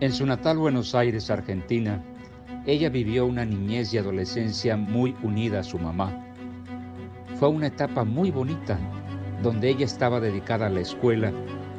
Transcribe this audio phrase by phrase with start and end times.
[0.00, 2.02] En su natal Buenos Aires, Argentina,
[2.64, 6.24] ella vivió una niñez y adolescencia muy unida a su mamá.
[7.38, 8.78] Fue una etapa muy bonita,
[9.42, 11.34] donde ella estaba dedicada a la escuela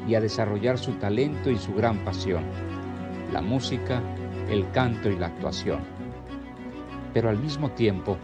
[0.07, 2.44] y a desarrollar su talento y su gran pasión,
[3.34, 4.04] la música,
[4.52, 5.80] el canto y la actuación.
[7.16, 8.17] Pero al mismo tiempo,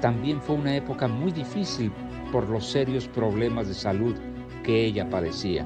[0.00, 1.92] también fue una época muy difícil
[2.32, 4.16] por los serios problemas de salud
[4.64, 5.64] que ella padecía.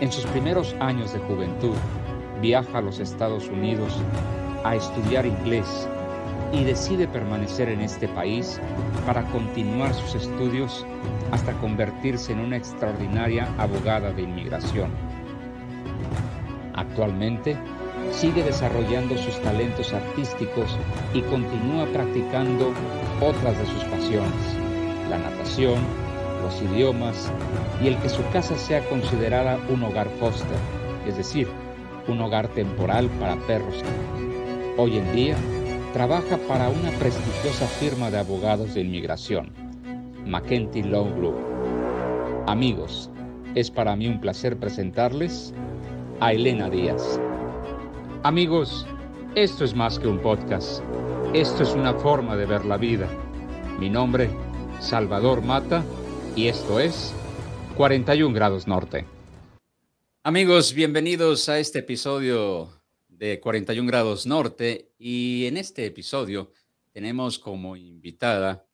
[0.00, 1.74] En sus primeros años de juventud,
[2.40, 3.92] viaja a los Estados Unidos
[4.62, 5.88] a estudiar inglés
[6.52, 8.60] y decide permanecer en este país
[9.06, 10.86] para continuar sus estudios
[11.32, 14.92] hasta convertirse en una extraordinaria abogada de inmigración.
[16.74, 17.56] Actualmente,
[18.12, 20.78] sigue desarrollando sus talentos artísticos
[21.12, 22.72] y continúa practicando
[23.20, 24.56] otras de sus pasiones,
[25.10, 25.78] la natación,
[26.62, 27.30] idiomas
[27.82, 30.58] y el que su casa sea considerada un hogar foster,
[31.06, 31.48] es decir,
[32.08, 33.82] un hogar temporal para perros.
[34.76, 35.36] Hoy en día,
[35.92, 39.50] trabaja para una prestigiosa firma de abogados de inmigración,
[40.26, 41.36] McKenty Law Group.
[42.46, 43.10] Amigos,
[43.54, 45.54] es para mí un placer presentarles
[46.20, 47.20] a Elena Díaz.
[48.22, 48.86] Amigos,
[49.34, 50.82] esto es más que un podcast.
[51.34, 53.06] Esto es una forma de ver la vida.
[53.78, 54.30] Mi nombre,
[54.80, 55.84] Salvador Mata,
[56.38, 57.12] y esto es
[57.76, 59.04] 41 grados norte.
[60.22, 62.68] Amigos, bienvenidos a este episodio
[63.08, 66.52] de 41 grados norte y en este episodio
[66.92, 68.64] tenemos como invitada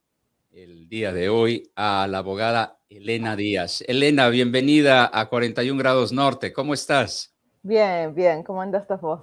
[0.52, 3.82] el día de hoy a la abogada Elena Díaz.
[3.88, 6.52] Elena, bienvenida a 41 grados norte.
[6.52, 7.34] ¿Cómo estás?
[7.62, 8.42] Bien, bien.
[8.42, 9.22] ¿Cómo andas vos,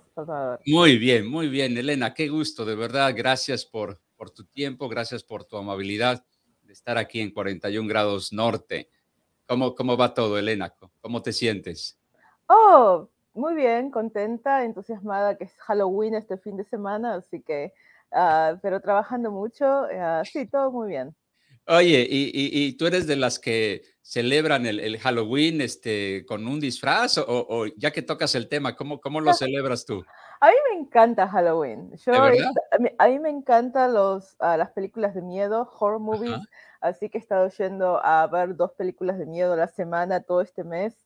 [0.66, 2.16] Muy bien, muy bien, Elena.
[2.16, 3.14] Qué gusto, de verdad.
[3.16, 6.26] Gracias por, por tu tiempo, gracias por tu amabilidad
[6.72, 8.90] de estar aquí en 41 grados norte.
[9.46, 10.74] ¿Cómo, cómo va todo, Elena?
[11.02, 12.00] ¿Cómo te sientes?
[12.48, 17.74] Oh, muy bien, contenta, entusiasmada que es Halloween este fin de semana, así que,
[18.12, 21.14] uh, pero trabajando mucho, uh, sí, todo muy bien.
[21.68, 26.62] Oye, ¿y, y, tú eres de las que celebran el, el Halloween este, con un
[26.62, 30.04] disfraz o, o, ya que tocas el tema, ¿cómo, cómo lo celebras tú?
[30.44, 31.96] A mí me encanta Halloween.
[31.98, 36.36] Yo, a mí me encantan los, uh, las películas de miedo, horror movies,
[36.82, 40.42] así que he estado yendo a ver dos películas de miedo a la semana todo
[40.42, 40.98] este mes.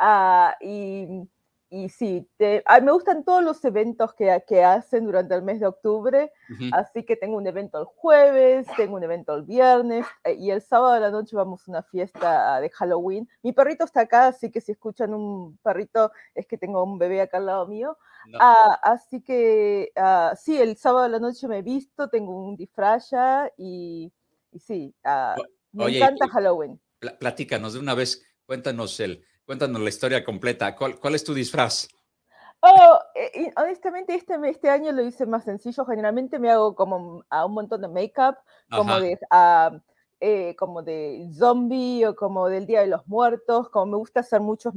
[0.00, 1.28] Uh, y
[1.70, 5.66] y sí, te, me gustan todos los eventos que, que, hacen durante el mes de
[5.66, 6.32] octubre,
[6.72, 10.62] así que tengo un evento el jueves, tengo un evento el viernes eh, y el
[10.62, 13.28] sábado de la noche vamos a una fiesta de Halloween.
[13.42, 17.20] Mi perrito está acá, así que si escuchan un perrito es que tengo un bebé
[17.20, 17.98] acá al lado mío.
[18.40, 22.56] Ah, así que ah, sí, el sábado de la noche me he visto, tengo un
[22.56, 24.10] disfraz ya y,
[24.52, 25.36] y sí, ah,
[25.72, 26.80] me encanta Halloween.
[27.20, 30.76] Platícanos de una vez, cuéntanos el Cuéntanos la historia completa.
[30.76, 31.88] ¿Cuál, cuál es tu disfraz?
[32.60, 35.86] Oh, eh, honestamente, este, este año lo hice más sencillo.
[35.86, 38.36] Generalmente me hago como a un montón de make-up,
[38.70, 39.18] como de,
[40.20, 43.70] eh, como de zombie o como del Día de los Muertos.
[43.70, 44.74] Como me gusta hacer muchas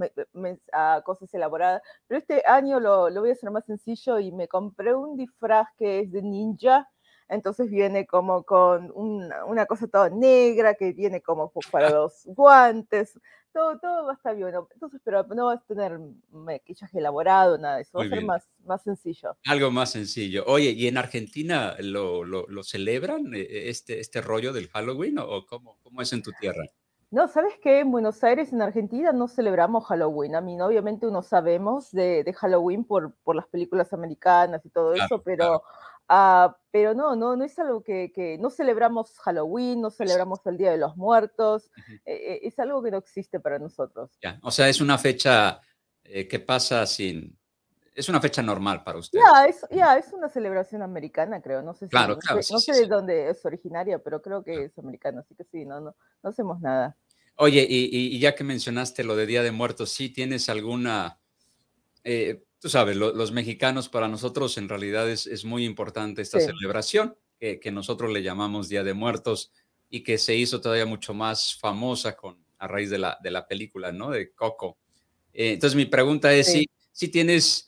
[1.03, 1.81] cosas elaboradas.
[2.07, 5.67] Pero este año lo, lo, voy a hacer más sencillo y me compré un disfraz
[5.77, 6.89] que es de ninja.
[7.31, 13.17] Entonces viene como con una, una cosa toda negra que viene como para los guantes
[13.51, 14.53] todo, todo va a estar bien.
[14.73, 15.99] Entonces, pero no vas a tener
[16.31, 17.97] maquillaje elaborado, nada de eso.
[17.97, 19.35] Va a ser más, más sencillo.
[19.45, 20.43] Algo más sencillo.
[20.47, 25.45] Oye, ¿y en Argentina lo, lo, lo celebran eh, este, este rollo del Halloween o
[25.45, 26.63] cómo, cómo es en tu tierra?
[27.11, 27.79] No, ¿sabes qué?
[27.79, 30.35] En Buenos Aires, en Argentina, no celebramos Halloween.
[30.35, 34.93] A mí, obviamente, uno sabemos de, de Halloween por, por las películas americanas y todo
[34.93, 35.61] eso, pero
[36.13, 40.57] Ah, pero no, no, no es algo que, que, no celebramos Halloween, no celebramos el
[40.57, 44.11] Día de los Muertos, eh, eh, es algo que no existe para nosotros.
[44.21, 45.61] Ya, o sea, es una fecha
[46.03, 47.39] eh, que pasa sin,
[47.95, 49.19] es una fecha normal para usted.
[49.19, 51.61] Ya, es, ya, es una celebración americana, creo.
[51.61, 54.77] No sé, si, claro, claro, no sé, de dónde es originaria, pero creo que es
[54.77, 56.97] americana, así que sí, no, no, no hacemos nada.
[57.37, 61.21] Oye, y, y, ya que mencionaste lo de Día de Muertos, ¿sí tienes alguna
[62.61, 68.11] tú sabes, los mexicanos para nosotros en realidad es, muy importante esta celebración que, nosotros
[68.11, 69.51] le llamamos Día de Muertos
[69.89, 73.47] y que se hizo todavía mucho más famosa con, a raíz de la, de la
[73.47, 74.11] película, ¿no?
[74.11, 74.77] De Coco.
[75.33, 77.67] Eh, entonces mi pregunta es si, si tienes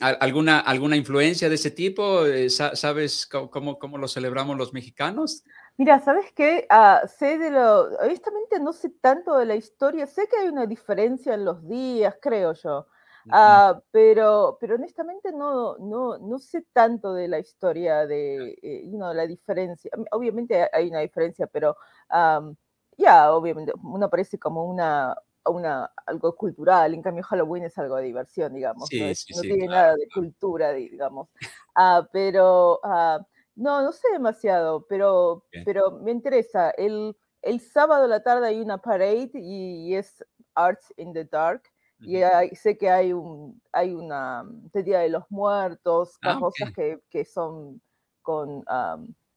[0.00, 5.44] alguna, alguna influencia de ese tipo, eh, ¿sabes cómo, cómo lo celebramos los mexicanos?
[5.76, 6.66] Mira, ¿sabes qué?
[6.70, 10.66] Ah, sé de lo, honestamente no sé tanto de la historia, sé que hay una
[10.66, 12.88] diferencia en los días, creo yo.
[13.30, 19.26] Ah, pero, pero honestamente no, no, no sé tanto de la historia de eh, la
[19.26, 19.90] diferencia.
[20.10, 21.76] Obviamente hay una diferencia, pero
[22.96, 25.16] ya, obviamente uno parece como una,
[25.46, 30.08] una, algo cultural, en cambio Halloween es algo de diversión, digamos, no, tiene nada de
[30.12, 31.28] cultura, digamos.
[31.74, 33.18] Ah, pero ah,
[33.56, 36.70] no, no sé demasiado, pero, pero me interesa.
[36.70, 40.24] El, el sábado a la tarde hay una parade y, es
[40.54, 41.70] Arts in the Dark.
[42.00, 42.20] Y
[42.56, 47.80] sé que hay un hay una Día de los Muertos, ah, cosas que, que, son
[48.22, 48.64] con,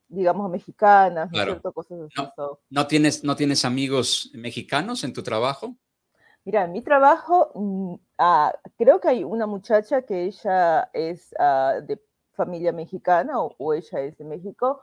[0.08, 2.30] digamos, mexicanas, ¿no Cosas así.
[2.70, 5.76] No, tienes, ¿No tienes amigos mexicanos en tu trabajo?
[6.48, 11.82] Mira, en mi trabajo mm, ah, creo que hay una muchacha que ella es ah,
[11.86, 12.02] de
[12.32, 14.82] familia mexicana o, ella es de México,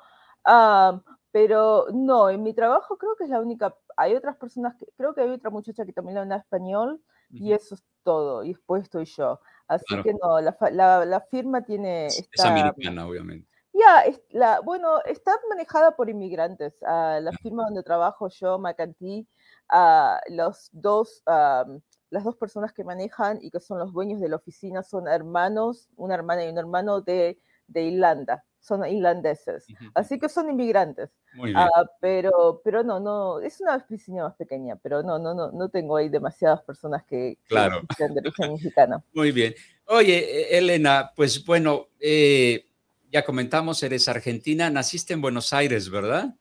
[1.31, 5.15] pero no, en mi trabajo creo que es la única, hay otras personas, que, creo
[5.15, 7.01] que hay otra muchacha que también habla español
[7.31, 9.41] y eso es todo, y después estoy yo.
[9.67, 10.57] Así que no, la,
[11.05, 12.07] la, firma tiene...
[12.07, 13.49] es americana, obviamente.
[13.73, 16.75] Ya, la, bueno, está manejada por inmigrantes.
[16.87, 19.27] Ah, la firma donde trabajo yo, Macantí,
[19.73, 24.37] uh, los dos, las dos personas que manejan y que son los dueños de la
[24.37, 30.27] oficina son hermanos, una hermana y un hermano de, de Irlanda son irlandeses, así que
[30.31, 31.11] son inmigrantes.
[31.55, 35.69] Ah, pero, pero no, no, es una oficina más pequeña, pero no, no, no, no
[35.69, 37.83] tengo ahí demasiadas personas que, claro.
[37.99, 39.05] de origen mexicano.
[39.13, 39.55] Muy bien.
[39.87, 42.65] Oye, e, Elena, pues bueno, eh,
[43.13, 46.35] ya comentamos, eres argentina, naciste en Buenos Aires, ¿verdad?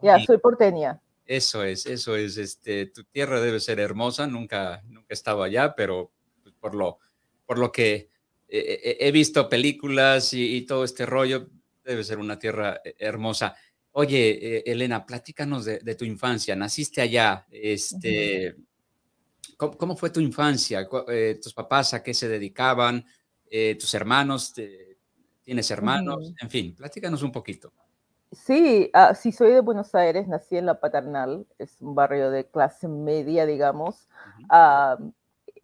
[0.00, 0.98] Ya, soy porteña.
[1.26, 5.74] Eso es, eso es, este, tu tierra debe ser hermosa, nunca, nunca he estado allá,
[5.74, 6.10] pero
[6.42, 6.98] pues, por lo,
[7.44, 8.08] por lo que
[8.54, 11.48] he visto películas y, todo este rollo,
[11.82, 13.54] debe ser una tierra eh, hermosa.
[13.92, 16.54] Oye, eh, Elena, platícanos de, tu infancia.
[16.54, 17.46] Naciste allá.
[17.50, 18.56] Este,
[19.56, 20.86] ¿cómo, fue tu infancia?
[21.08, 23.04] Eh, ¿Tus papás a qué se dedicaban?
[23.78, 24.54] ¿Tus hermanos?
[25.42, 26.32] ¿Tienes hermanos?
[26.40, 27.72] En fin, platícanos un poquito.
[28.30, 32.46] Sí, uh, sí, soy de Buenos Aires, nací en La Paternal, es un barrio de
[32.46, 34.08] clase media, digamos.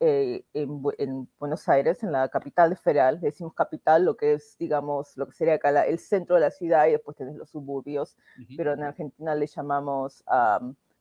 [0.00, 5.27] Eh, en, Buenos Aires, en la capital federal, decimos capital, lo que es, digamos, lo
[5.27, 8.17] que sería acá el centro de la ciudad y después tenés los suburbios,
[8.56, 10.23] pero en Argentina le llamamos,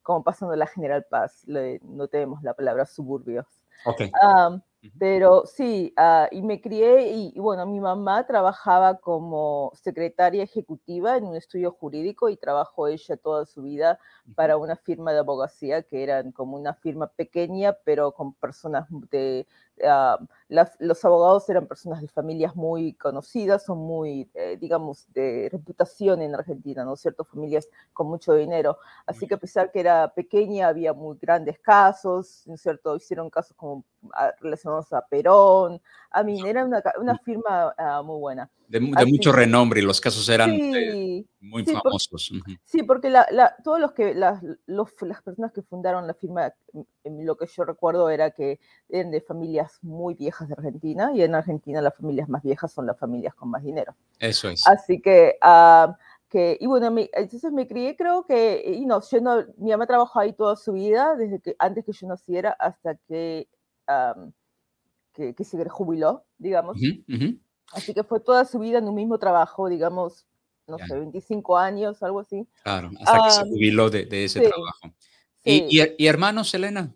[0.01, 3.45] como pasando la General Paz, no tenemos la palabra suburbios.
[3.85, 4.11] Okay.
[4.97, 11.25] Pero sí, ah, y me crié y, bueno, mi mamá trabajaba como secretaria ejecutiva en
[11.25, 13.99] un estudio jurídico y trabajó ella toda su vida
[14.35, 19.45] para una firma de abogacía que eran como una firma pequeña, pero con personas de,
[19.85, 20.17] Ah,
[20.79, 26.33] los abogados eran personas de familias muy conocidas, son muy, eh, digamos, de reputación en
[26.33, 27.23] Argentina, ¿no es cierto?
[27.23, 28.77] Familias con mucho dinero.
[29.05, 32.95] Así que a pesar que era pequeña, había muy grandes casos, ¿no es cierto?
[32.95, 33.83] Hicieron casos como
[34.41, 35.81] relacionados a Perón.
[36.11, 38.49] A mí era una, una firma ah, muy buena.
[38.67, 40.51] De, mucho renombre y los casos eran
[41.39, 42.31] muy famosos.
[42.65, 46.53] sí, porque la, todos los que, las, las personas que fundaron la firma,
[47.05, 48.59] lo que yo recuerdo era que
[48.89, 52.87] eran de familias muy viejas de Argentina y en Argentina las familias más viejas son
[52.87, 53.95] las familias con más dinero.
[54.19, 54.67] Eso es.
[54.67, 55.93] Así que, uh,
[56.27, 60.19] que y bueno, entonces me crié, creo que, y no, yo no, mi mamá trabajó
[60.19, 63.47] ahí toda su vida, desde que antes que yo naciera hasta que,
[65.13, 66.77] que, que, se jubiló, digamos.
[67.73, 70.25] Así que fue toda su vida en un mismo trabajo, digamos,
[70.67, 72.47] no sé, 25 años, algo así.
[72.63, 74.93] Claro, hasta que se jubiló de, ese trabajo.
[75.43, 76.93] ¿Y, hermanos, Elena?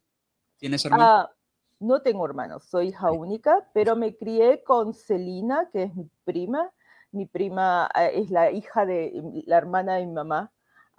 [0.58, 1.08] ¿Tienes hermanos?
[1.10, 1.32] Ah,
[1.80, 6.72] no tengo hermanos, soy hija única, pero me crié con Celina, que es mi prima.
[7.12, 9.12] Mi prima eh, es la hija de
[9.48, 10.51] la hermana de mi mamá.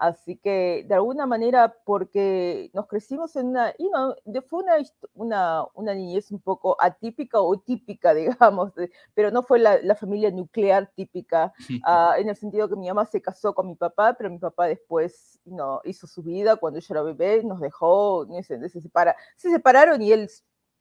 [0.02, 4.16] Así que de alguna manera, porque nos crecimos en una, y no,
[4.48, 4.74] fue una,
[5.14, 8.72] una, una, niñez un poco atípica o típica, digamos,
[9.14, 11.52] pero no fue la, la familia nuclear típica,
[11.86, 14.66] ah, en el sentido que mi mamá se casó con mi papá, pero mi papá
[14.66, 19.52] después no, hizo su vida cuando yo era bebé, nos dejó, se, se, separa, se
[19.52, 20.28] separaron y él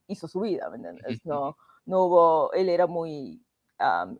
[0.08, 1.22] hizo su vida, ¿me entiendes?
[1.26, 3.41] No, no hubo, él era muy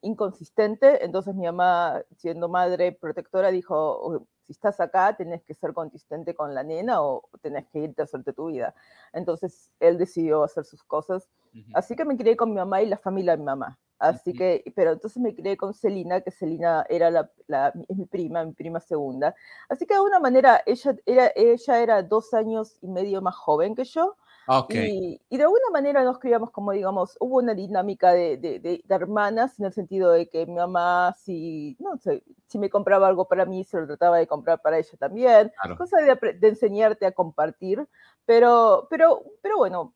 [0.02, 6.36] inconsistente, entonces mi mamá, siendo madre protectora, dijo, si estás acá, tenés que ser consistente
[6.36, 8.74] con la nena o tenés que irte a hacerte tu vida.
[9.14, 11.30] Entonces él decidió hacer sus cosas.
[11.74, 13.78] Así que me crié con mi mamá y la familia de mi mamá.
[14.02, 18.44] Así que, pero entonces me crié con Celina, que Celina era la, es mi prima,
[18.44, 19.36] mi prima segunda.
[19.70, 23.76] Así que de alguna manera ella era, ella era dos años y medio más joven
[23.76, 24.18] que yo.
[24.48, 29.60] Ah, y, de alguna manera nos criamos como, digamos, hubo una dinámica de, de, hermanas
[29.60, 33.46] en el sentido de que mi mamá, si, no sé, si me compraba algo para
[33.46, 35.52] mí, se lo trataba de comprar para ella también.
[35.78, 37.88] Cosa de, de, enseñarte a compartir.
[38.26, 39.94] Pero, pero, pero bueno,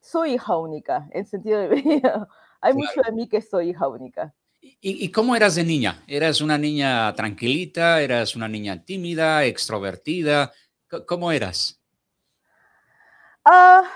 [0.00, 1.68] soy hija única, en sentido de
[2.60, 4.34] hay mucho de mí que soy hija única.
[4.62, 6.02] ¿Y, ¿Y, cómo eras de niña?
[6.06, 8.02] ¿Eras una niña tranquilita?
[8.02, 10.52] ¿Eras una niña tímida, extrovertida?
[11.06, 11.79] ¿Cómo eras?
[13.44, 13.88] Ah,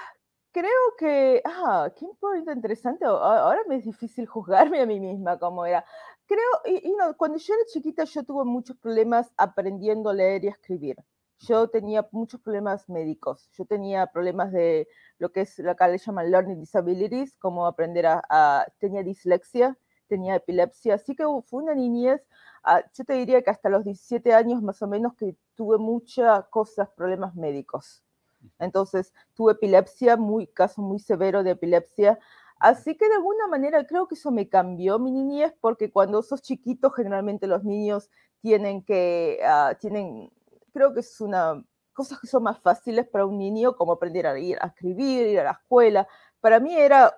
[0.52, 2.06] creo que, ah, qué
[2.54, 5.84] interesante, ahora me es difícil juzgarme a mí misma como era.
[6.26, 10.48] Creo, y, no, cuando yo era chiquita yo tuve muchos problemas aprendiendo a leer y
[10.48, 10.96] a escribir.
[11.40, 13.50] Yo tenía muchos problemas médicos.
[13.52, 18.22] Yo tenía problemas de lo que es, acá le llaman learning disabilities, como aprender a,
[18.30, 19.76] a tenía dislexia,
[20.08, 22.22] tenía epilepsia, así que fue una niñez,
[22.62, 26.46] ah, yo te diría que hasta los 17 años más o menos que tuve muchas
[26.48, 28.03] cosas, problemas médicos.
[28.58, 32.18] Entonces, tuve epilepsia, muy, caso muy severo de epilepsia.
[32.58, 36.42] Así que de alguna manera creo que eso me cambió mi niñez, porque cuando sos
[36.42, 38.10] chiquito, generalmente los niños
[38.40, 40.30] tienen que, uh, tienen,
[40.72, 44.38] creo que es una, cosas que son más fáciles para un niño, como aprender a
[44.38, 46.08] ir a escribir, ir a la escuela.
[46.40, 47.14] Para mí era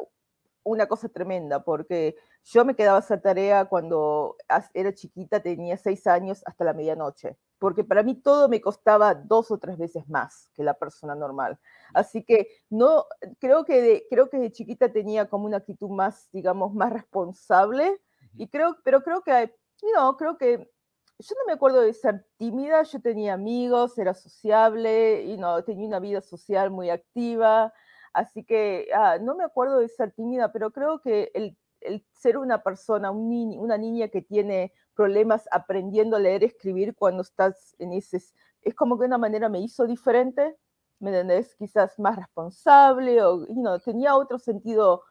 [0.64, 4.36] una cosa tremenda, porque yo me quedaba esa tarea cuando
[4.74, 9.50] era chiquita, tenía seis años, hasta la medianoche porque para mí todo me costaba dos
[9.50, 11.58] o tres veces más que la persona normal.
[11.94, 13.06] Así que no,
[13.38, 18.00] creo que de, creo que de chiquita tenía como una actitud más, digamos, más responsable,
[18.36, 19.54] y creo, pero creo que,
[19.94, 20.70] no, creo que
[21.18, 25.86] yo no me acuerdo de ser tímida, yo tenía amigos, era sociable, y no, tenía
[25.86, 27.72] una vida social muy activa,
[28.12, 32.36] así que ah, no me acuerdo de ser tímida, pero creo que el, el ser
[32.36, 37.76] una persona, un una niña que tiene problemas aprendiendo a leer y escribir cuando estás
[37.78, 38.20] en ese...
[38.62, 40.56] Es como que de una manera me hizo diferente,
[40.98, 41.54] ¿me entendés?
[41.54, 45.02] Quizás más responsable o you tenía otro sentido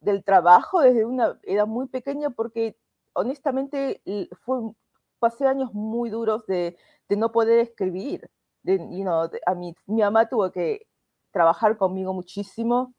[0.00, 2.76] del trabajo desde una edad muy pequeña porque
[3.12, 4.00] honestamente
[4.40, 4.72] fue,
[5.18, 6.76] pasé años muy duros de,
[7.08, 8.28] de no poder escribir.
[8.62, 9.06] De, you
[9.46, 10.86] a mi, mi mamá tuvo que
[11.30, 12.94] trabajar conmigo muchísimo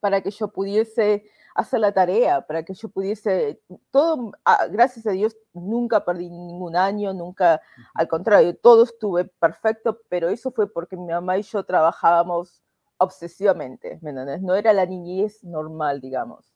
[0.00, 1.24] para que yo pudiese
[1.56, 3.60] hacer la tarea, para que yo pudiese,
[3.90, 7.60] todo, ah, gracias a Dios, nunca perdí ningún año, nunca,
[7.94, 12.62] al contrario, todo estuve perfecto, pero eso fue porque mi mamá y yo trabajábamos
[12.98, 14.42] obsesivamente, ¿me entiendes?
[14.42, 16.54] No era la niñez normal, digamos.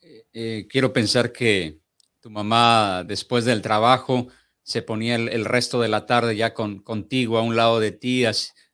[0.00, 1.78] Eh, eh, quiero pensar que
[2.20, 4.28] tu mamá, después del trabajo,
[4.62, 8.24] se ponía el, resto de la tarde ya con, contigo a un lado de ti,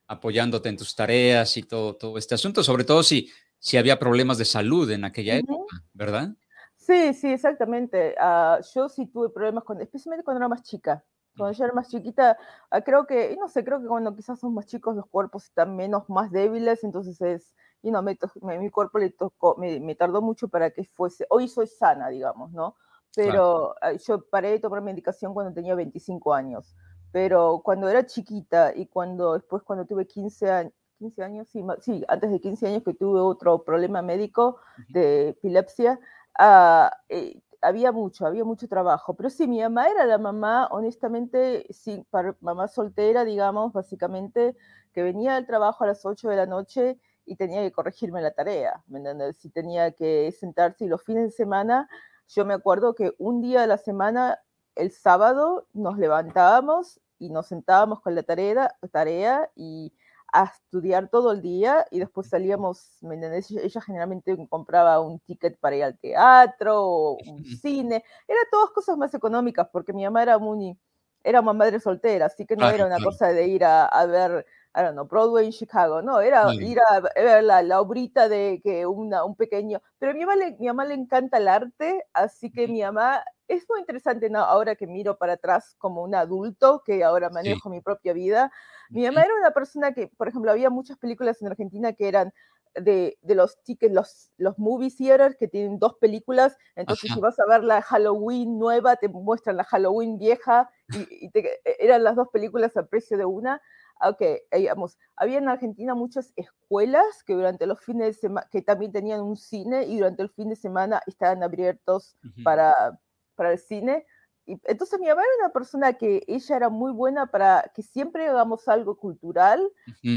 [0.07, 3.29] apoyándote en tus tareas y todo, todo este asunto, sobre todo si
[3.61, 6.31] si había problemas de salud en aquella época, ¿verdad?
[6.77, 8.17] Sí, sí, exactamente.
[8.19, 11.05] Ah, yo sí tuve problemas, con, especialmente cuando era más chica.
[11.37, 12.37] Cuando yo era más chiquita,
[12.71, 15.77] ah, creo que, no sé, creo que cuando quizás son más chicos los cuerpos están
[15.77, 18.19] menos, más débiles, entonces es, y no, me,
[18.59, 22.77] mi cuerpo le tocó, me, tardó mucho para que fuese, hoy soy sana, digamos, ¿no?
[23.15, 26.75] Pero ah, yo paré de tomar medicación cuando tenía 25 años.
[27.13, 32.05] Pero cuando era chiquita y cuando después cuando tuve 15 años, 15 años, sí, sí,
[32.09, 34.59] antes de 15 años que tuve otro problema médico
[34.91, 35.99] de epilepsia,
[36.39, 39.15] ah, eh, había mucho, había mucho trabajo.
[39.15, 44.57] Pero sí, mi mamá era la mamá, honestamente, sí, para mamá soltera, digamos, básicamente,
[44.93, 48.33] que venía del trabajo a las 8 de la noche y tenía que corregirme la
[48.33, 49.39] tarea, ¿me entiendes?
[49.39, 51.89] Si tenía que sentarse y los fines de semana,
[52.29, 54.39] yo me acuerdo que un día de la semana,
[54.75, 59.93] el sábado, nos levantábamos y nos sentábamos con la tarea, tarea y
[60.33, 63.51] a estudiar todo el día y después salíamos, ¿me entendés?
[63.51, 68.97] Ella generalmente compraba un ticket para ir al teatro o un cine, eran todas cosas
[68.97, 70.79] más económicas porque mi mamá era muy,
[71.25, 74.47] era una madre soltera, así que no era una cosa de ir a, a ver,
[74.75, 78.61] I don't know, Broadway en Chicago, no, era ir a ver la, la, obrita de
[78.63, 82.05] que una, un pequeño, pero a mi mamá, le, mi mamá le encanta el arte,
[82.13, 84.39] así que mi mamá es muy interesante ¿no?
[84.39, 88.53] ahora que miro para atrás como un adulto, que ahora manejo mi propia vida.
[88.91, 92.33] Mi mamá era una persona que, por ejemplo, había muchas películas en Argentina que eran
[92.75, 97.39] de, de los tickets, los, los movie theaters que tienen dos películas, entonces si vas
[97.41, 100.71] a ver la Halloween nueva, te muestran la Halloween vieja
[101.11, 103.61] y, te, e, eran las dos películas al precio de una.
[104.03, 108.93] Ok, digamos, había en Argentina muchas escuelas que durante los fines de semana, que también
[108.93, 112.99] tenían un cine y durante el fin de semana estaban abiertos para,
[113.35, 114.07] para el cine.
[114.47, 118.27] Y entonces mi mamá era una persona que ella era muy buena para que siempre
[118.27, 119.61] hagamos algo cultural,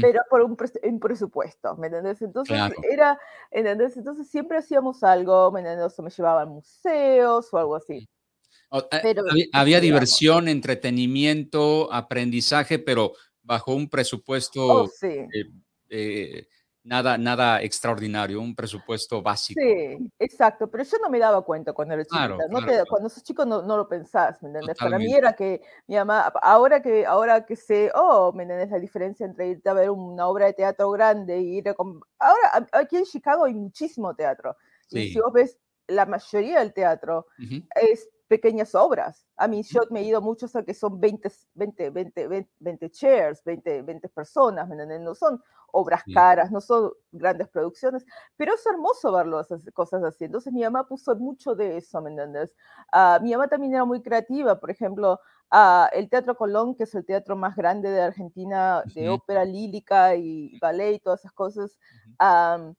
[0.00, 0.56] pero por un,
[0.98, 2.22] presupuesto, ¿me entendés?
[2.22, 2.58] Entonces
[2.90, 3.18] era,
[3.50, 3.96] ¿entendés?
[3.96, 5.96] Entonces siempre hacíamos algo, ¿me entendés?
[5.98, 8.08] O me llevaba a museos o algo así.
[8.72, 9.22] Eh, pero,
[9.52, 13.12] había, diversión, entretenimiento, aprendizaje, pero
[13.44, 15.06] bajo un presupuesto oh, sí.
[15.06, 15.52] eh,
[15.90, 16.48] eh
[16.84, 19.60] nada, nada extraordinario, un presupuesto básico.
[19.60, 22.46] Sí, exacto, pero yo no me daba cuenta cuando era chiquita.
[22.48, 24.76] no cuando sos chico no, no, lo pensás, ¿me entiendes?
[24.78, 28.70] Para mí era que mi mamá, ahora que, ahora que sé, oh, ¿me entiendes?
[28.70, 31.74] La diferencia entre irte a ver una obra de teatro grande y ir a...
[32.18, 34.56] Ahora, aquí en Chicago hay muchísimo teatro.
[34.90, 35.58] Y si vos ves
[35.88, 37.26] la mayoría del teatro,
[37.80, 39.24] es pequeñas obras.
[39.36, 43.44] A mí yo me he ido muchos a que son 20, 20, 20, 20, chairs,
[43.44, 48.04] 20, 20 personas, No son obras caras, no son grandes producciones,
[48.36, 50.24] pero es hermoso verlo, esas cosas así.
[50.24, 52.52] Entonces mi mamá puso mucho de eso, ¿me entiendes?
[52.92, 55.20] Uh, mi mamá también era muy creativa, por ejemplo,
[55.52, 60.16] uh, el Teatro Colón, que es el teatro más grande de Argentina, de ópera lírica
[60.16, 61.78] y ballet y todas esas cosas,
[62.18, 62.74] um,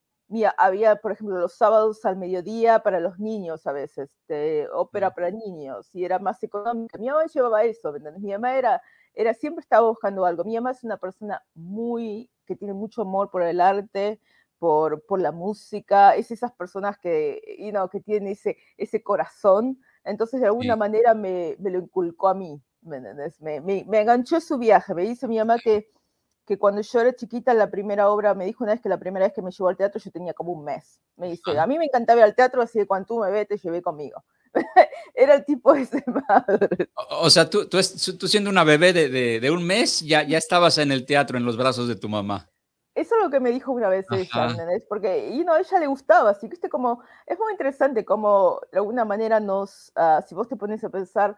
[0.58, 5.32] había, por ejemplo, los sábados al mediodía para los niños a veces, de ópera para
[5.32, 6.98] niños, y era más económica.
[6.98, 8.82] Mi mamá llevaba eso, Mi mamá era,
[9.14, 10.44] era, siempre estaba buscando algo.
[10.44, 14.20] Mi mamá es una persona muy, que tiene mucho amor por el arte,
[14.58, 19.80] por, por la música, es esas personas que, you know, que tienen ese, ese corazón.
[20.04, 24.40] Entonces, de alguna manera me, me, lo inculcó a mí, ¿me, me, me, me enganchó
[24.40, 24.94] su viaje.
[24.96, 25.90] Me dice mi mamá que
[26.46, 29.26] que cuando yo era chiquita, la primera obra, me dijo una vez que la primera
[29.26, 31.00] vez que me llevó al teatro yo tenía como un mes.
[31.18, 33.48] Me dice, a mí me encantaba ir al teatro, así que cuando tú me ves,
[33.48, 34.24] te llevé conmigo.
[35.16, 36.90] era el tipo ese madre.
[37.10, 37.78] O, sea, tú, tú,
[38.18, 41.38] tú, siendo una bebé de, de, de, un mes, ya, ya estabas en el teatro,
[41.38, 42.50] en los brazos de tu mamá.
[42.94, 44.56] Eso es lo que me dijo una vez ella.
[44.88, 48.78] Porque y no, a ella le gustaba, así que como, es muy interesante como de
[48.78, 51.36] alguna manera nos, uh, si vos te pones a pensar,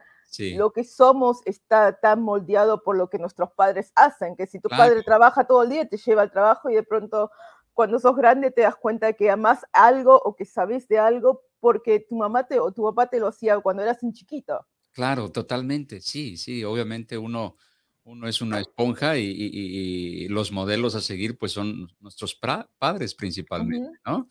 [0.56, 4.70] lo que somos está tan moldeado por lo que nuestros padres hacen, que si tu
[4.70, 7.32] padre trabaja todo el día, te lleva al trabajo y de pronto
[7.74, 12.00] cuando sos grande te das cuenta que amas algo o que sabes de algo porque
[12.00, 14.66] tu mamá te, o tu papá te lo hacía cuando eras un chiquito.
[14.92, 17.56] Claro, totalmente, sí, sí, obviamente uno,
[18.04, 22.40] uno es una esponja y, los modelos a seguir pues son nuestros
[22.80, 24.28] padres principalmente, ¿no?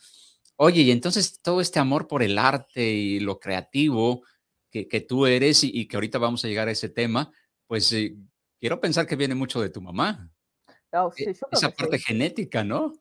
[0.57, 4.23] Oye, y entonces todo este amor por el arte y lo creativo,
[4.85, 7.33] que, tú eres y, que ahorita vamos a llegar a ese tema,
[7.67, 8.17] pues eh,
[8.61, 10.31] quiero pensar que viene mucho de tu mamá.
[10.93, 12.93] Oh, sí, yo Esa parte genética, ¿no?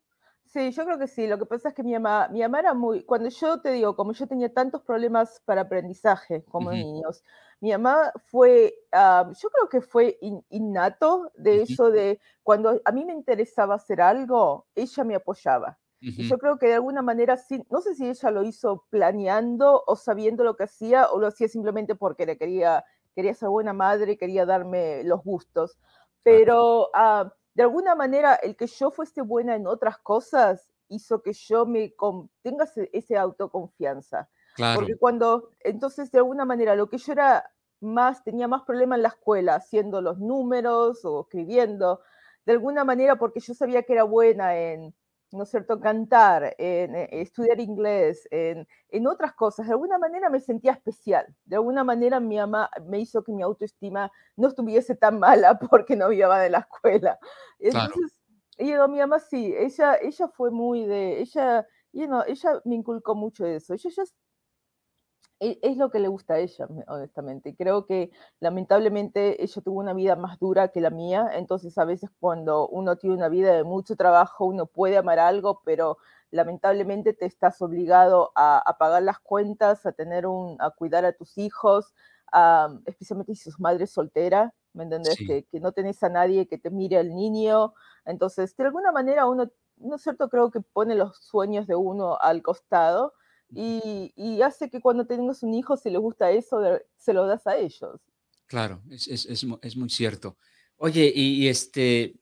[0.45, 1.27] Sí, yo creo que sí.
[1.27, 3.95] Lo que pasa es que mi mamá, mi mamá era muy, cuando yo te digo,
[3.95, 7.23] como yo tenía tantos problemas para aprendizaje como niños,
[7.59, 10.17] mi mamá fue, ah, yo creo que fue
[10.49, 15.77] innato de eso de cuando a mí me interesaba hacer algo, ella me apoyaba.
[16.01, 17.37] Y yo creo que de alguna manera,
[17.69, 21.47] no sé si ella lo hizo planeando o sabiendo lo que hacía o lo hacía
[21.47, 25.79] simplemente porque le quería, quería ser buena madre, quería darme los gustos,
[26.21, 31.33] pero ah, de alguna manera el que yo fuese buena en otras cosas hizo que
[31.33, 31.93] yo me
[32.43, 34.29] tenga esa autoconfianza.
[34.75, 39.01] Porque cuando, entonces de alguna manera lo que yo era más, tenía más problema en
[39.03, 42.01] la escuela, haciendo los números o escribiendo,
[42.45, 44.93] de alguna manera porque yo sabía que era buena en
[45.35, 50.29] ¿no es cierto?, cantar, en, eh, estudiar inglés, en, en, otras cosas, de alguna manera
[50.29, 51.25] me sentía especial.
[51.45, 55.95] De alguna manera mi mamá me hizo que mi autoestima no estuviese tan mala porque
[55.95, 57.19] no iba de la escuela.
[57.59, 58.19] Entonces,
[58.57, 58.87] claro.
[58.87, 63.45] mi mamá sí, ella, ella fue muy de, ella, you know, ella me inculcó mucho
[63.45, 63.73] eso.
[63.73, 64.03] Ella
[65.39, 67.55] es lo que le gusta a ella, honestamente.
[67.55, 72.09] Creo que lamentablemente ella tuvo una vida más dura que la mía, entonces a veces
[72.19, 75.97] cuando uno tiene una vida de mucho trabajo, uno puede amar algo, pero
[76.31, 81.37] lamentablemente te estás obligado a, pagar las cuentas, a tener un, a cuidar a tus
[81.37, 81.93] hijos,
[82.85, 85.17] especialmente si sos madre soltera, ¿me entendés?
[85.17, 87.73] Que, que, no tenés a nadie que te mire al niño,
[88.05, 90.29] entonces de alguna manera uno, ¿no es cierto?
[90.29, 93.13] Creo que pone los sueños de uno al costado
[93.49, 96.59] y, hace que cuando tengas un hijo, si le gusta eso,
[96.97, 98.01] se lo das a ellos.
[98.47, 100.37] Claro, es, es, es, es muy cierto.
[100.77, 102.15] Oye, y, este,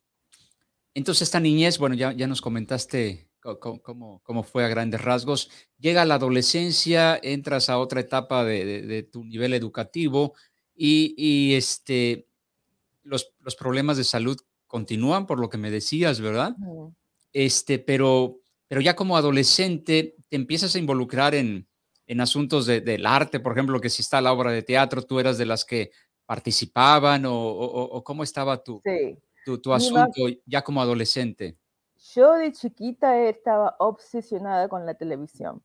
[0.94, 5.50] entonces esta niñez, bueno, ya, ya nos comentaste cómo, cómo, fue a grandes rasgos.
[5.78, 10.34] Llega la adolescencia, entras a otra etapa de, de, tu nivel educativo
[10.76, 12.28] y, y este,
[13.02, 16.56] los, los, problemas de salud continúan, por lo que me decías, ¿verdad?
[17.34, 18.40] Este, pero
[18.74, 21.68] pero ya como adolescente te empiezas a involucrar en,
[22.08, 25.38] en asuntos del arte, por ejemplo, que si está la obra de teatro, tú eras
[25.38, 25.92] de las que
[26.26, 28.82] participaban o, cómo estaba tu,
[29.62, 31.56] tu, asunto ya como adolescente.
[32.16, 35.62] Yo de chiquita estaba obsesionada con la televisión.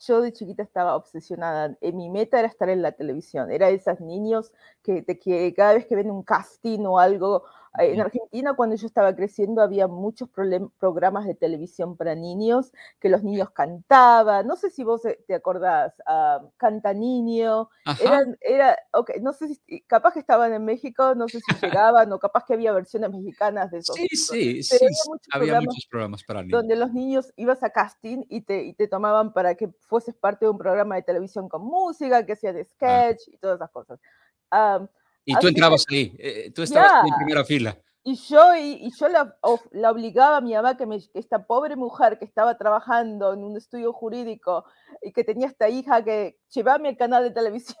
[0.00, 1.76] Yo de chiquita estaba obsesionada.
[1.82, 3.52] En mi meta era estar en la televisión.
[3.52, 4.50] Era de esos niños
[4.82, 7.44] que, que cada vez que ven un casting o algo,
[7.78, 10.28] en Argentina, cuando yo estaba creciendo, había muchos
[10.78, 14.46] programas de televisión para niños, que los niños cantaban.
[14.46, 17.68] No sé si vos eh, te acordás, uh, Canta Niño.
[18.40, 22.18] era, okay, no sé si, capaz que estaban en México, no sé si llegaban, o
[22.18, 23.94] capaz que había versiones mexicanas de esos.
[23.96, 24.86] Sí, sí, sí.
[25.32, 26.60] Había, muchos, programas para niños.
[26.60, 30.46] Donde los niños ibas a casting y te, y te tomaban para que fueses parte
[30.46, 34.00] de un programa de televisión con música, que hacía de sketch y todas esas cosas.
[35.28, 37.76] Y tú entrabas ahí, eh, tú estabas en primera fila.
[38.02, 39.36] Y yo, y, yo la,
[39.72, 43.56] la, obligaba a mi mamá, que, me, esta pobre mujer que estaba trabajando en un
[43.58, 44.64] estudio jurídico
[45.02, 47.76] y que tenía esta hija que llevaba al canal de televisión.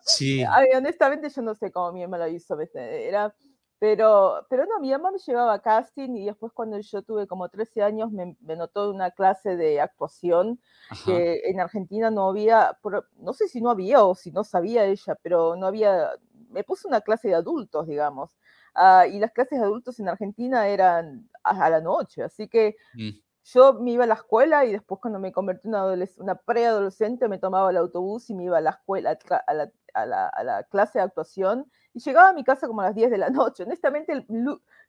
[0.00, 0.42] Sí.
[0.76, 2.56] honestamente yo no sé cómo mi mamá lo hizo.
[2.74, 3.34] Era,
[3.78, 7.50] pero, pero no, mi mamá me llevaba a casting y después cuando yo tuve como
[7.50, 10.58] 13 años me, me notó una clase de actuación
[11.04, 12.78] que en Argentina no había,
[13.18, 16.10] no sé si no había o si no sabía ella, pero no había,
[16.50, 18.36] me puso una clase de adultos, digamos.
[18.74, 23.10] Ah, y las clases de adultos en Argentina eran a, la noche, así que mm.
[23.44, 27.28] yo me iba a la escuela y después cuando me convertí en una, una preadolescente
[27.28, 30.44] me tomaba el autobús y me iba a la escuela, a la, a la, a
[30.44, 33.30] la clase de actuación y llegaba a mi casa como a las 10 de la
[33.30, 33.62] noche.
[33.62, 34.26] Honestamente,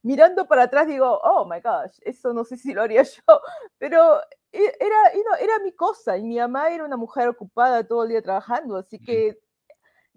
[0.02, 3.42] mirando para atrás digo, oh my gosh, eso no sé si lo haría yo,
[3.78, 4.20] pero
[4.52, 8.22] e, era, era mi cosa y mi mamá era una mujer ocupada todo el día
[8.22, 9.40] trabajando, así que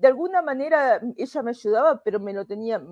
[0.00, 2.82] de alguna manera ella me ayudaba, pero me lo tenía,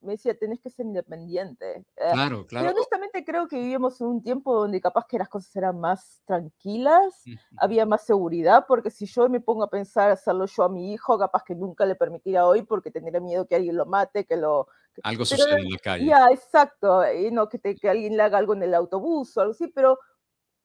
[0.00, 1.84] me decía, tenés que ser independiente.
[1.96, 2.68] Eh, claro, claro.
[2.68, 6.22] Pero honestamente creo que vivimos en un tiempo donde capaz que las cosas eran más
[6.24, 7.24] tranquilas,
[7.56, 11.18] había más seguridad, porque si yo me pongo a pensar hacerlo yo a mi hijo,
[11.18, 14.68] capaz que nunca le permitiría hoy porque tendría miedo que alguien lo mate, que lo...
[15.02, 16.06] algo suceda en la calle.
[16.06, 19.52] Ya, exacto, y no que, que alguien le haga algo en el autobús o algo
[19.52, 19.98] así, pero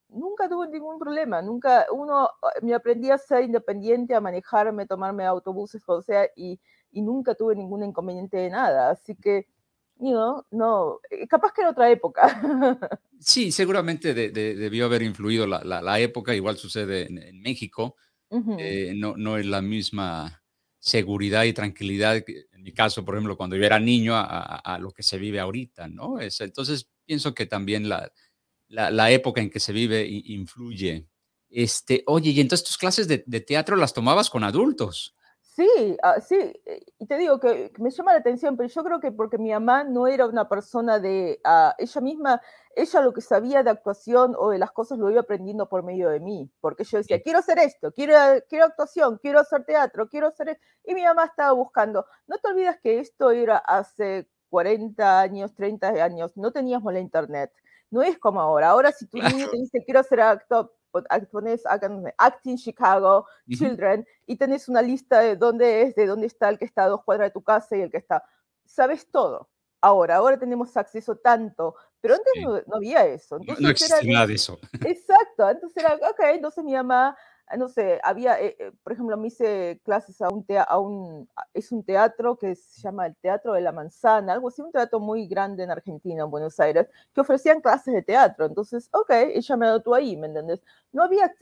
[0.09, 2.29] nunca tuve ningún problema, nunca, uno,
[2.61, 6.59] me aprendí a ser independiente, a manejarme, tomarme autobuses, o sea, y
[6.91, 8.89] y nunca tuve ningún inconveniente de nada.
[8.89, 9.47] Así que,
[9.99, 10.13] you
[10.51, 12.21] no, eh, capaz que era otra época.
[13.19, 17.95] Sí, seguramente debió haber influido la, la, época, igual sucede en, México,
[18.59, 20.43] eh, no, no es la misma
[20.77, 25.01] seguridad y tranquilidad, en mi caso, por ejemplo, cuando yo era niño, a, lo que
[25.01, 26.19] se vive ahorita, ¿no?
[26.19, 28.11] Es, entonces, pienso que también la,
[28.69, 31.07] la, época en que se vive influye.
[31.49, 35.15] Este, oye, y entonces tus clases de, de teatro las tomabas con adultos.
[35.57, 38.99] Sí, ah, sí, eh, y te digo que, me llama la atención, pero yo creo
[38.99, 42.41] que porque mi mamá no era una persona de, ah, ella misma,
[42.75, 46.09] ella lo que sabía de actuación o de las cosas lo iba aprendiendo por medio
[46.09, 48.13] de mí, porque yo decía, quiero hacer esto, quiero,
[48.47, 52.05] quiero actuación, quiero hacer teatro, quiero hacer, e-", y mi mamá estaba buscando.
[52.27, 57.51] No te olvides que esto era hace 40 años, 30 años, no teníamos la internet.
[57.89, 58.69] No es como ahora.
[58.69, 60.73] Ahora si tu niño te dice quiero hacer actor,
[61.31, 61.63] pones
[62.17, 66.65] Acting Chicago, Children, y tenés una lista de dónde es, de dónde está el que
[66.65, 68.23] está a dos cuadras de tu casa y el que está.
[68.65, 69.49] Sabes todo.
[69.81, 73.37] Ahora, ahora tenemos acceso tanto, pero antes no, había eso.
[73.59, 74.59] no existía nada de eso.
[74.85, 77.15] Exacto, entonces era, ok, entonces mi mamá
[77.55, 81.71] no sé, había, eh, eh, por ejemplo, me hice clases a un, a un, es
[81.71, 85.27] un teatro que se llama el Teatro de la Manzana, algo así, un teatro muy
[85.27, 88.45] grande en Argentina, en Buenos Aires, que ofrecían clases de teatro.
[88.45, 90.61] Entonces, ok, ella me anotó ahí, ¿me entendés?
[90.91, 91.33] No había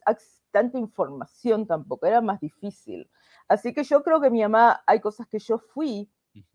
[0.52, 3.10] tanta información tampoco, era más difícil.
[3.48, 6.10] Así que yo creo que mi mamá, hay cosas que yo fui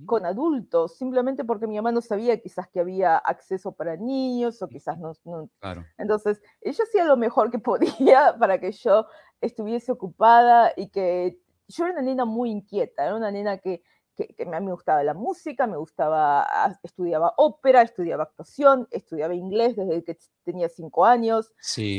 [0.04, 4.68] con adultos, simplemente porque mi mamá no sabía quizás que había acceso para niños o
[4.68, 5.12] quizás no.
[5.58, 5.84] Claro.
[5.96, 9.06] Entonces, ella hacía lo mejor que podía para que yo
[9.40, 13.83] estuviese ocupada y que yo era una nena muy inquieta, era una nena que
[14.29, 19.35] que, a mí me gustaba la música, me gustaba, ah, estudiaba ópera, estudiaba actuación, estudiaba
[19.35, 21.53] inglés desde que tenía cinco años.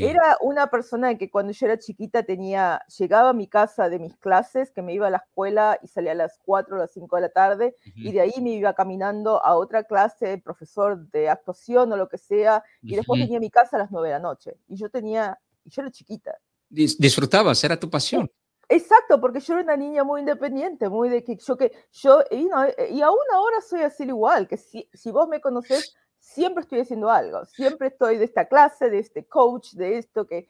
[0.04, 4.16] Era una persona que cuando yo era chiquita tenía, llegaba a mi casa de mis
[4.18, 7.16] clases, que me iba a la escuela y salía a las cuatro o las cinco
[7.16, 11.92] de la tarde, y de ahí me iba caminando a otra clase, profesor de actuación
[11.92, 14.20] o lo que sea, y después venía a mi casa a las nueve de la
[14.20, 14.58] noche.
[14.68, 16.38] Y yo tenía, yo era chiquita.
[16.72, 18.32] Disfrutabas, era tu pasión.
[18.70, 22.46] Exacto, porque yo era una niña muy independiente, muy de que yo que yo y,
[22.46, 26.62] no, eh, y aún ahora soy así igual, que si, si vos me conocés, siempre
[26.62, 30.48] estoy haciendo algo, siempre estoy de esta clase, de este coach, de esto que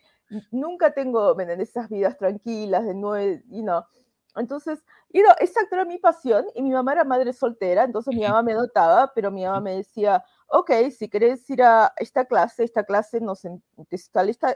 [0.52, 3.88] nunca tengo en esas vidas tranquilas de nueve, y no.
[4.36, 8.22] Entonces, y no, exacto, era mi pasión y mi mamá era madre soltera, entonces mi
[8.22, 12.64] mamá me notaba, pero mi mamá me decía, ok, si querés ir a esta clase,
[12.64, 13.42] esta clase nos
[13.90, 14.56] está lista,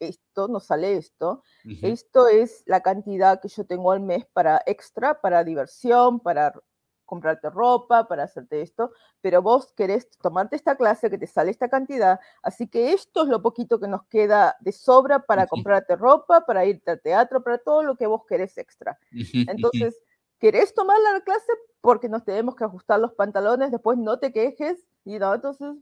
[0.00, 1.42] esto, no sale esto.
[1.82, 6.52] Esto es la cantidad que yo tengo al mes para extra, para diversión, para
[7.08, 11.70] comprarte ropa, para hacerte esto, pero vos querés tomarte esta clase que te sale esta
[11.70, 16.44] cantidad, así que esto es lo poquito que nos queda de sobra para comprarte ropa,
[16.44, 18.98] para irte al teatro, para todo lo que vos querés extra.
[19.32, 19.98] Entonces,
[20.38, 21.50] ¿querés tomar la clase?
[21.80, 25.76] Porque nos tenemos que ajustar los pantalones, después no te quejes, y no, entonces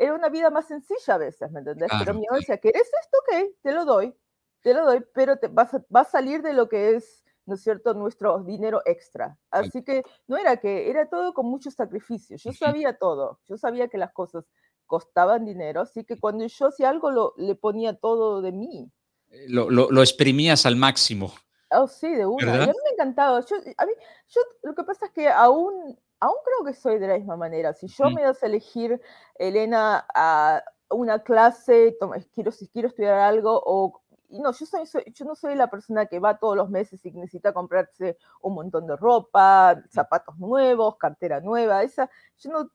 [0.00, 1.90] era una vida más sencilla a veces, ¿me entendés?
[1.98, 3.18] pero mi mamá decía, ¿querés esto?
[3.18, 4.16] Ok, te lo doy,
[4.62, 7.54] te lo doy, pero te vas a, va a salir de lo que es, ¿no
[7.54, 9.36] es cierto?, nuestro dinero extra.
[9.50, 12.38] Así que no era que, era todo con mucho sacrificio.
[12.38, 14.46] Yo sabía todo, yo sabía que las cosas
[14.86, 18.90] costaban dinero, así que cuando yo hacía algo lo, le ponía todo de mí.
[19.28, 21.30] Eh, lo, lo, lo exprimías al máximo.
[21.72, 22.56] Oh, sí, de una.
[22.56, 23.40] Y a mí me encantaba.
[23.40, 23.92] Yo, a mí,
[24.28, 27.72] yo, lo que pasa es que aún aún creo que soy de la misma manera.
[27.72, 29.00] Si yo me das a elegir,
[29.36, 31.96] Elena, a una clase,
[32.34, 36.20] quiero, si quiero estudiar algo o no, yo, soy, yo no soy la persona que
[36.20, 41.82] va todos los meses y necesita comprarse un montón de ropa, zapatos nuevos, cartera nueva,
[41.82, 42.70] esa, yo no,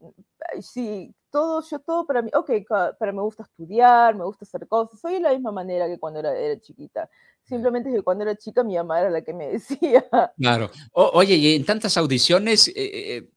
[0.59, 2.51] sí, todo, yo todo para mí, ok,
[2.99, 6.19] para me gusta estudiar, me gusta hacer cosas, soy de la misma manera que cuando
[6.19, 7.09] era, era chiquita.
[7.43, 10.03] Simplemente que cuando era chica mi mamá era la que me decía.
[10.37, 10.71] Claro.
[10.93, 13.29] oye, y en tantas audiciones, eh,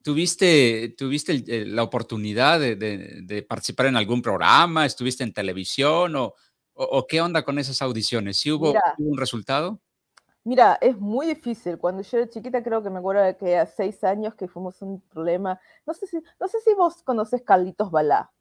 [0.00, 4.86] eh, ¿tuviste, tuviste la oportunidad de, de, participar en algún programa?
[4.86, 6.34] ¿Estuviste en televisión o,
[6.74, 8.38] o, qué onda con esas audiciones?
[8.38, 9.80] ¿Sí hubo, un resultado?
[10.42, 11.78] Mira, es muy difícil.
[11.78, 14.80] Cuando yo era chiquita, creo que me acuerdo de que a seis años que fuimos
[14.80, 15.60] un problema.
[15.86, 18.32] No sé si, no sé si vos conoces Carlitos Balá.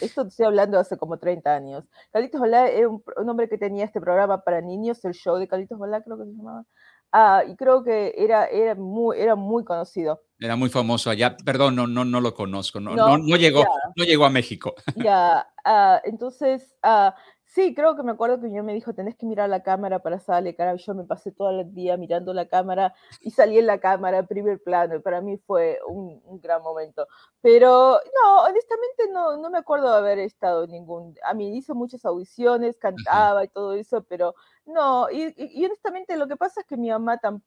[0.00, 1.84] Esto estoy hablando hace como 30 años.
[2.12, 5.78] Carlitos Balá era un, hombre que tenía este programa para niños, el show de Carlitos
[5.78, 6.64] Balá, creo que se llamaba.
[7.12, 10.22] Ah, y creo que era, era, muy, era muy conocido.
[10.40, 11.36] Era muy famoso allá.
[11.44, 12.80] Perdón, no, no, no lo conozco.
[12.80, 14.74] No, no, no, llegó, no llegó a México.
[14.96, 17.10] Ya, ah, entonces, uh,
[17.52, 20.20] Sí, creo que me acuerdo que yo me dijo, tenés que mirar la cámara para
[20.20, 20.76] salir, cara.
[20.76, 24.62] Yo me pasé todo el día mirando la cámara y salí en la cámara, primer
[24.62, 27.08] plano, y para mí fue un, gran momento.
[27.40, 31.16] Pero no, honestamente no, no me acuerdo de haber estado en ningún...
[31.24, 36.36] A mí hice muchas audiciones, cantaba y todo eso, pero no, y, honestamente lo que
[36.36, 37.44] pasa es que mi mamá tampoco...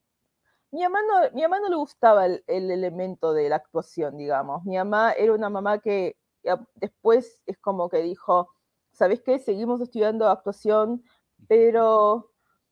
[0.73, 4.65] Mi mamá, no, mi mamá no le gustaba el, el, elemento de la actuación, digamos.
[4.65, 6.17] Mi mamá era una mamá que
[6.75, 8.49] después es como que dijo,
[8.91, 9.38] ¿sabes qué?
[9.38, 11.03] Seguimos estudiando actuación,
[11.47, 12.31] pero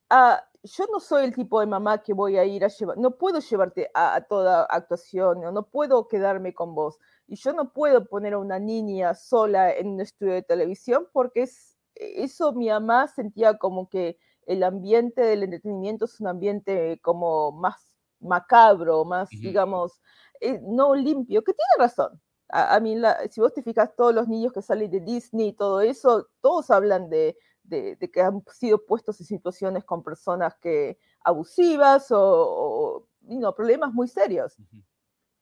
[0.09, 3.17] ah, yo no soy el tipo de mamá que voy a ir a llevar, no
[3.17, 6.97] puedo llevarte a, toda actuación, no, no, puedo quedarme con vos.
[7.27, 11.43] Y yo no puedo poner a una niña sola en un estudio de televisión porque
[11.43, 17.51] es, eso mi mamá sentía como que el ambiente del entretenimiento es un ambiente como
[17.51, 17.90] más
[18.21, 20.01] macabro, más, digamos,
[20.39, 22.95] eh, no limpio, que tiene razón, a, mí,
[23.29, 26.69] si vos te fijas, todos los niños que salen de Disney y todo eso, todos
[26.69, 33.55] hablan de, de, que han sido puestos en situaciones con personas que abusivas o, no,
[33.55, 34.57] problemas muy serios.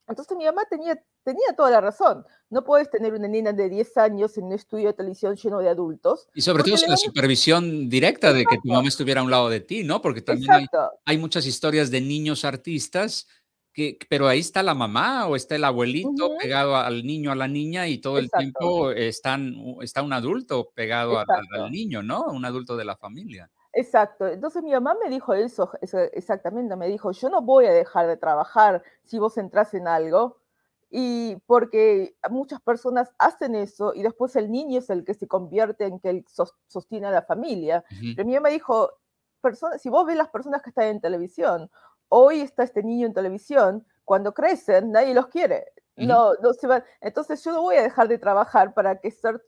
[0.08, 2.24] Entonces mi mamá tenía, tenía toda la razón.
[2.48, 5.68] No puedes tener una niña de 10 años en un estudio de televisión lleno de
[5.68, 6.28] adultos.
[6.34, 9.48] Y sobre todo sin la supervisión directa de que tu mamá estuviera a un lado
[9.48, 10.02] de ti, ¿no?
[10.02, 10.66] Porque también hay,
[11.04, 13.26] hay, muchas historias de niños artistas
[14.08, 17.86] pero ahí está la mamá o está el abuelito pegado al niño, a la niña
[17.86, 22.24] y todo el tiempo están, está un adulto pegado al, niño, ¿no?
[22.24, 23.50] Un adulto de la familia.
[23.72, 24.26] Exacto.
[24.26, 25.70] Entonces mi mamá me dijo eso,
[26.12, 30.38] exactamente, me dijo, yo no voy a dejar de trabajar si vos entras en algo.
[30.92, 35.84] Y porque muchas personas hacen eso y después el niño es el que se convierte
[35.84, 36.24] en que
[36.66, 37.84] sostiene a la familia.
[38.16, 38.90] Pero mi mamá dijo,
[39.78, 41.70] si vos ves las personas que están en televisión
[42.10, 45.72] hoy está este niño en televisión, cuando crecen nadie los quiere.
[46.06, 46.84] No, no se van.
[47.00, 49.42] Entonces yo no voy a dejar de trabajar para que ser,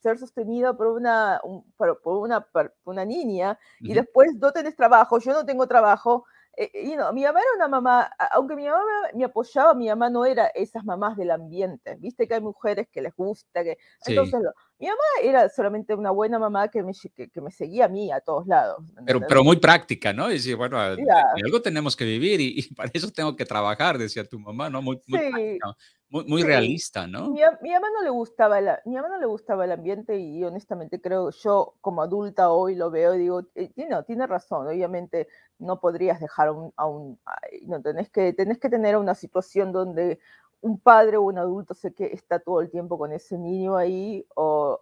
[0.00, 1.40] ser sostenido por una,
[1.76, 2.46] por, una,
[2.84, 6.24] una niña y después no tenés trabajo, yo no tengo trabajo,
[6.56, 8.82] eh, eh, mi mamá era una mamá, aunque mi mamá
[9.14, 11.96] me apoyaba, mi mamá no era esas mamás del ambiente.
[12.00, 13.78] Viste que hay mujeres que les gusta, que...
[14.06, 14.40] Entonces,
[14.78, 18.20] mi mamá era solamente una buena mamá que me, que, me seguía a mí a
[18.20, 18.84] todos lados.
[19.06, 20.30] Pero, pero muy práctica, ¿no?
[20.30, 24.38] Y decir, bueno, algo tenemos que vivir y, para eso tengo que trabajar, decía tu
[24.38, 24.82] mamá, ¿no?
[24.82, 25.76] Muy, muy práctica
[26.10, 27.30] muy, realista, ¿no?
[27.30, 30.42] Mi, mi, mamá no le gustaba la, mi mamá no le gustaba el ambiente y
[30.42, 35.28] honestamente creo yo como adulta hoy lo veo y digo, eh, no, tiene razón, obviamente
[35.58, 37.20] no podrías dejar a un,
[37.66, 40.20] no tenés que, tenés que tener una situación donde
[40.60, 44.26] un padre o un adulto sé que está todo el tiempo con ese niño ahí
[44.34, 44.80] o,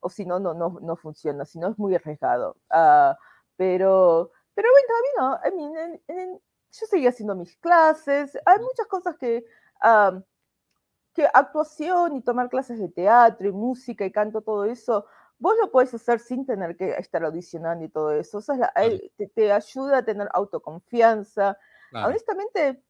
[0.00, 2.56] o si no, no, no, no funciona, si no es muy arriesgado.
[2.70, 3.14] Uh,
[3.56, 6.40] pero, pero bueno, a mí no,
[6.72, 9.44] yo seguía haciendo mis clases, hay muchas cosas que
[11.14, 15.06] que actuación y tomar clases de teatro y música y canto, todo eso,
[15.42, 18.38] vos lo puedes hacer sin tener que estar audicionando y todo eso.
[18.38, 18.72] O sea,
[19.34, 21.58] te, ayuda a tener autoconfianza.
[21.92, 22.80] Honestamente,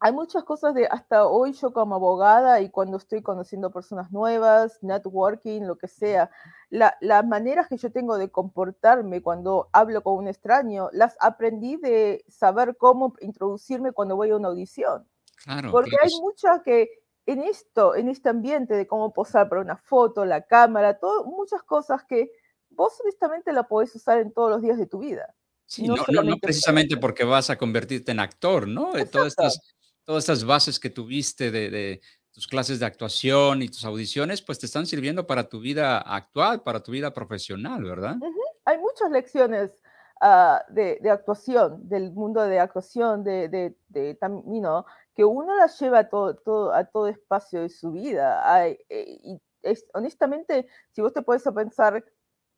[0.00, 4.82] hay muchas cosas de hasta hoy yo como abogada y cuando estoy conociendo personas nuevas,
[4.82, 6.30] networking, lo que sea,
[6.70, 12.24] las maneras que yo tengo de comportarme cuando hablo con un extraño, las aprendí de
[12.28, 15.06] saber cómo introducirme cuando voy a una audición.
[15.70, 16.88] Porque hay muchas que
[17.28, 21.62] en esto, en este ambiente de cómo posar para una foto, la cámara, todo, muchas
[21.62, 22.32] cosas que
[22.70, 25.34] vos honestamente la podés usar en todos los días de tu vida.
[25.66, 28.92] Sí, no, no, precisamente porque vas a convertirte en actor, ¿no?
[29.12, 29.60] Todas estas,
[30.04, 32.00] todas estas bases que tuviste de,
[32.32, 36.62] tus clases de actuación y tus audiciones, pues te están sirviendo para tu vida actual,
[36.62, 38.16] para tu vida profesional, ¿verdad?
[38.64, 39.82] Hay muchas lecciones
[40.20, 44.18] ah, de, actuación, del mundo de actuación, de, de, de
[45.14, 48.68] que uno la lleva a todo, todo, a todo espacio de su vida.
[48.68, 52.04] Eh, y es, honestamente, si vos te puedes pensar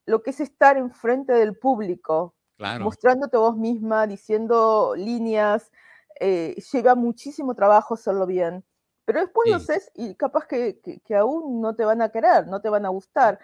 [0.07, 2.35] lo que es estar enfrente del público,
[2.81, 5.70] mostrándote vos misma, diciendo líneas,
[6.18, 8.64] eh, lleva muchísimo trabajo hacerlo bien.
[9.07, 12.61] Pero después lo haces y capaz que, que, aún no te van a querer, no
[12.61, 13.40] te van a gustar.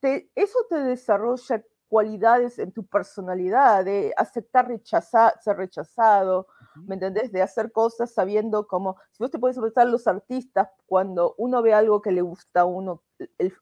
[0.00, 6.48] Te, eso te desarrolla cualidades en tu personalidad, de aceptar rechazar, ser rechazado,
[6.86, 7.32] ¿me entendés?
[7.32, 11.74] De hacer cosas sabiendo cómo, si vos te puedes pensar los artistas, cuando uno ve
[11.74, 13.02] algo que le gusta a uno,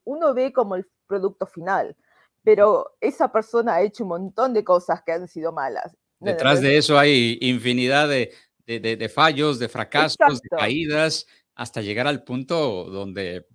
[0.04, 1.96] uno ve como el producto final,
[2.42, 5.96] pero esa persona ha hecho un montón de cosas que han sido malas.
[6.20, 8.32] Detrás de eso hay infinidad de,
[8.66, 13.46] de, de, fallos, de fracasos, de caídas, hasta llegar al punto donde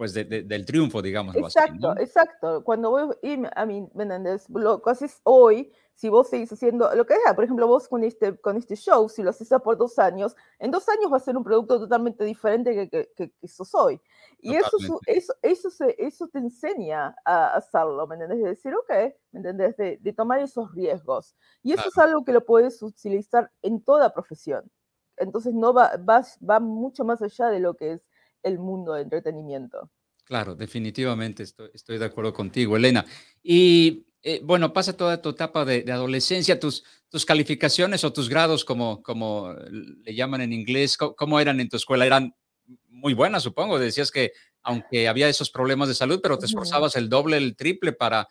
[0.00, 1.36] pues del triunfo, digamos.
[1.36, 2.64] Exacto, exacto.
[2.64, 3.14] Cuando voy,
[3.54, 3.86] a mí,
[4.48, 8.02] Lo que haces hoy, si vos seguís haciendo lo que sea, por ejemplo, vos con
[8.02, 11.20] este, con este show, si lo haces por dos años, en dos años va a
[11.20, 14.00] ser un producto totalmente diferente que, que, que, que sos hoy.
[14.38, 18.38] Y eso, eso, eso, eso te enseña a hacerlo, ¿me entendés?
[18.38, 19.76] De decir, ok, ¿me entendés?
[19.76, 21.36] De, de tomar esos riesgos.
[21.62, 24.64] Y eso es algo que lo puedes utilizar en toda profesión.
[25.18, 28.09] Entonces, no va, va, va mucho más allá de lo que es
[28.42, 29.90] el mundo de entretenimiento.
[30.24, 33.04] Claro, definitivamente estoy, estoy de acuerdo contigo, Elena.
[33.42, 38.64] Y eh, bueno, pasa toda tu etapa de, adolescencia, tus, tus calificaciones o tus grados,
[38.64, 42.04] como, como le llaman en inglés, ¿cómo, eran en tu escuela?
[42.04, 42.34] ¿Eran
[42.88, 43.78] muy buenas, supongo?
[43.78, 47.94] Decías que aunque había esos problemas de salud, pero te esforzabas el doble, el triple
[47.94, 48.28] para,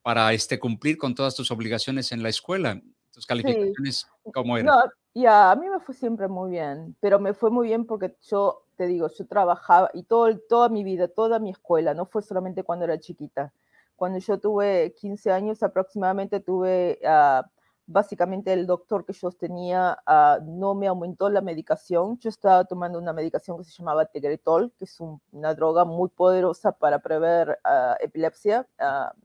[0.00, 2.80] para este, cumplir con todas tus obligaciones en la escuela.
[3.12, 4.74] ¿Tus calificaciones cómo eran?
[4.74, 4.82] No,
[5.14, 8.65] ya, a mí me fue siempre muy bien, pero me fue muy bien porque yo
[8.76, 12.62] te digo, yo trabajaba y todo, toda mi vida, toda mi escuela, no fue solamente
[12.62, 13.52] cuando era chiquita.
[13.96, 17.42] Cuando yo tuve 15 años aproximadamente, tuve, uh,
[17.86, 22.18] básicamente el doctor que yo tenía uh, no me aumentó la medicación.
[22.18, 24.98] Yo estaba tomando una medicación que se llamaba Tegretol, que es
[25.32, 28.68] una droga muy poderosa para prever uh, epilepsia,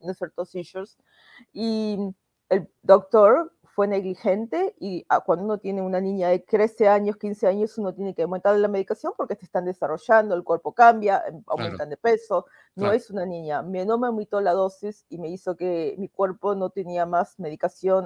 [0.01, 0.45] ¿no?
[0.45, 0.97] Seizures.
[1.53, 1.97] Y
[2.49, 7.47] el doctor fue negligente y ah, cuando uno tiene una niña de 13 años, 15
[7.47, 11.41] años, uno tiene que aumentar la medicación porque te están desarrollando, el cuerpo cambia, em,
[11.47, 13.61] aumentan de peso, no es una niña.
[13.61, 17.39] Me, no me aumentó la dosis y me hizo que mi cuerpo no tenía más
[17.39, 18.05] medicación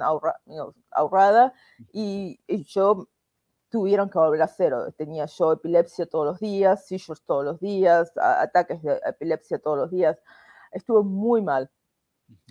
[0.90, 1.52] ahorrada
[1.92, 3.08] y, yo
[3.68, 4.92] tuvieron que volver a cero.
[4.96, 9.90] Tenía yo epilepsia todos los días, seizures todos los días, ataques de epilepsia todos los
[9.90, 10.18] días.
[10.72, 11.70] Estuvo muy mal.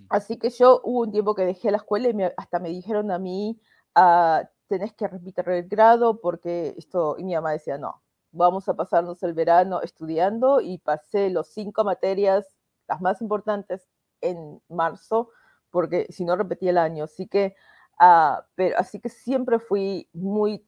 [0.10, 3.20] Así que yo hubo un tiempo que dejé la escuela y hasta me dijeron a
[3.20, 3.60] mí,
[3.96, 8.76] ah, tenés que repetir el grado porque esto, y mi mamá decía, no, vamos a
[8.76, 12.46] pasarnos el verano estudiando y pasé los cinco materias,
[12.88, 13.88] las más importantes,
[14.22, 15.30] en marzo,
[15.72, 17.06] porque si no repetí el año.
[17.06, 17.56] Así que,
[18.00, 20.64] ah, pero, así que siempre fui muy,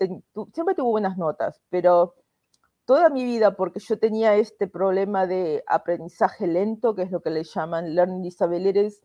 [0.53, 2.15] siempre tuve buenas notas, pero
[2.88, 7.30] toda mi vida, porque yo tenía este problema de aprendizaje lento, que es lo que
[7.30, 9.04] le llaman learning disabilities,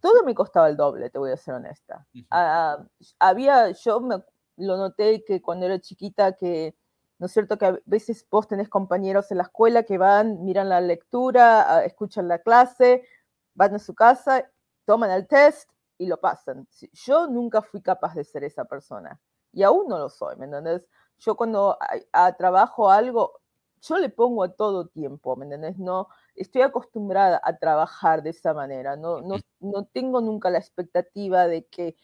[0.00, 2.06] todo me costaba el doble, te voy a ser honesta.
[2.30, 2.78] Ah,
[3.18, 4.22] había, yo me,
[4.56, 6.76] lo noté que cuando era chiquita, que,
[7.18, 7.58] ¿no es cierto?
[7.58, 11.84] Que a veces vos tenés compañeros en la escuela que van, miran la lectura, ah,
[11.84, 13.02] escuchan la clase,
[13.54, 14.48] van a su casa,
[14.84, 16.68] toman el test y lo pasan.
[16.92, 19.20] Yo nunca fui capaz de ser esa persona
[19.52, 20.86] y aún no lo soy, ¿me entiendes?
[21.18, 21.78] Yo cuando
[22.12, 23.40] a, trabajo algo,
[23.80, 25.76] yo le pongo a todo tiempo, ¿me?
[25.78, 31.46] No, estoy acostumbrada a trabajar de esa manera, no, no, no tengo nunca la expectativa
[31.46, 31.96] de que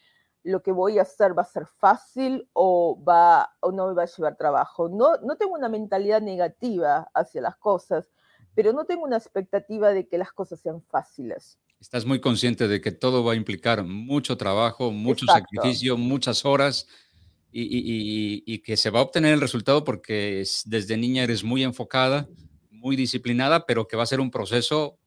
[0.45, 4.03] lo que voy a hacer va a ser fácil o, va, o no me va
[4.03, 4.89] a llevar trabajo.
[4.89, 8.11] No, no tengo una mentalidad negativa hacia las cosas,
[8.53, 11.59] pero no tengo una expectativa de que las cosas sean fáciles.
[11.79, 16.87] Estás muy consciente de que todo va a implicar mucho trabajo, mucho sacrificio, muchas horas
[17.57, 22.27] y, que se va a obtener el resultado porque desde niña eres muy enfocada,
[22.69, 24.97] muy disciplinada, pero que va a ser un proceso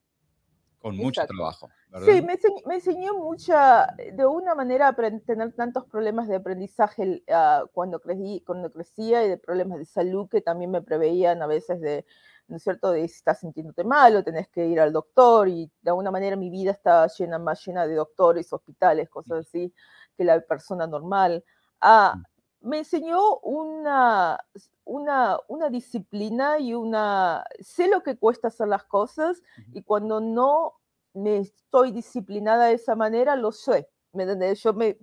[0.78, 1.68] con mucho trabajo.
[2.04, 4.94] Sí, me, enseñó, mucha, de una manera,
[5.26, 10.28] tener tantos problemas de aprendizaje ah, cuando, crecí, cuando crecía y de problemas de salud
[10.28, 12.04] que también me preveían a veces de,
[12.46, 15.70] ¿no es cierto?, de si estás sintiéndote mal o tenés que ir al doctor y
[15.82, 19.72] de alguna manera mi vida estaba llena, más llena de doctores, hospitales, cosas así,
[20.16, 21.44] que la persona normal.
[21.80, 22.14] Ah,
[22.60, 24.38] me enseñó una,
[24.84, 27.44] una, una, disciplina y una...
[27.60, 29.42] Sé lo que cuesta hacer las cosas
[29.72, 30.74] y cuando no
[31.14, 33.88] me estoy disciplinada de esa manera, lo sé.
[34.12, 34.96] ¿Me Yo me,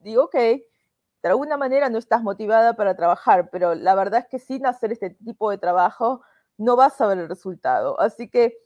[0.00, 4.38] digo, ok, de alguna manera no estás motivada para trabajar, pero la verdad es que
[4.38, 6.22] sin hacer este tipo de trabajo
[6.56, 7.98] no vas a ver el resultado.
[8.00, 8.56] Así que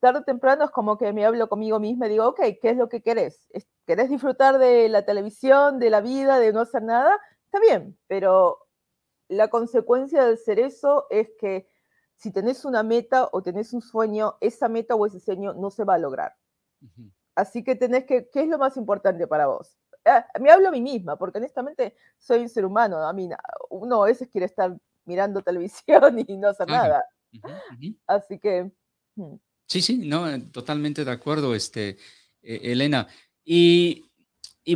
[0.00, 2.76] tarde o temprano es como que me hablo conmigo misma y digo, ok, ¿qué es
[2.76, 3.48] lo que querés?
[3.86, 7.18] querés disfrutar de la televisión, de la vida, de no hacer nada,
[7.50, 8.68] está bien, pero
[9.28, 11.68] la consecuencia de ser eso es que
[12.14, 15.84] si tenés una meta o tenés un sueño, esa meta o ese sueño no se
[15.84, 16.36] va a lograr.
[17.34, 19.76] Así que tenés que, ¿qué es lo más importante para vos?
[20.04, 23.28] Ah, me hablo a mí misma, porque honestamente soy un ser humano, a mí
[23.70, 27.04] uno a veces quiere estar mirando televisión y no hacer nada.
[28.06, 28.70] Así que...
[29.16, 29.36] Hmm.
[29.66, 31.96] Sí, sí, no, totalmente de acuerdo, este,
[32.42, 33.06] eh, Elena.
[33.44, 34.09] Y,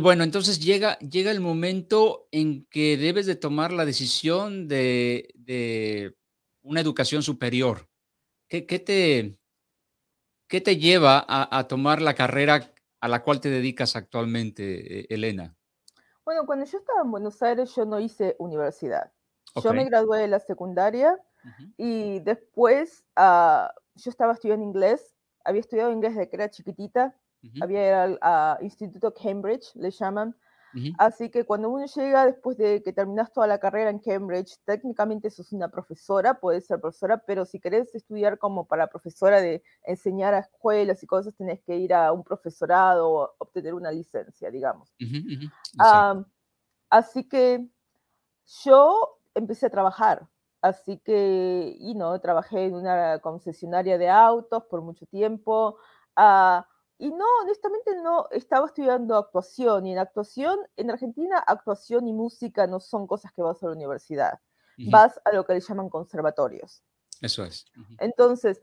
[0.01, 6.15] bueno, entonces llega, llega el momento en que debes de tomar la decisión de,
[6.63, 7.87] una educación superior.
[8.47, 9.37] ¿Qué, te,
[10.47, 15.55] qué te lleva a, tomar la carrera a la cual te dedicas actualmente, eh, Elena?
[16.23, 19.11] Bueno, cuando yo estaba en Buenos Aires, yo no hice universidad.
[19.63, 21.17] Yo me gradué de la secundaria
[21.77, 27.15] y después uh, yo estaba estudiando inglés, había estudiado inglés desde que era chiquitita,
[27.61, 30.35] había ido al Instituto Cambridge, le llaman.
[30.97, 35.29] Así que cuando uno llega después de que terminas toda la carrera en Cambridge, técnicamente
[35.29, 40.33] sos una profesora, puedes ser profesora, pero si querés estudiar como para profesora de enseñar
[40.33, 44.93] a escuelas y cosas, tenés que ir a un profesorado o obtener una licencia, digamos.
[46.89, 47.65] así que
[48.65, 50.27] yo empecé a trabajar
[50.65, 55.77] Así que, y no, trabajé en una concesionaria de autos por mucho tiempo.
[56.15, 56.67] Ah,
[56.97, 62.67] y no, honestamente no, estaba estudiando actuación y en actuación, en Argentina, actuación y música
[62.67, 64.39] no son cosas que vas a la universidad.
[64.91, 66.83] Vas a lo que le llaman conservatorios.
[67.21, 67.65] Eso es.
[67.99, 68.61] Entonces,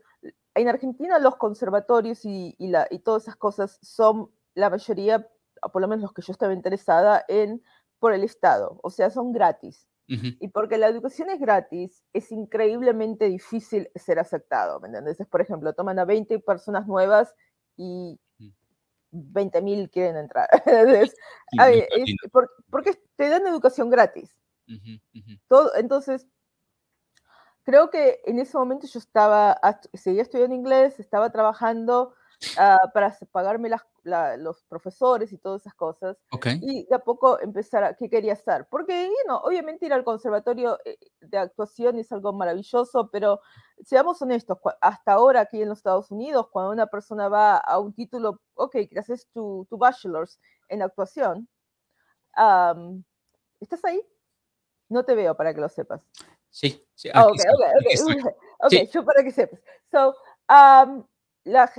[0.53, 5.27] en Argentina los conservatorios y, la, y todas esas cosas son la mayoría,
[5.71, 7.63] por lo menos los que yo estaba interesada en,
[7.99, 9.87] por el Estado, o sea, son gratis.
[10.05, 15.17] Y porque la educación es gratis, es increíblemente difícil ser aceptado, ¿me entiendes?
[15.27, 17.33] por ejemplo, toman a 20 personas nuevas
[17.77, 18.19] y
[19.13, 20.49] 20.000 quieren entrar.
[22.69, 24.35] porque te dan educación gratis.
[25.47, 26.27] Todo, entonces,
[27.63, 29.59] creo que en ese momento yo estaba,
[29.93, 32.15] seguía estudiando inglés, estaba trabajando
[32.57, 33.69] Ah, para pagarme
[34.37, 36.17] los profesores y todas esas cosas.
[36.61, 38.67] Y de a poco empezar a qué quería hacer.
[38.69, 39.09] Porque,
[39.43, 43.41] obviamente ir al conservatorio eh, de actuación es algo maravilloso, pero
[43.83, 47.93] seamos honestos, hasta ahora aquí en los Estados Unidos, cuando una persona va a un
[47.93, 50.39] título, ok, que haces tu, tu bachelor's
[50.69, 51.47] en actuación,
[53.59, 54.05] ¿estás ahí?
[54.89, 56.05] No te veo para que lo sepas.
[56.49, 57.09] Sí, sí.
[57.13, 58.73] Ah, ok, ok, ok.
[58.93, 59.59] yo para que sepas.
[59.89, 60.15] So,
[61.45, 61.71] la,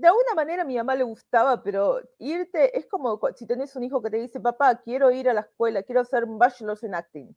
[0.00, 3.84] de alguna manera a mi mamá le gustaba, pero irte es como si tenés un
[3.84, 6.94] hijo que te dice, papá, quiero ir a la escuela, quiero hacer un bachelor's en
[6.94, 7.36] acting.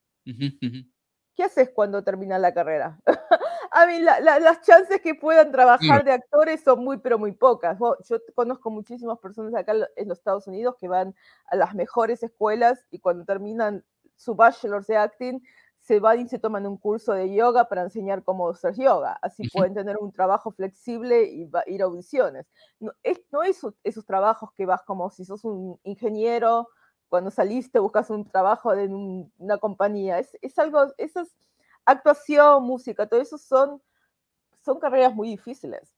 [1.36, 3.00] ¿Qué haces cuando terminas la carrera?
[3.72, 7.78] a mí las chances que puedan trabajar de actores son muy, pero muy pocas.
[8.08, 11.14] Yo conozco muchísimas personas acá en los Estados Unidos que van
[11.48, 13.84] a las mejores escuelas y cuando terminan
[14.16, 15.42] su bachelor's de acting
[15.84, 19.20] se van y se toman un curso de yoga para enseñar cómo hacer yoga.
[19.22, 22.48] Así pueden tener un trabajo flexible y ir a audiciones.
[22.80, 23.76] No es, no esos,
[24.06, 26.70] trabajos que vas como si sos un ingeniero,
[27.10, 30.20] cuando saliste buscas un trabajo en una compañía.
[30.20, 31.36] Es, es algo, eso es
[31.84, 33.82] actuación, música, todo eso son,
[34.62, 35.98] son carreras muy difíciles.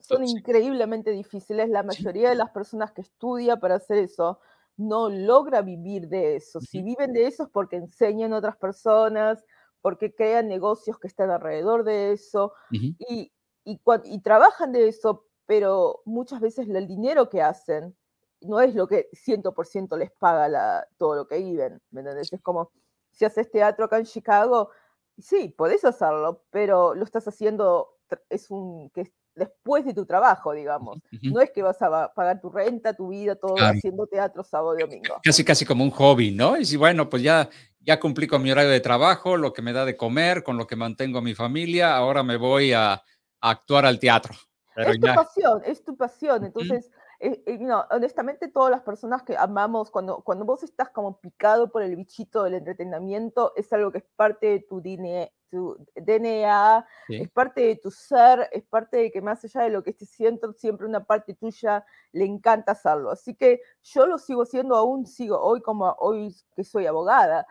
[0.00, 1.70] Son increíblemente difíciles.
[1.70, 4.38] La mayoría de las personas que estudia para hacer eso
[4.78, 6.60] no logra vivir de eso.
[6.60, 9.44] Si viven de eso es porque enseñan a otras personas,
[9.82, 13.32] porque crean negocios que están alrededor de eso y,
[13.64, 17.96] y, trabajan de eso, pero muchas veces el dinero que hacen
[18.40, 21.82] no es lo que 100% les paga la, todo lo que viven.
[21.90, 22.32] ¿Me entiendes?
[22.32, 22.70] Es como
[23.10, 24.70] si haces teatro acá en Chicago,
[25.18, 27.96] sí, podés hacerlo, pero lo estás haciendo,
[28.30, 30.98] es un, que después de tu trabajo, digamos.
[31.22, 34.82] No es que vas a pagar tu renta, tu vida, todo haciendo teatro sábado y
[34.82, 35.20] domingo.
[35.22, 36.56] Casi, casi como un hobby, ¿no?
[36.56, 37.48] Y si, bueno, pues ya,
[37.80, 40.66] ya cumplí con mi horario de trabajo, lo que me da de comer, con lo
[40.66, 43.02] que mantengo a mi familia, ahora me voy a,
[43.40, 44.34] actuar al teatro.
[44.76, 46.44] es tu pasión, es tu pasión.
[46.44, 47.58] Entonces, eh, eh,
[47.90, 52.44] honestamente, todas las personas que amamos, cuando, cuando vos estás como picado por el bichito
[52.44, 57.76] del entretenimiento, es algo que es parte de tu DNA, tu DNA, es parte de
[57.76, 61.04] tu ser, es parte de que más allá de lo que estés siento, siempre una
[61.04, 63.10] parte tuya le encanta hacerlo.
[63.10, 67.46] Así que yo lo sigo siendo, aún sigo hoy como hoy que soy abogada,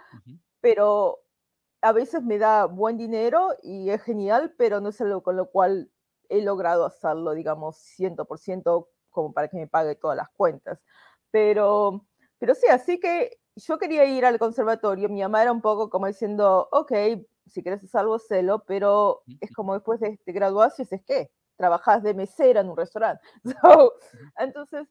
[0.61, 1.19] pero
[1.81, 5.49] a veces me da buen dinero y es genial, pero no es algo con lo
[5.49, 5.91] cual
[6.29, 10.79] he logrado hacerlo, digamos, 100% como para que me pague todas las cuentas.
[11.31, 12.05] Pero,
[12.37, 16.07] pero sí, así que yo quería ir al conservatorio, mi mamá era un poco como
[16.07, 16.91] diciendo, ok,
[17.49, 22.13] si quieres hacer algo, celo, pero es como después de, graduarse, es que trabajas de
[22.13, 23.21] mesera en un restaurante.
[24.37, 24.87] entonces,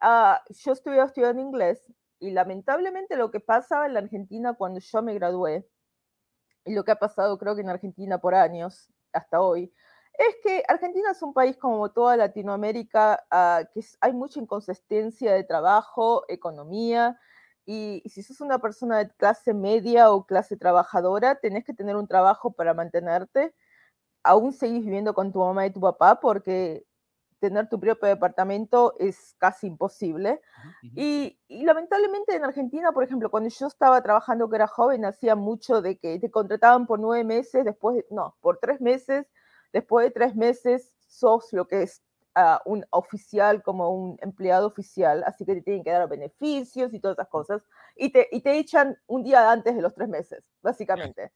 [0.00, 1.84] ah, yo estuve estudiando inglés
[2.20, 5.68] y lamentablemente lo que pasaba en la Argentina cuando yo me gradué,
[6.64, 9.72] y lo que ha pasado creo que en Argentina por años, hasta hoy,
[10.16, 15.44] es que Argentina es un país como toda Latinoamérica, ah, que hay mucha inconsistencia de
[15.44, 17.18] trabajo, economía,
[17.66, 22.06] y, si sos una persona de clase media o clase trabajadora, tenés que tener un
[22.06, 23.54] trabajo para mantenerte.
[24.22, 26.84] Aún seguís viviendo con tu mamá y tu papá porque
[27.40, 30.40] tener tu propio departamento es casi imposible.
[30.82, 35.82] y, lamentablemente en Argentina, por ejemplo, cuando yo estaba trabajando que era joven, hacía mucho
[35.82, 39.26] de que te contrataban por nueve meses, después, no, por tres meses,
[39.72, 42.02] después de tres meses sos lo que es
[42.64, 47.16] un oficial como un empleado oficial, así que te tienen que dar beneficios y todas
[47.16, 47.62] esas cosas,
[47.96, 51.32] y te, y te echan un día antes de los tres meses, básicamente.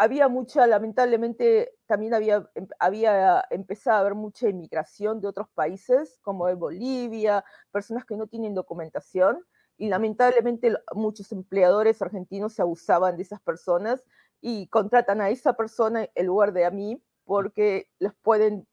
[0.00, 6.18] había mucha, lamentablemente, también había, em, había empezado a haber mucha inmigración de otros países,
[6.22, 9.44] como de Bolivia, personas que no tienen documentación,
[9.76, 14.04] y lamentablemente muchos empleadores argentinos se abusaban de esas personas
[14.40, 18.66] y contratan a esa persona en lugar de a mí porque les pueden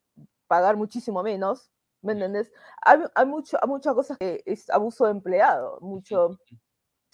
[0.47, 1.71] pagar muchísimo menos,
[2.01, 2.51] ¿me entiendes?
[2.83, 6.39] Hay, hay, mucho, hay muchas cosas que es abuso de empleado, mucho.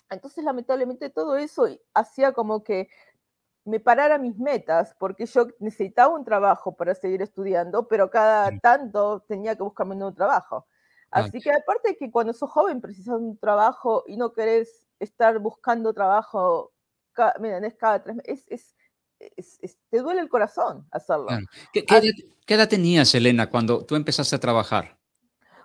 [0.09, 2.89] Entonces, lamentablemente, todo eso hacía como que
[3.63, 9.21] me parara mis metas, porque yo necesitaba un trabajo para seguir estudiando, pero cada tanto
[9.27, 10.67] tenía que buscarme un nuevo trabajo.
[11.11, 15.37] Así que aparte de que cuando sos joven precisas un trabajo y no querés estar
[15.39, 16.71] buscando trabajo
[17.11, 17.33] cada,
[17.77, 18.75] cada tres meses, es,
[19.89, 21.27] te duele el corazón hacerlo.
[21.73, 21.85] ¿Qué,
[22.47, 24.97] edad, tenías, Elena, cuando tú empezaste a trabajar?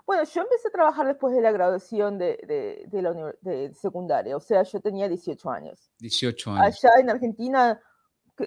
[0.06, 4.40] Bueno, yo empecé a trabajar después de la graduación de, de, la de secundaria, o
[4.40, 5.90] sea, yo tenía 18 años.
[5.98, 6.82] 18 años.
[6.84, 7.80] Allá en Argentina,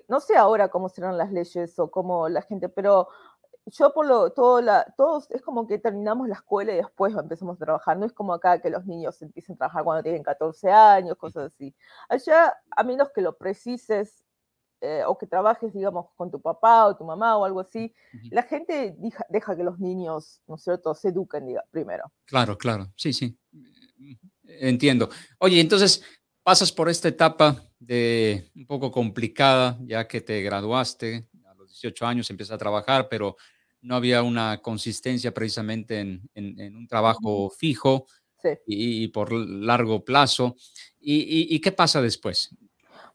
[0.07, 3.10] no sé ahora cómo serán las leyes o cómo la gente, pero
[3.66, 7.57] yo por lo, todo la, todos, es como que terminamos la escuela y después empezamos
[7.57, 10.72] a trabajar, no es como acá que los niños empiecen a trabajar cuando tienen 14
[10.72, 11.76] años, cosas así.
[12.07, 14.24] Allá, a menos que lo precises,
[14.82, 17.93] eh, o que trabajes, digamos, con tu papá o tu mamá o algo así,
[18.32, 18.95] la gente
[19.30, 22.09] deja, que los niños, ¿no es cierto?, se eduquen diga, primero.
[22.23, 23.38] Claro, claro, sí, sí.
[24.43, 25.09] Entiendo.
[25.39, 26.01] Oye, entonces
[26.43, 32.05] pasas por esta etapa de un poco complicada, ya que te graduaste a los 18
[32.05, 33.36] años, empiezas a trabajar, pero
[33.82, 38.05] no había una consistencia precisamente en, un trabajo fijo
[38.65, 40.55] y, por largo plazo.
[41.01, 42.55] ¿Y, y qué pasa después?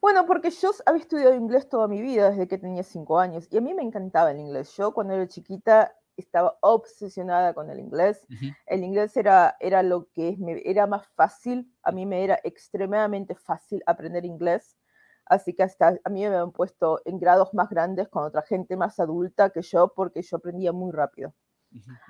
[0.04, 3.56] Bueno, porque yo había estudiado inglés toda mi vida, desde que tenía cinco años, y
[3.56, 4.70] a mí me encantaba el inglés.
[4.76, 8.26] Yo cuando era chiquita estaba obsesionada con el inglés.
[8.66, 13.34] El inglés era, era lo que me, era más fácil, a mí me era extremadamente
[13.34, 14.76] fácil aprender inglés,
[15.24, 18.76] así que hasta a mí me habían puesto en grados más grandes con otra gente
[18.76, 21.32] más adulta que yo, porque yo aprendía muy rápido.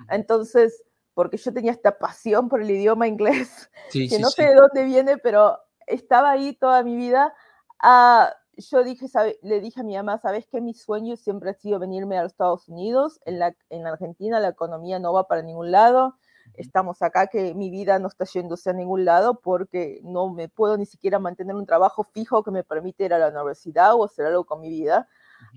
[0.09, 0.83] Entonces,
[1.13, 5.17] porque yo tenía esta pasión por el idioma inglés, que no sé de dónde viene,
[5.17, 7.33] pero estaba ahí toda mi vida
[7.79, 9.07] Ah, yo dije,
[9.41, 10.61] le dije a mi mamá, ¿sabes qué?
[10.61, 13.19] Mi sueño siempre ha sido venirme a los Estados Unidos.
[13.25, 16.15] En, la, en Argentina la economía no va para ningún lado.
[16.53, 20.77] Estamos acá que mi vida no está yéndose a ningún lado porque no me puedo
[20.77, 24.27] ni siquiera mantener un trabajo fijo que me permite ir a la universidad o hacer
[24.27, 25.09] algo con mi vida.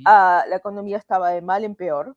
[0.05, 2.17] Ah, la economía estaba de mal en peor.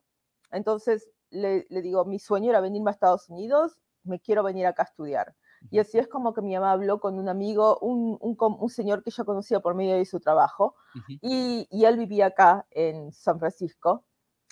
[0.51, 4.83] Entonces le, le digo, mi sueño era venirme a Estados Unidos, me quiero venir acá
[4.83, 5.35] a estudiar.
[5.69, 9.03] Y así es como que mi mamá habló con un amigo, un, un, un señor
[9.03, 10.75] que yo conocía por medio de su trabajo,
[11.21, 14.03] y, y, él vivía acá en San Francisco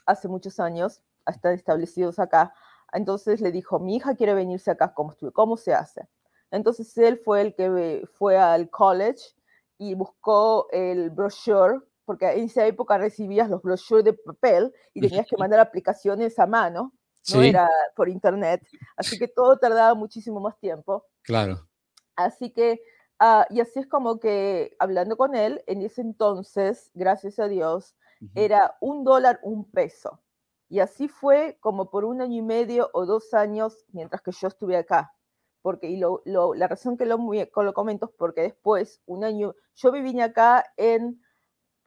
[0.05, 2.53] hace muchos años, están establecidos acá.
[2.93, 6.07] Entonces le dijo, mi hija quiere venirse acá, ¿cómo, ¿cómo se hace?
[6.51, 9.35] Entonces él fue el que fue al college
[9.77, 15.27] y buscó el brochure, porque en esa época recibías los brochures de papel y tenías
[15.27, 16.93] que mandar aplicaciones a mano
[17.33, 18.61] no era por internet,
[18.95, 21.05] así que todo tardaba muchísimo más tiempo.
[21.23, 21.67] Claro.
[22.15, 22.81] Así que,
[23.19, 27.95] ah, y así es como que hablando con él, en ese entonces, gracias a Dios,
[28.35, 30.21] era un dólar, un peso.
[30.67, 34.47] Y así fue como por un año y medio o dos años mientras que yo
[34.49, 35.13] estuve acá.
[35.61, 39.91] Porque, y lo, la razón que lo, lo comento es porque después, un año, yo
[39.91, 41.21] viví acá en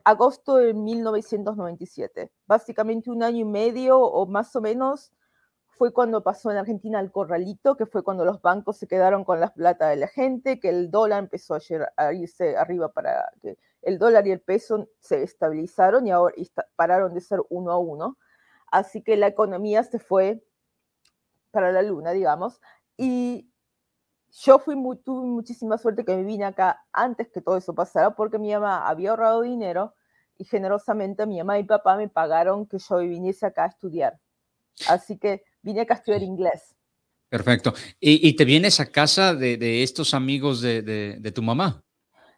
[0.03, 5.11] agosto de 1997, básicamente un año y medio o más o menos
[5.77, 9.39] fue cuando pasó en Argentina el corralito, que fue cuando los bancos se quedaron con
[9.39, 11.57] la plata de la gente, que el dólar empezó
[11.97, 16.35] a irse arriba para que el dólar y el peso se estabilizaron y ahora
[16.75, 18.17] pararon de ser uno a uno.
[18.71, 20.43] Así que la economía se fue
[21.51, 22.61] para la luna, digamos.
[22.97, 23.51] Y
[24.31, 28.39] yo fui tuve muchísima suerte que me vine acá antes que todo eso pasara, porque
[28.39, 29.95] mi mamá había ahorrado dinero
[30.37, 34.19] y generosamente mi mamá y papá me pagaron que yo viniese acá a estudiar.
[34.87, 36.75] Así que vine acá a estudiar inglés.
[37.29, 37.73] Perfecto.
[37.99, 41.83] ¿Y, te vienes a casa de, estos amigos de, tu mamá?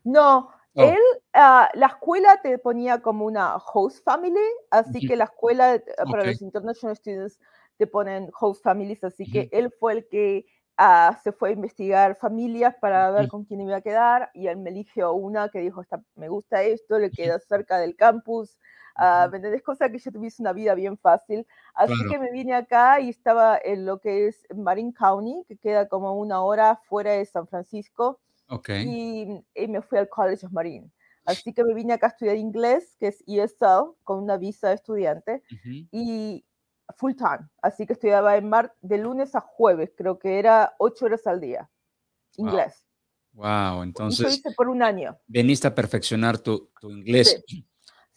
[0.05, 0.83] No, oh.
[0.83, 0.99] él,
[1.33, 4.39] ah, la escuela te ponía como una host family,
[4.71, 7.39] así que la escuela ah, para los international students
[7.77, 10.45] te ponen host families, así que él fue el que
[10.77, 14.55] ah, se fue a investigar familias para ver con quién iba a quedar y él
[14.57, 15.83] me eligió una que dijo,
[16.15, 18.57] me gusta esto, le queda cerca del campus,
[18.97, 21.45] uh, ¿me Cosa que yo tuviese una vida bien fácil.
[21.73, 25.87] Así que me vine acá y estaba en lo que es Marin County, que queda
[25.87, 28.19] como una hora fuera de San Francisco.
[28.67, 30.91] Y, me fui al College of Marine.
[31.25, 34.75] Así que me vine acá a estudiar inglés, que es ESL, con una visa de
[34.75, 35.41] estudiante,
[35.91, 36.45] y
[36.97, 37.49] full time.
[37.61, 41.41] Así que estudiaba en mar de lunes a jueves, creo que era ocho horas al
[41.41, 41.69] día.
[42.37, 42.85] Inglés.
[43.33, 44.37] Wow, entonces.
[44.37, 45.17] hice por un año.
[45.27, 47.43] Veniste a perfeccionar tu, tu inglés.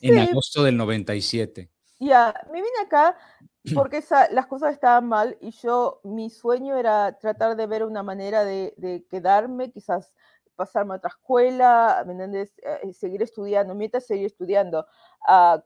[0.00, 1.70] En agosto del 97.
[2.00, 3.16] Ya, me vine acá
[3.74, 8.44] porque las cosas estaban mal y yo, mi sueño era tratar de ver una manera
[8.44, 10.12] de, quedarme, quizás
[10.54, 12.52] pasarme a otra escuela, ¿me entiendes?
[12.62, 14.86] Eh, seguir estudiando, mientras seguir estudiando.
[15.28, 15.60] Uh,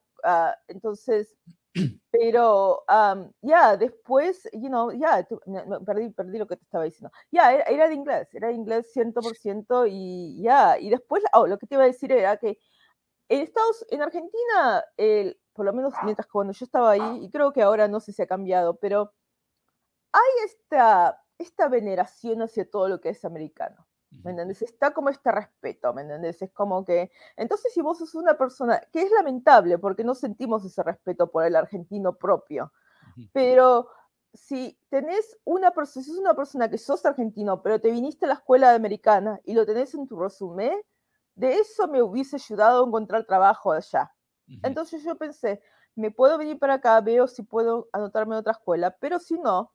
[0.69, 1.35] entonces,
[2.11, 2.85] pero
[3.41, 5.27] ya, después, you know, ya,
[5.85, 7.11] perdí, perdí lo que te estaba diciendo.
[7.31, 11.67] Ya, era, de inglés, era de inglés 100% y ya, y después, oh, lo que
[11.67, 12.59] te iba a decir era que
[13.33, 17.53] en Estados, en Argentina, el, por lo menos mientras cuando yo estaba ahí, y creo
[17.53, 19.15] que ahora no sé si ha cambiado, pero
[20.13, 23.87] hay esta, esta veneración hacia todo lo que es americano.
[24.23, 24.61] ¿Me entiendes?
[24.61, 26.43] Está como este respeto, ¿me entiendes?
[26.43, 30.67] Es como que, entonces si vos sos una persona, que es lamentable porque no sentimos
[30.67, 32.75] ese respeto por el argentino propio,
[33.33, 33.89] pero
[34.35, 38.29] si tenés una persona, si sos una persona que sos argentino, pero te viniste a
[38.29, 40.79] la escuela americana y lo tenés en tu resumen,
[41.35, 44.13] de eso me hubiese ayudado a encontrar trabajo allá.
[44.63, 45.63] Entonces yo pensé,
[45.95, 49.73] me puedo venir para acá, veo si puedo anotarme en otra escuela, pero si no,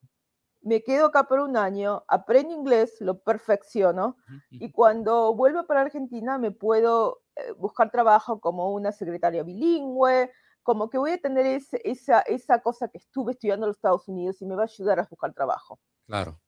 [0.61, 4.17] me quedo acá por un año, aprendo inglés, lo perfecciono
[4.51, 10.31] y cuando vuelva para Argentina me puedo eh, buscar trabajo como una secretaria bilingüe,
[10.63, 14.41] como que voy a tener esa, esa cosa que estuve estudiando en los Estados Unidos
[14.41, 15.79] y me va a ayudar a buscar trabajo.
[16.05, 16.41] Claro.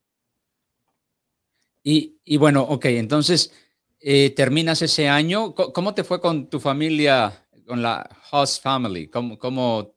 [1.81, 3.53] Y, y bueno, ok, entonces
[3.99, 5.53] eh, terminas ese año.
[5.53, 9.09] ¿Cómo te fue con tu familia, con la host family?
[9.09, 9.95] ¿Cómo, cómo,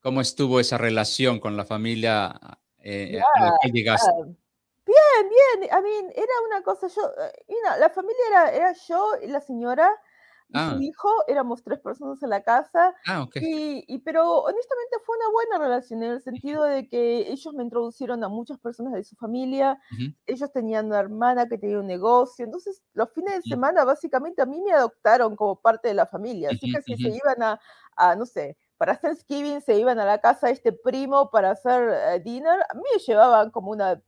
[0.00, 2.38] cómo estuvo esa relación con la familia
[2.78, 4.10] eh, a la que llegaste?
[4.10, 5.70] Ah, bien, bien.
[5.70, 9.90] I mean, era una cosa, yo, eh, la familia era, era yo y la señora,
[10.52, 10.70] Ah.
[10.70, 12.94] su hijo, éramos tres personas en la casa.
[13.06, 17.62] Ah, y, pero honestamente fue una buena relación en el sentido de que ellos me
[17.64, 19.78] introducieron a muchas personas de su familia.
[20.26, 22.44] Ellos tenían una hermana que tenía un negocio.
[22.44, 26.50] Entonces, los fines de semana, básicamente, a mí me adoptaron como parte de la familia.
[26.50, 27.60] Así que si se iban a,
[27.96, 31.90] a, no sé, para Thanksgiving se iban a la casa de este primo para hacer
[31.90, 34.00] eh, dinner, a mí me llevaban como una.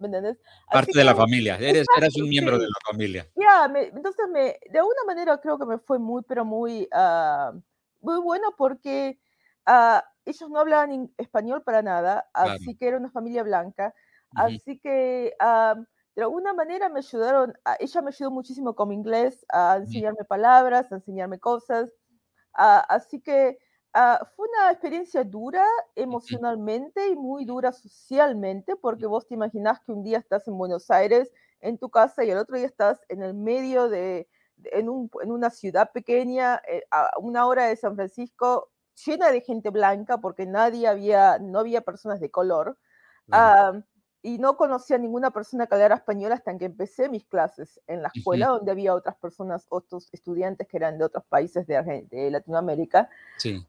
[0.72, 3.28] Parte de la familia, eres, eras un miembro de la familia.
[3.36, 7.54] Ya, entonces me, de alguna manera creo que me fue muy, pero muy, uh,
[8.00, 9.20] muy bueno porque
[9.66, 13.94] uh, ellos no hablaban español para nada, así que era una familia blanca,
[14.34, 15.84] así que uh,
[16.16, 20.90] de alguna manera me ayudaron, ella me ayudó muchísimo con mi inglés, a enseñarme palabras,
[20.90, 21.92] a enseñarme cosas,
[22.54, 23.58] así que...
[23.94, 29.92] Ah, fue una experiencia dura emocionalmente y muy dura socialmente, porque vos te imaginás que
[29.92, 31.30] un día estás en Buenos Aires,
[31.60, 34.28] en tu casa, y el otro día estás en el medio de,
[34.64, 38.70] en, un, en, una ciudad pequeña, eh, a una hora de San Francisco,
[39.04, 42.78] llena de gente blanca, porque nadie había, no había personas de color
[44.22, 48.02] y no conocía a ninguna persona que hablara español hasta que empecé mis clases en
[48.02, 52.30] la escuela, donde había otras personas, otros estudiantes que eran de otros países de, de
[52.30, 53.10] Latinoamérica.
[53.36, 53.64] Sí.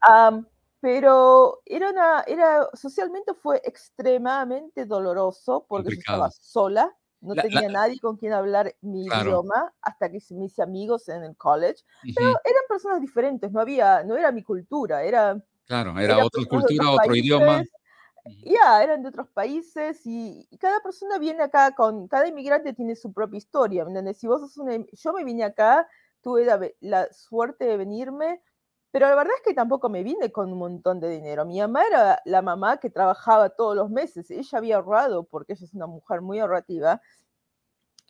[0.79, 8.17] pero era una, era, socialmente fue extremadamente doloroso porque estaba sola, no tenía nadie con
[8.17, 11.83] quien hablar mi idioma hasta que me hice amigos en el college.
[12.15, 15.41] Pero eran personas diferentes, no había, no era mi cultura, era...
[15.65, 17.63] Claro, era, otra cultura, otro idioma
[18.25, 23.11] ya, eran de otros países y, cada persona viene acá con, cada inmigrante tiene su
[23.11, 25.87] propia historia, Si vos sos una, yo me vine acá,
[26.21, 26.45] tuve
[26.79, 28.41] la, suerte de venirme,
[28.91, 31.45] pero la verdad es que tampoco me vine con un montón de dinero.
[31.45, 35.65] Mi mamá era la mamá que trabajaba todos los meses, ella había ahorrado porque ella
[35.65, 37.01] es una mujer muy ahorrativa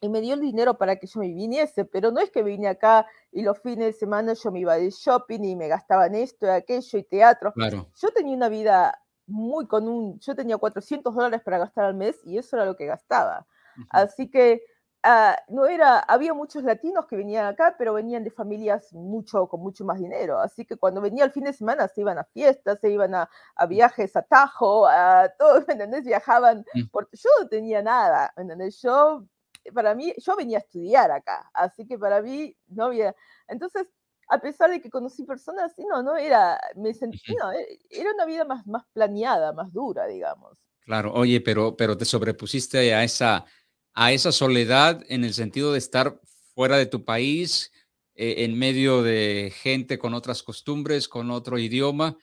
[0.01, 2.67] y me dio el dinero para que yo me viniese, pero no es que vine
[2.67, 6.45] acá y los fines de semana yo me iba de shopping y me gastaban esto
[6.45, 7.53] y aquello y teatro.
[7.55, 12.19] Yo tenía una vida muy con un, yo tenía 400 dólares para gastar al mes
[12.25, 13.47] y eso era lo que gastaba.
[13.89, 14.63] Así que
[15.05, 19.59] Ah, no era, había muchos latinos que venían acá, pero venían de familias mucho, con
[19.59, 20.39] mucho más dinero.
[20.39, 23.29] Así que cuando venía el fin de semana se iban a fiestas, se iban a,
[23.55, 26.05] a viajes a Tajo, a todos, ¿me entendés?
[26.05, 26.83] Viajaban, mm.
[26.89, 28.81] porque yo no tenía nada, ¿me entendés?
[28.81, 29.25] Yo,
[29.73, 33.13] para mí, yo venía a estudiar acá, así que para mí no había,
[33.49, 33.87] entonces,
[34.33, 38.25] a pesar de que conocí personas, no, no era, me sentí, no, e, era una
[38.25, 40.59] vida más, más planeada, más dura, digamos.
[40.81, 43.45] Claro, oye, pero, pero te sobrepusiste a esa
[43.93, 46.19] a esa soledad en el sentido de estar
[46.55, 47.71] fuera de tu país,
[48.15, 52.17] eh, en medio de gente con otras costumbres, con otro idioma,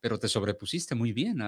[0.00, 1.38] pero te sobrepusiste muy bien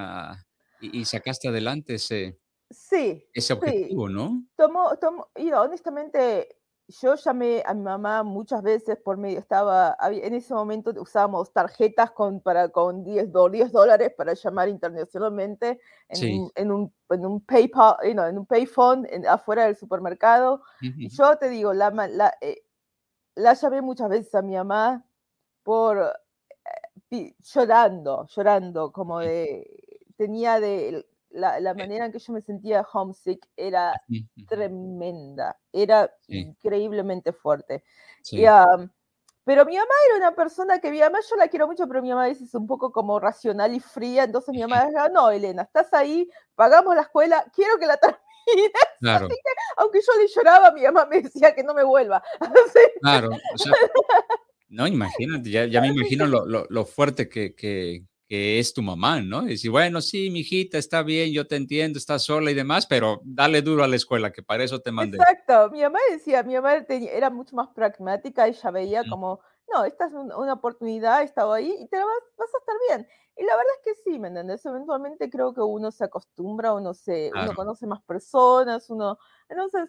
[0.81, 2.39] y, sacaste adelante ese,
[2.71, 4.45] sí, ese objetivo, ¿no?
[4.57, 6.57] Tomo, tomo, y honestamente,
[6.89, 12.13] yo llamé a mi mamá muchas veces por medio, estaba, en ese momento usábamos tarjetas
[12.13, 17.41] con, para, con 10, 10 dólares para llamar internacionalmente en, un, en, un, en un
[17.43, 20.63] PayPal, en un payphone afuera del supermercado.
[20.81, 22.63] Yo te digo, la, la, eh,
[23.35, 25.05] la, llamé muchas veces a mi mamá
[25.63, 26.11] por
[27.11, 31.07] eh, llorando, llorando, como de, tenía de,
[31.39, 34.01] la, la, manera en que yo me sentía homesick era
[34.47, 37.85] tremenda, era increíblemente fuerte.
[39.45, 42.11] pero mi mamá era una persona que mi mamá yo la quiero mucho, pero mi
[42.11, 45.93] mamá es un poco como racional y fría, entonces mi mamá decía, no, Elena, estás
[45.95, 48.23] ahí, pagamos la escuela, quiero que la termines.
[49.01, 49.29] Claro.
[49.77, 52.23] aunque yo le lloraba, mi mamá me decía que no me vuelva.
[53.03, 53.31] Claro,
[54.69, 58.83] no, imagínate, ya, ya me imagino lo, lo, lo fuerte que, que, que es tu
[58.83, 59.45] mamá, ¿no?
[59.45, 62.87] Y decir, bueno, sí, mi hijita, está bien, yo te entiendo, estás sola y demás,
[62.87, 65.17] pero dale duro a la escuela, que para eso te mandé.
[65.17, 69.41] Exacto, mi mamá decía, mi mamá era mucho más pragmática, ella veía como,
[69.73, 72.07] no, esta es una oportunidad, he estado ahí y te vas,
[72.37, 73.09] vas, a estar bien.
[73.35, 74.65] Y la verdad es que sí, ¿me entiendes?
[74.67, 79.19] Eventualmente creo que uno se acostumbra, uno, se, uno conoce más personas, uno,
[79.49, 79.89] entonces,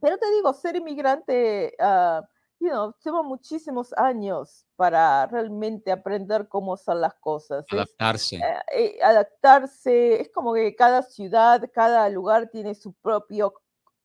[0.00, 1.74] pero te digo, ser inmigrante...
[1.78, 2.24] Uh,
[2.58, 7.66] you know, lleva muchísimos años para realmente aprender cómo son las cosas.
[7.70, 8.36] Adaptarse.
[8.36, 13.54] Eh, eh, adaptarse, es como que cada ciudad, cada lugar tiene su propio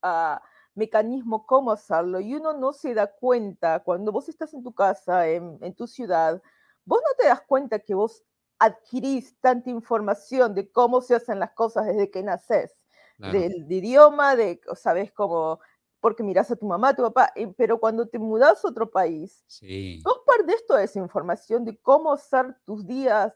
[0.04, 0.38] uh,
[0.76, 5.28] mecanismo cómo hacerlo y uno no se da cuenta cuando vos estás en tu casa,
[5.28, 6.42] en, en tu ciudad,
[6.86, 8.24] vos no te das cuenta que vos
[8.60, 12.78] adquirís tanta información de cómo se hacen las cosas desde que naces.
[13.18, 15.60] Del idioma, de, sabes cómo
[16.02, 18.90] porque miras a tu mamá, a tu papá, eh, pero cuando te mudas a otro
[18.90, 20.02] país, sí.
[20.04, 23.34] vos perdés toda esa información de cómo ser tus días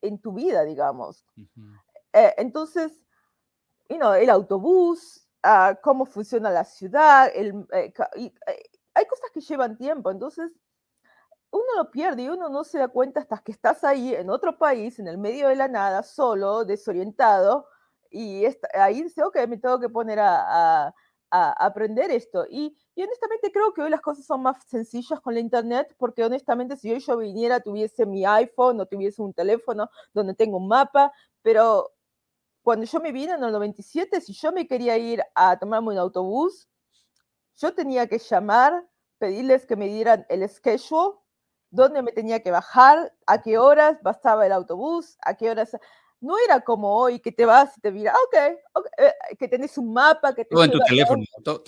[0.00, 1.24] en tu vida, digamos.
[2.14, 3.04] Eh, entonces,
[3.90, 7.92] you know, el autobús, uh, cómo funciona la ciudad, el, eh,
[8.94, 10.50] hay cosas que llevan tiempo, entonces
[11.50, 14.56] uno lo pierde y uno no se da cuenta hasta que estás ahí en otro
[14.56, 17.66] país, en el medio de la nada, solo, desorientado,
[18.10, 20.94] y ahí dice, ok, me tengo que poner a
[21.32, 22.46] aprender esto.
[22.50, 26.76] Y, honestamente creo que hoy las cosas son más sencillas con la internet, porque honestamente
[26.76, 31.12] si hoy yo viniera, tuviese mi iPhone o tuviese un teléfono donde tengo un mapa,
[31.42, 31.90] pero
[32.62, 35.98] cuando yo me vine en el 97, si yo me quería ir a tomarme un
[35.98, 36.68] autobús,
[37.56, 38.86] yo tenía que llamar,
[39.18, 41.16] pedirles que me dieran el schedule,
[41.70, 45.76] dónde me tenía que bajar, a qué horas bastaba el autobús, a qué horas
[46.22, 49.76] no era como hoy que te vas y te mira, ok, okay eh, que tenés
[49.76, 51.64] un mapa, que te todo en tu teléfono, todo,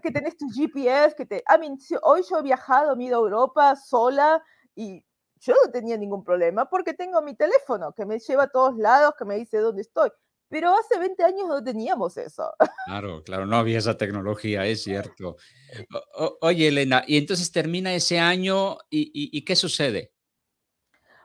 [0.00, 3.18] que tenés tu GPS, que te, I mean, hoy yo he viajado, me he ido
[3.18, 4.42] a Europa sola
[4.74, 5.04] y
[5.40, 9.14] yo no tenía ningún problema porque tengo mi teléfono que me lleva a todos lados,
[9.18, 10.10] que me dice dónde estoy.
[10.48, 12.50] Pero hace 20 años no teníamos eso.
[12.86, 15.36] Claro, claro, no había esa tecnología, es cierto.
[16.40, 20.12] oye, Elena, y entonces termina ese año y, y ¿qué sucede?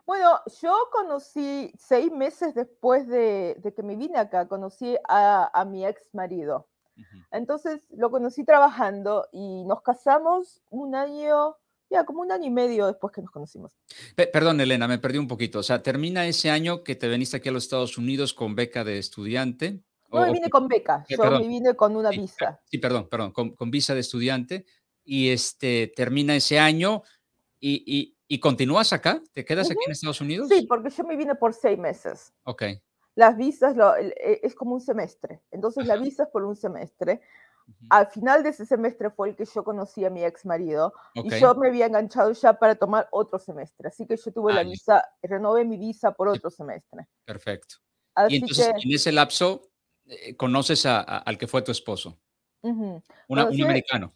[0.05, 6.13] Bueno, yo conocí seis meses después de, que me vine acá, conocí a, mi ex
[6.13, 6.67] marido.
[7.31, 11.55] Entonces lo conocí trabajando y nos casamos un año,
[11.89, 13.71] ya como un año y medio después que nos conocimos.
[14.15, 15.59] perdón, Elena, me perdí un poquito.
[15.59, 18.83] O sea, termina ese año que te veniste aquí a los Estados Unidos con beca
[18.83, 19.83] de estudiante.
[20.11, 22.61] No, me vine con beca, yo me vine con una visa.
[22.65, 24.65] Sí, perdón, perdón, con, visa de estudiante.
[25.03, 27.01] Y este termina ese año
[27.59, 29.21] y ¿Y continúas acá?
[29.33, 30.49] ¿Te quedas aquí en Estados Unidos?
[30.49, 32.33] Sí, porque yo me vine por seis meses.
[32.43, 32.63] Ok.
[33.15, 35.41] Las visas e, es como un semestre.
[35.51, 37.21] Entonces la visa es por un semestre.
[37.89, 41.29] Al final de ese semestre fue el que yo conocí a mi ex marido y
[41.39, 43.87] yo me había enganchado ya para tomar otro semestre.
[43.87, 47.07] Así que yo tuve la visa, renové mi visa por otro semestre.
[47.25, 47.75] Perfecto.
[48.27, 49.69] y entonces en ese lapso
[50.05, 52.19] eh, conoces al que fue tu esposo,
[52.61, 54.13] un americano.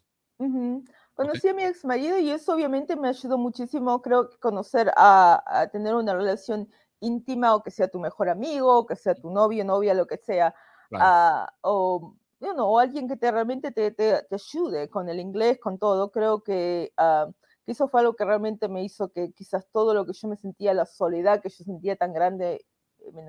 [1.18, 5.68] Conocí a mi ex marido y eso obviamente me ayudó muchísimo, creo que conocer a,
[5.72, 9.64] tener una relación íntima o que sea tu mejor amigo, o que sea tu novio,
[9.64, 10.54] novia, lo que sea.
[10.92, 16.12] Ah, o o alguien que te, realmente te, te, ayude con el inglés, con todo.
[16.12, 17.32] Creo que, uh,
[17.66, 20.36] que, eso fue algo que realmente me hizo que quizás todo lo que yo me
[20.36, 22.64] sentía, la soledad que yo sentía tan grande,
[23.12, 23.24] ¿me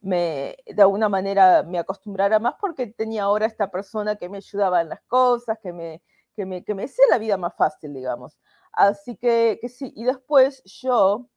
[0.00, 4.80] me, de alguna manera me acostumbrara más porque tenía ahora esta persona que me ayudaba
[4.80, 6.02] en las cosas, que me,
[6.34, 8.38] que me, que me hacía la vida más fácil, digamos.
[8.72, 11.28] Así que, que sí, y después yo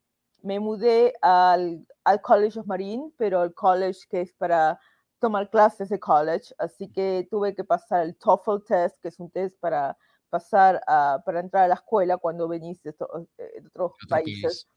[0.41, 4.79] me mudé al, al College of Marine, pero el college que es para
[5.19, 9.31] tomar clases de college, así que tuve que pasar el TOEFL test, que es un
[9.31, 9.97] test para
[10.29, 12.91] pasar a, para entrar a la escuela cuando venís de,
[13.37, 14.67] eh, otros países.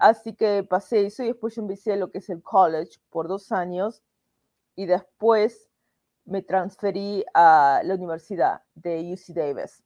[0.00, 3.50] Así que pasé eso y después yo empecé lo que es el college por dos
[3.50, 4.02] años
[4.76, 5.68] y después
[6.24, 9.82] me transferí a la universidad de UC Davis.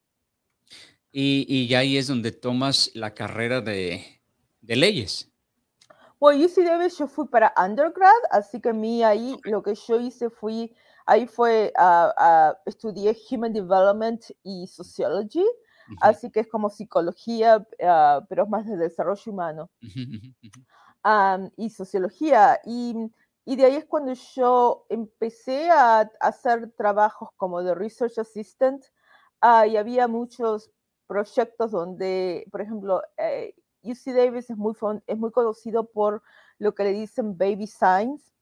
[1.13, 4.05] Y, y ahí es donde tomas la carrera de,
[4.61, 5.33] de leyes.
[6.19, 10.31] Bueno, UC Davis yo fui para undergrad, así que mí ahí lo que yo hice
[10.31, 10.75] fui,
[11.05, 15.45] ahí fue, uh, estudié Human Development y Sociology,
[16.01, 19.71] así que es como psicología, uh, pero es más de desarrollo humano.
[21.57, 22.95] y sociología, y,
[23.47, 28.85] y, de ahí es cuando yo empecé a, hacer trabajos como de Research Assistant,
[29.67, 30.71] y había muchos
[31.07, 34.75] proyectos donde, por ejemplo, eh, UC Davis es muy,
[35.07, 36.23] es muy conocido por
[36.59, 38.33] lo que le dicen Baby Science.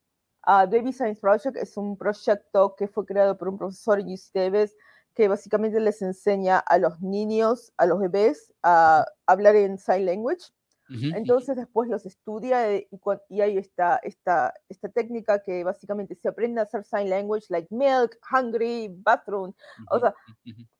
[0.47, 4.31] Uh, Baby Science Project es un proyecto que fue creado por un profesor en UC
[4.33, 4.75] Davis
[5.13, 10.51] que básicamente les enseña a los niños, a los bebés, a hablar en sign language.
[10.87, 16.27] Entonces después los estudia eh, y, y hay esta, esta, esta técnica que básicamente se
[16.27, 19.53] aprende a hacer sign language, like milk, hungry, bathroom.
[19.89, 20.13] O sea,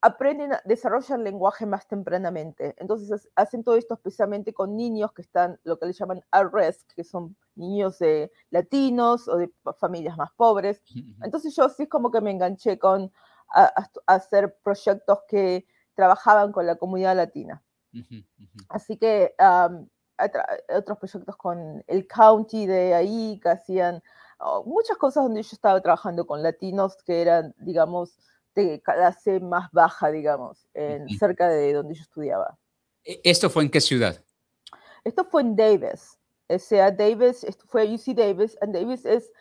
[0.01, 2.75] aprenden, desarrollan lenguaje más tempranamente.
[2.77, 6.21] Entonces hacen todo esto especialmente con niños que están, lo que le llaman
[6.53, 10.83] risk, que son niños de latinos o de familias más pobres.
[11.23, 13.11] Entonces yo así es como que me enganché con
[14.07, 17.63] hacer proyectos que trabajaban con la comunidad latina.
[18.69, 19.33] Así que
[20.69, 24.01] otros proyectos con el county de ahí que hacían
[24.39, 28.17] oh, muchas cosas donde yo estaba trabajando con latinos que eran, digamos,
[28.55, 32.57] de clase más baja, digamos, en, cerca de donde yo estudiaba.
[33.03, 34.23] ¿E-, ¿Esto fue en qué ciudad?
[35.03, 36.17] Esto fue en Davis.
[36.47, 39.31] O sea, Davis, esto fue UC Davis, y Davis es,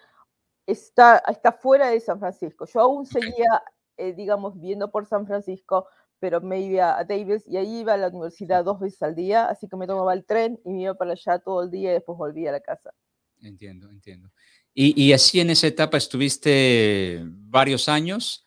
[0.66, 2.66] está, está fuera de San Francisco.
[2.66, 3.62] Yo aún seguía,
[3.96, 5.86] eh, digamos, viendo por San Francisco,
[6.24, 9.44] pero me iba a Davis y ahí iba a la universidad dos veces al día,
[9.44, 11.92] así que me tomaba el tren y me iba para allá todo el día y
[11.92, 12.94] después volvía a la casa.
[13.42, 14.30] Entiendo, entiendo.
[14.72, 18.46] Y, y así en esa etapa estuviste varios años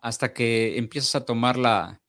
[0.00, 2.02] hasta que empiezas a tomar la,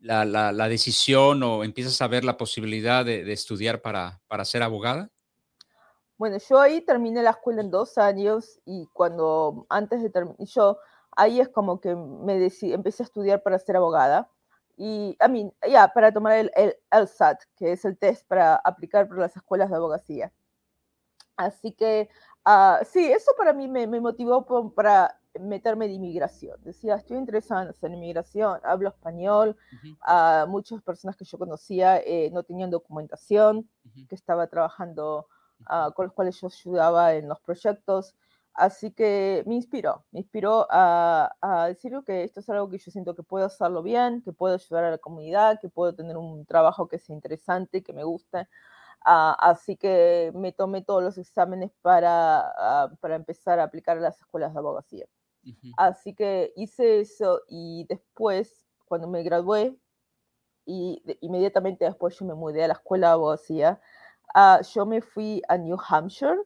[0.00, 4.62] la, la, decisión o empiezas a ver la posibilidad de, de estudiar para, para ser
[4.62, 5.10] abogada?
[6.18, 10.76] Bueno, yo ahí terminé la escuela en dos años y cuando antes de terminar, yo
[11.16, 14.30] ahí es como que me empecé a estudiar para ser abogada
[14.76, 19.08] y, a mí, ya, para tomar el, el LSAT, que es el test para aplicar
[19.08, 20.32] para las escuelas de abogacía.
[21.36, 22.08] Así que,
[22.46, 24.44] uh, sí, eso para mí me, me motivó
[24.74, 26.58] para meterme de inmigración.
[26.62, 29.56] Decía, estoy interesada en inmigración, hablo español,
[30.06, 33.68] uh, muchas personas que yo conocía eh, no tenían documentación,
[34.08, 35.26] que estaba trabajando,
[35.70, 38.14] uh, con los cuales yo ayudaba en los proyectos.
[38.54, 42.90] Así que me inspiró, me inspiró a, a, decir que esto es algo que yo
[42.90, 46.44] siento que puedo hacerlo bien, que puedo ayudar a la comunidad, que puedo tener un
[46.44, 48.48] trabajo que sea interesante, que me guste.
[49.04, 54.00] Uh, así que me tomé todos los exámenes para, uh, para empezar a aplicar a
[54.00, 55.06] las escuelas de abogacía.
[55.44, 55.72] Uh -huh.
[55.76, 59.76] Así que hice eso y después, cuando me gradué,
[60.66, 63.80] y de, inmediatamente después yo me mudé a la escuela de abogacía,
[64.74, 66.40] yo me fui a New Hampshire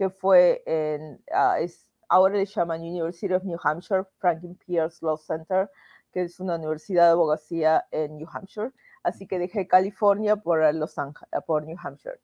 [0.00, 5.18] que fue en, uh, es, ahora le llaman University of New Hampshire, Franklin Pierce Law
[5.18, 5.68] Center,
[6.10, 8.70] que es una universidad de abogacía en New Hampshire.
[9.02, 12.18] Así que dejé California por, Los Ángeles, por New Hampshire.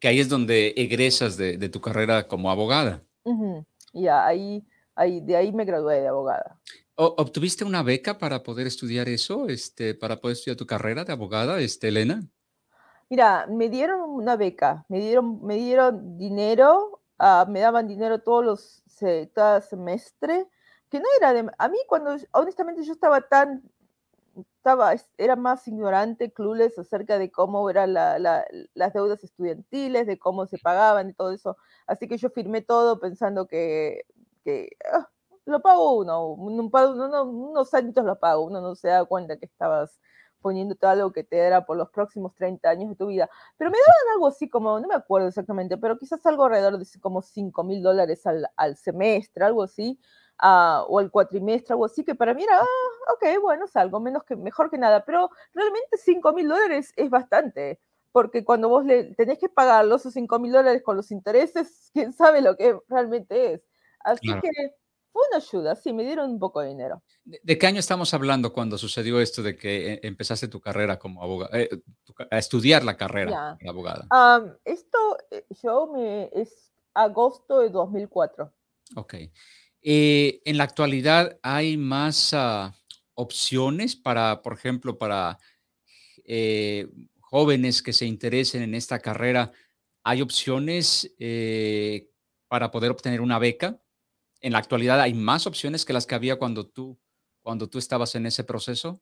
[0.00, 3.02] Que ahí es donde egresas de, de tu carrera como abogada.
[3.24, 3.66] Uh -huh.
[3.92, 6.58] Ya, yeah, ahí, ahí, de ahí me gradué de abogada.
[6.94, 11.60] ¿Obtuviste una beca para poder estudiar eso, este, para poder estudiar tu carrera de abogada,
[11.60, 12.26] este, Elena?
[13.08, 18.44] Mira, me dieron una beca, me dieron, me dieron dinero, uh, me daban dinero todos
[18.44, 20.48] los se, cada semestre,
[20.90, 23.62] que no era de, a mí cuando, honestamente yo estaba tan,
[24.56, 28.44] estaba, era más ignorante, clueless acerca de cómo eran la, la,
[28.74, 32.98] las deudas estudiantiles, de cómo se pagaban y todo eso, así que yo firmé todo
[32.98, 34.02] pensando que,
[34.44, 35.08] que ah,
[35.44, 39.46] lo pago uno, un, uno, unos años lo pago, uno no se da cuenta que
[39.46, 40.00] estabas
[40.40, 43.28] poniéndote algo que te era por los próximos 30 años de tu vida.
[43.56, 46.86] Pero me daban algo así como, no me acuerdo exactamente, pero quizás algo alrededor de
[47.00, 49.98] como 5 mil dólares al, al, semestre, algo así.
[50.38, 54.00] ah, o el cuatrimestre o así, que para mí era, ah, ok, bueno, es algo
[54.00, 57.80] menos que, mejor que nada, pero realmente 5 mil dólares es bastante,
[58.12, 62.12] porque cuando vos le tenés que pagar los 5 mil dólares con los intereses, quién
[62.12, 63.62] sabe lo que realmente es.
[64.00, 64.50] Así que
[65.16, 67.02] fue una ayuda, sí, me dieron un poco de dinero.
[67.24, 71.22] ¿De, qué año estamos hablando cuando sucedió esto de que eh, empezaste tu carrera como
[71.22, 71.70] abogada, eh,
[72.30, 74.06] a estudiar la carrera de abogada?
[74.64, 74.98] esto
[75.30, 78.52] eh, yo me, es agosto de 2004.
[78.96, 79.14] Ok.
[79.80, 82.74] en la actualidad hay más ah,
[83.14, 85.38] opciones para, por ejemplo, para
[87.20, 89.50] jóvenes que se interesen en esta carrera.
[90.04, 91.10] ¿Hay opciones
[92.48, 93.80] para poder obtener una beca?
[94.46, 96.96] En la actualidad hay más opciones que las que había cuando tú
[97.42, 99.00] cuando tú estabas en ese proceso?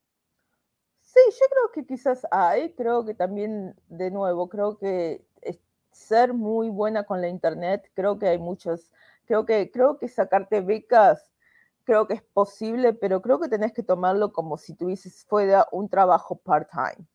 [1.03, 5.22] Sí, yo creo que quizás hay, creo que también, de nuevo, creo que
[5.90, 8.90] ser muy buena con la internet, creo que hay muchos,
[9.26, 11.30] creo que, creo que sacarte becas,
[11.84, 15.90] creo que es posible, pero creo que tenés que tomarlo como si tuvieses fuera un
[15.90, 17.07] trabajo part-time.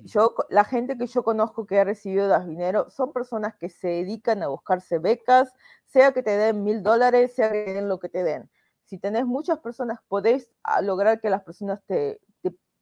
[0.00, 4.42] Yo, la gente que yo conozco que ha recibido dinero son personas que se dedican
[4.42, 5.52] a buscarse becas,
[5.86, 8.50] sea que te den mil dólares, sea que den lo que te den
[8.92, 12.20] si tenés muchas personas, podés ah, lograr que las personas te,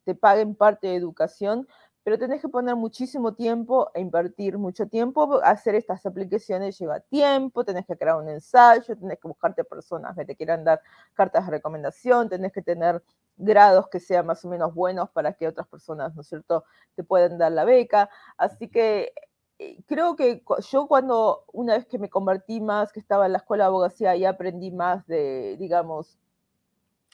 [0.03, 1.69] te, paguen parte de educación,
[2.03, 5.39] pero tenés que poner muchísimo tiempo e invertir mucho tiempo.
[5.41, 10.25] Hacer estas aplicaciones lleva tiempo, tenés que crear un ensayo, tenés que buscarte personas que
[10.25, 10.81] te quieran dar
[11.13, 13.01] cartas de recomendación, tenés que tener
[13.41, 16.63] grados que sean más o menos buenos para que otras personas, ¿no es cierto?,
[16.95, 18.09] te puedan dar la beca.
[18.37, 19.13] Así que
[19.59, 23.39] eh, creo que yo cuando, una vez que me convertí más, que estaba en la
[23.39, 26.17] escuela de abogacía, y aprendí más de, digamos,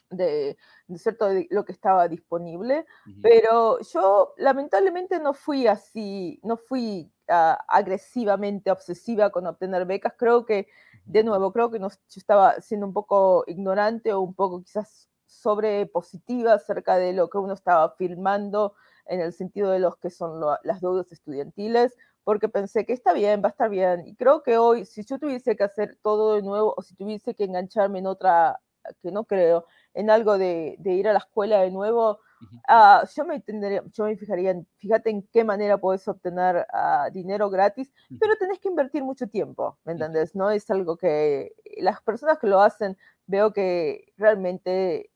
[0.09, 0.57] de,
[0.95, 2.86] cierto lo que estaba disponible,
[3.21, 10.45] pero yo lamentablemente no fui así, no fui ah, agresivamente obsesiva con obtener becas, creo
[10.45, 10.67] que,
[11.05, 15.09] de nuevo, creo que no, yo estaba siendo un poco ignorante o un poco quizás
[15.28, 18.73] sobre positiva acerca de lo que uno estaba filmando
[19.05, 23.41] en el sentido de los que son las deudas estudiantiles, porque pensé que está bien,
[23.41, 24.05] va a estar bien.
[24.05, 27.34] Y creo que hoy, si yo tuviese que hacer todo de nuevo o si tuviese
[27.36, 28.59] que engancharme en otra,
[29.01, 32.19] que no creo, en algo de, de ir a la escuela de nuevo,
[32.67, 37.11] ah, yo, me tendría, yo me fijaría, en, fíjate en qué manera puedes obtener uh,
[37.11, 40.36] dinero gratis, pero tenés que invertir mucho tiempo, ¿me entiendes?
[40.36, 45.11] No es algo que las personas que lo hacen, veo que realmente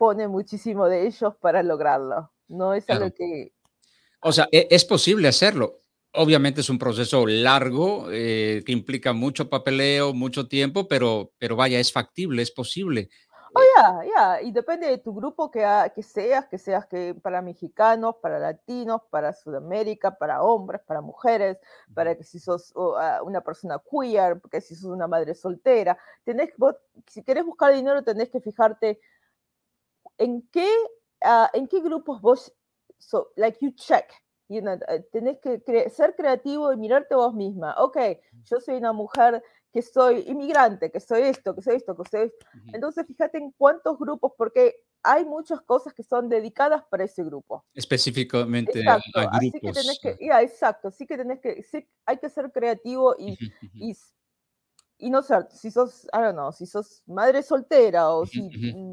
[0.00, 2.32] pone muchísimo de ellos para lograrlo.
[2.48, 3.52] No es algo que...
[4.22, 5.82] O sea, e, es posible hacerlo.
[6.14, 11.92] Obviamente es un proceso largo que implica mucho papeleo, mucho tiempo, pero, pero vaya, es
[11.92, 13.10] factible, es posible.
[13.52, 17.42] Oh, ya, ya, y depende de tu grupo que, que seas, que seas que para
[17.42, 21.58] mexicanos, para latinos, para Sudamérica, para hombres, para mujeres,
[21.92, 22.72] para que si sos
[23.22, 26.50] una persona queer, porque si sos una madre soltera, tenés,
[27.06, 29.00] si querés buscar dinero tenés que fijarte
[30.20, 30.68] en qué,
[31.54, 32.52] en qué grupos vos,
[32.98, 34.12] so, like you check,
[34.48, 34.78] you know,
[35.12, 37.74] tenés que ser creativo y mirarte vos misma.
[37.78, 37.96] Ok,
[38.44, 39.42] yo soy una mujer
[39.72, 42.46] que soy inmigrante, que soy esto, que soy esto, que soy esto.
[42.72, 47.64] Entonces, fíjate en cuántos grupos, porque hay muchas cosas que son dedicadas para ese grupo.
[47.72, 49.26] Específicamente a, grupos.
[49.32, 53.14] Así que tenés que, ya, exacto, así que tenés que, sí, hay que ser creativo
[53.18, 53.38] y,
[53.74, 53.96] y,
[55.00, 58.48] y, no sé, si sos, I don't know, si sos madre soltera o si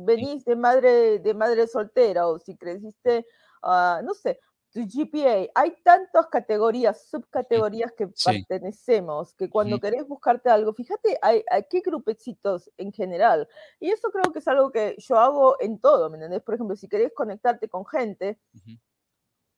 [0.05, 3.25] venís de madre, de madre soltera o si creciste,
[3.63, 4.39] uh, no sé,
[4.71, 5.49] tu GPA.
[5.55, 12.71] Hay tantas categorías, subcategorías que pertenecemos, que cuando querés buscarte algo, fíjate, hay, qué grupecitos
[12.77, 13.47] en general.
[13.79, 16.41] Y eso creo que es algo que yo hago en todo, ¿me entendés?
[16.41, 18.39] Por ejemplo, si querés conectarte con gente,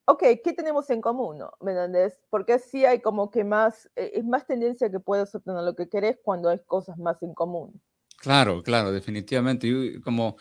[0.10, 1.40] ok, ¿qué tenemos en común?
[1.62, 2.20] ¿Me entendés?
[2.30, 5.88] Porque así hay como que más, e, es más tendencia que puedas obtener lo que
[5.88, 7.80] querés cuando hay cosas más en común.
[8.18, 10.02] Claro, claro, definitivamente.
[10.04, 10.38] como,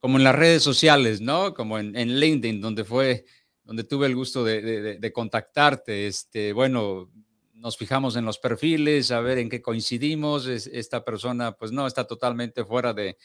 [0.00, 1.54] como en las redes sociales, ¿no?
[1.54, 3.24] Como en, en LinkedIn, donde fue
[3.70, 6.08] donde tuve el gusto de, contactarte.
[6.08, 7.08] Este, bueno,
[7.54, 10.46] nos fijamos en los perfiles, a ver en qué coincidimos.
[10.48, 13.16] esta persona, pues no, está totalmente fuera de,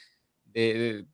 [0.44, 1.08] de,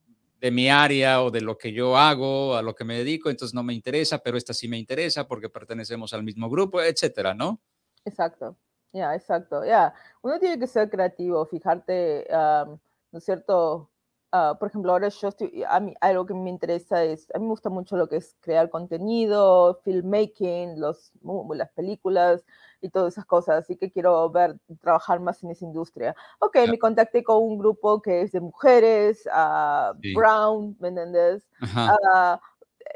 [0.50, 3.62] mi área o de lo que yo hago, a lo que me dedico, entonces no
[3.62, 7.62] me interesa, pero esta sí me interesa porque pertenecemos al mismo grupo, etcétera, ¿no?
[8.04, 8.56] Exacto,
[8.92, 9.94] ya, exacto, ya.
[10.22, 13.91] Uno tiene que ser creativo, fijarte, ¿no es cierto?
[14.34, 17.44] Ah, por ejemplo, ahora yo estoy, a mí algo que me interesa es, a mí
[17.44, 21.12] me gusta mucho lo que es crear contenido, filmmaking, los,
[21.54, 22.42] las películas
[22.80, 26.16] y todas esas cosas, así que quiero ver, trabajar más en esa industria.
[26.38, 31.46] Ok, me contacté con un grupo que es de mujeres, uh, Brown, ¿me entiendes?
[31.60, 32.38] Uh,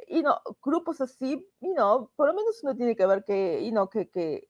[0.08, 3.72] y no, grupos así, you know, por lo menos uno tiene que ver que, you
[3.72, 4.48] know, que, que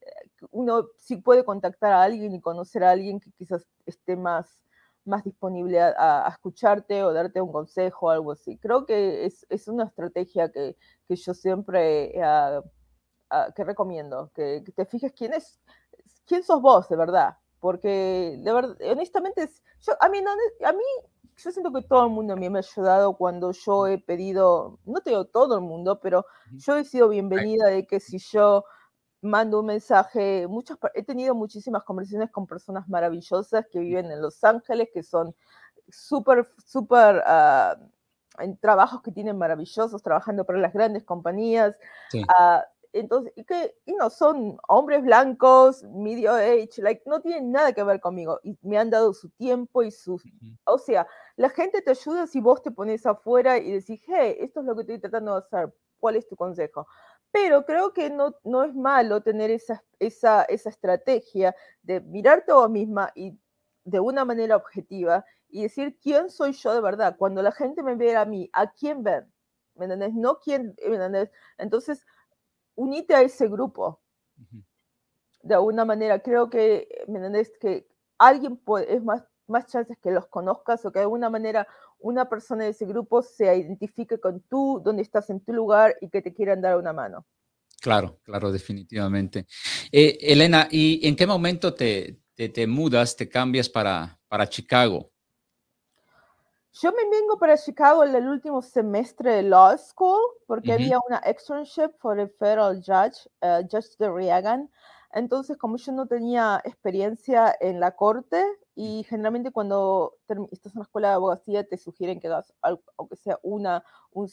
[0.53, 4.63] uno sí puede contactar a alguien y conocer a alguien que quizás esté más
[5.07, 8.59] más disponible a, escucharte o darte un consejo o algo así.
[8.59, 10.77] Creo que es, es una estrategia que,
[11.09, 12.63] que yo siempre uh,
[13.55, 15.61] que recomiendo, que, te fijes quién es,
[16.27, 19.49] quién sos vos de verdad, porque de verdad, honestamente,
[19.81, 20.31] yo, a, mí, no,
[20.65, 20.85] a mí
[21.37, 24.79] yo siento que todo el mundo a mí me ha ayudado cuando yo he pedido,
[24.85, 28.65] no te digo todo el mundo, pero yo he sido bienvenida de que si yo
[29.21, 34.43] mando un mensaje, muchas, he tenido muchísimas conversaciones con personas maravillosas que viven en Los
[34.45, 35.35] Ángeles, que son
[35.89, 41.77] súper, súper, uh, en trabajos que tienen maravillosos, trabajando para las grandes compañías.
[42.15, 42.61] Uh,
[42.93, 47.83] entonces, y que y no son hombres blancos, medio age, like, no tienen nada que
[47.83, 48.41] ver conmigo.
[48.43, 50.23] Y me han dado su tiempo y sus.
[50.65, 51.07] O sea,
[51.37, 54.75] la gente te ayuda si vos te pones afuera y decís, hey, esto es lo
[54.75, 56.87] que estoy tratando de hacer, ¿cuál es tu consejo?
[57.31, 62.57] Pero creo que no, no es malo tener esa, esa, esa estrategia de mirarte a
[62.57, 63.39] vos misma y
[63.85, 67.17] de una manera objetiva y decir quién soy yo de verdad.
[67.19, 69.33] Cuando la gente me ve a mí, ¿a quién ven?
[69.75, 69.87] ¿Me?
[69.87, 72.05] No quién, ¿me Entonces,
[72.75, 74.01] unite a ese grupo.
[75.43, 77.31] De alguna manera, creo que, ¿me?
[77.61, 77.87] Que
[78.19, 81.67] alguien puede, es más, más chances que los conozcas o que de alguna manera
[81.99, 86.09] una persona de ese grupo se identifique con tú, donde estás en tu lugar y
[86.09, 87.27] que te quieran dar una mano.
[87.81, 89.47] Claro, claro, definitivamente.
[89.93, 95.11] Eh, Elena, ¿y en qué momento te, te, mudas, te cambias para, para Chicago?
[96.73, 101.23] Yo me vengo para Chicago en el último semestre de Law School porque había una
[101.25, 104.71] externship for el federal judge, uh, Judge de Reagan.
[105.13, 108.45] Entonces, como yo no tenía experiencia en la corte,
[108.79, 110.19] y generalmente cuando
[110.51, 112.53] estás en la escuela de abogacía te sugieren que hagas,
[112.99, 114.29] aunque sea una, un,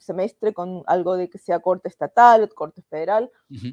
[0.00, 3.30] semestre con algo de que sea corte estatal o corte federal,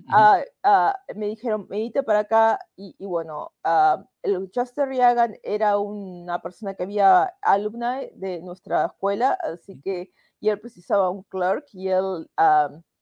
[0.07, 6.41] ah, ah, me dijeron, medite para acá y, bueno, uh, el Justin Reagan era una
[6.41, 11.89] persona que había alumna de nuestra escuela, así que, y él precisaba un clerk y
[11.89, 12.29] él,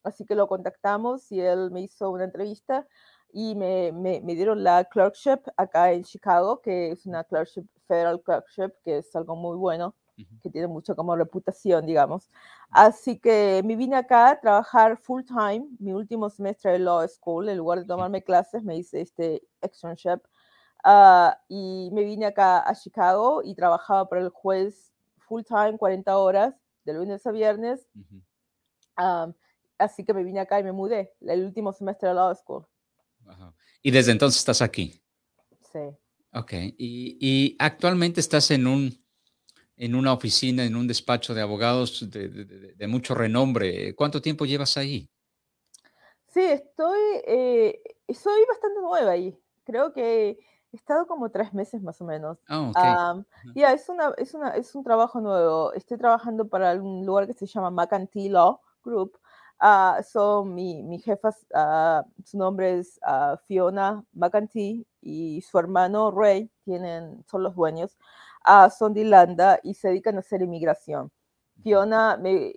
[0.03, 2.88] así que lo contactamos y él me hizo una entrevista
[3.34, 8.21] y me, me, me, dieron la clerkship acá en Chicago, que es una clerkship, federal
[8.21, 9.95] clerkship, que es algo muy bueno,
[10.41, 12.29] que tiene mucho como reputación, digamos.
[12.69, 17.49] Así que me vine acá a trabajar full time, mi último semestre de law school,
[17.49, 20.21] en lugar de tomarme clases, me hice este externship.
[20.86, 26.17] Uh, y me vine acá a Chicago y trabajaba para el juez full time, 40
[26.17, 26.53] horas,
[26.86, 27.88] de lunes a viernes.
[29.79, 32.67] así que me vine acá y me mudé el último semestre de law school.
[33.82, 35.01] Y desde entonces estás aquí.
[35.71, 35.80] Sí.
[36.34, 36.53] Ok.
[36.78, 39.03] Y, actualmente estás en un
[39.76, 43.95] en una oficina, en un despacho de abogados de, mucho renombre.
[43.95, 45.09] ¿Cuánto tiempo llevas ahí?
[46.28, 47.82] Sí, estoy, eh,
[48.13, 49.38] soy bastante nueva ahí.
[49.63, 50.38] Creo que
[50.71, 52.38] he estado como tres meses más o menos.
[52.49, 52.71] Oh,
[53.55, 55.74] Ya, es, una, es, una, es un trabajo nuevo.
[55.74, 59.17] Estoy trabajando para un lugar que se llama McAntee Law Group,
[59.64, 66.11] Uh, so, mi, mi jefa, uh, su nombre es uh, Fiona McAntee y su hermano
[66.11, 67.97] Ray, tienen, son los dueños,
[68.78, 71.09] son de Irlanda y se dedican a hacer inmigración.
[71.61, 72.53] Fiona, me,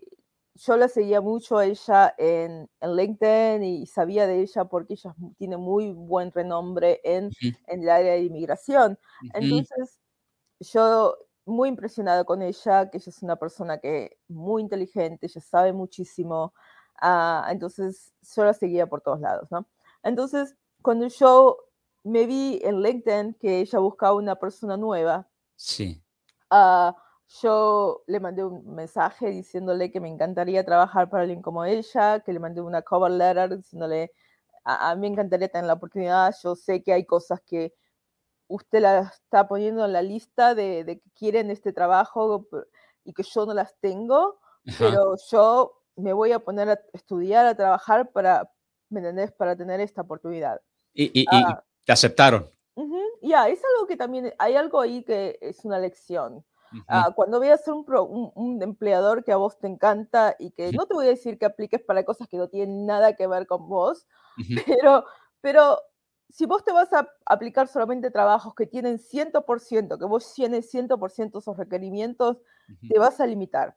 [0.54, 5.14] yo la seguía mucho a ella en, en, LinkedIn y sabía de ella porque ella
[5.38, 7.30] tiene muy buen renombre en,
[7.68, 8.98] en el área de inmigración.
[9.32, 10.00] Entonces,
[10.58, 15.72] yo muy impresionada con ella, que ella es una persona que muy inteligente, ella sabe
[15.72, 16.52] muchísimo,
[17.00, 19.66] Ah, entonces, yo la seguía por todos lados, ¿no?
[20.02, 21.58] Entonces, cuando yo
[22.04, 26.02] me vi en LinkedIn que ella buscaba una persona nueva, sí.
[26.50, 26.92] Uh,
[27.42, 32.32] yo le mandé un mensaje diciéndole que me encantaría trabajar para alguien como ella, que
[32.32, 34.12] le mandé una cover letter diciéndole,
[34.62, 37.74] a, mí me encantaría tener la oportunidad, yo sé que hay cosas que
[38.48, 42.46] usted la está poniendo en la lista de, de que quieren este trabajo
[43.04, 44.38] y que yo no las tengo,
[44.78, 48.50] pero yo me voy a poner a estudiar, a trabajar para,
[48.88, 49.32] ¿me entendés?
[49.32, 50.60] Para tener esta oportunidad.
[50.94, 51.62] Y, y, ah.
[51.84, 52.50] te aceptaron.
[53.22, 56.44] Ya, es algo que también, hay algo ahí que es una lección.
[56.88, 60.84] Ah, cuando veas un, un, un, empleador que a vos te encanta y que no
[60.86, 63.68] te voy a decir que apliques para cosas que no tienen nada que ver con
[63.68, 64.06] vos,
[64.66, 65.04] pero,
[65.40, 65.78] pero
[66.28, 71.38] si vos te vas a aplicar solamente trabajos que tienen 100%, que vos tienes 100%
[71.38, 72.38] esos requerimientos,
[72.88, 73.76] te vas a limitar.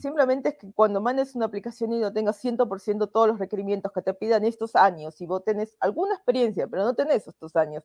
[0.00, 4.02] Simplemente es que cuando mandes una aplicación y no tengas 100% todos los requerimientos que
[4.02, 7.82] te pidan estos años, y vos tenés alguna experiencia, pero no tenés estos años,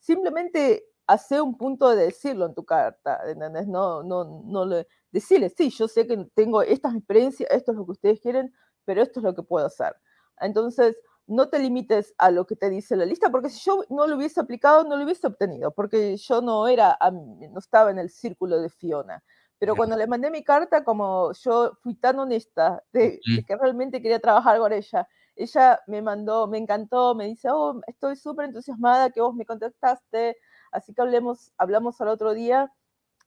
[0.00, 3.66] simplemente hace un punto de decirlo en tu carta, ¿entendés?
[3.66, 7.84] No, no, no le, decirle, sí, yo sé que tengo estas experiencias, esto es lo
[7.86, 8.52] que ustedes quieren,
[8.84, 9.94] pero esto es lo que puedo hacer.
[10.40, 10.96] Entonces,
[11.26, 14.16] no te limites a lo que te dice la lista, porque si yo no lo
[14.16, 18.60] hubiese aplicado, no lo hubiese obtenido, porque yo no era, no estaba en el círculo
[18.60, 19.22] de Fiona.
[19.58, 24.20] Pero cuando le mandé mi carta, como yo fui tan honesta de, que realmente quería
[24.20, 29.20] trabajar con ella, ella me mandó, me encantó, me dice, oh, estoy súper entusiasmada que
[29.20, 30.36] vos me contactaste,
[30.72, 32.72] así que hablemos, hablamos al otro día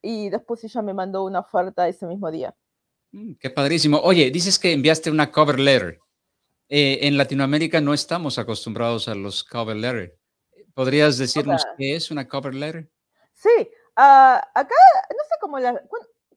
[0.02, 2.56] y después ella me mandó una oferta ese mismo día.
[3.12, 4.00] Mm, qué padrísimo.
[4.00, 6.00] Oye, dices que enviaste una cover letter.
[6.70, 10.18] Eh, en Latinoamérica no estamos acostumbrados a los cover letter.
[10.74, 12.90] ¿Podrías decirnos qué es una cover letter?
[13.34, 13.50] Sí,
[13.98, 14.76] ah, acá
[15.10, 15.82] no sé cómo la...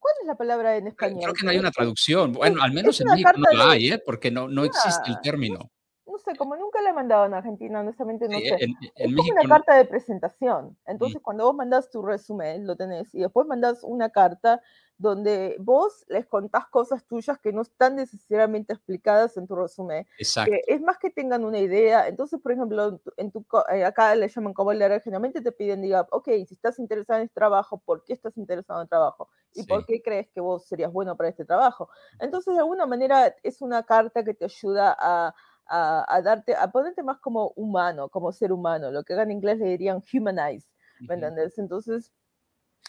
[0.04, 1.22] ¿Cuál es la palabra en español?
[1.22, 2.34] Creo que no hay una traducción.
[2.34, 4.02] Bueno, al menos en México no la hay, ¿eh?
[4.04, 5.70] porque no, no existe el término.
[6.04, 8.58] No, sé, como nunca la he mandado en Argentina, honestamente no sé.
[8.96, 10.76] es como una carta de presentación.
[10.84, 14.60] Entonces, cuando vos mandás tu resumen, lo tenés, y después mandás una carta
[14.96, 20.06] donde vos les contás cosas tuyas que no están necesariamente explicadas en tu resumen.
[20.18, 20.54] Exacto.
[20.66, 22.06] es más que tengan una idea.
[22.06, 26.06] Entonces, por ejemplo, en tu, eh, acá le llaman como leer, generalmente te piden, diga,
[26.10, 29.28] ok, si estás interesado en este trabajo, ¿por qué estás interesado en el trabajo?
[29.54, 31.88] ¿Y por qué crees que vos serías bueno para este trabajo?
[32.20, 35.34] Entonces, de alguna manera, es una carta que te ayuda a,
[35.66, 39.66] a, darte, a ponerte más como humano, como ser humano, lo que en inglés le
[39.66, 40.68] dirían humanize,
[41.00, 41.58] ¿me entiendes?
[41.58, 42.12] Entonces,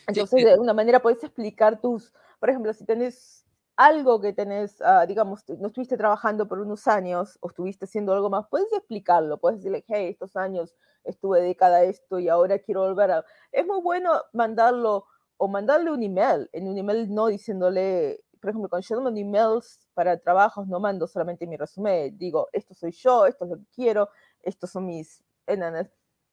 [0.08, 3.46] entonces, de alguna manera puedes explicar tus, por ejemplo, si tenés
[3.76, 8.30] algo que tenés, ah, digamos, no estuviste trabajando por unos años o estuviste haciendo algo
[8.30, 12.82] más, puedes explicarlo, puedes decirle, hey, estos años estuve dedicada a esto y ahora quiero
[12.82, 13.26] volver a...
[13.52, 15.06] Es muy bueno mandarlo
[15.38, 19.88] o mandarle un email, en un email no diciéndole, por ejemplo, cuando yo mando emails
[19.94, 23.66] para trabajos, no mando solamente mi resumen, digo, esto soy yo, esto es lo que
[23.74, 24.10] quiero,
[24.42, 25.22] estos son mis...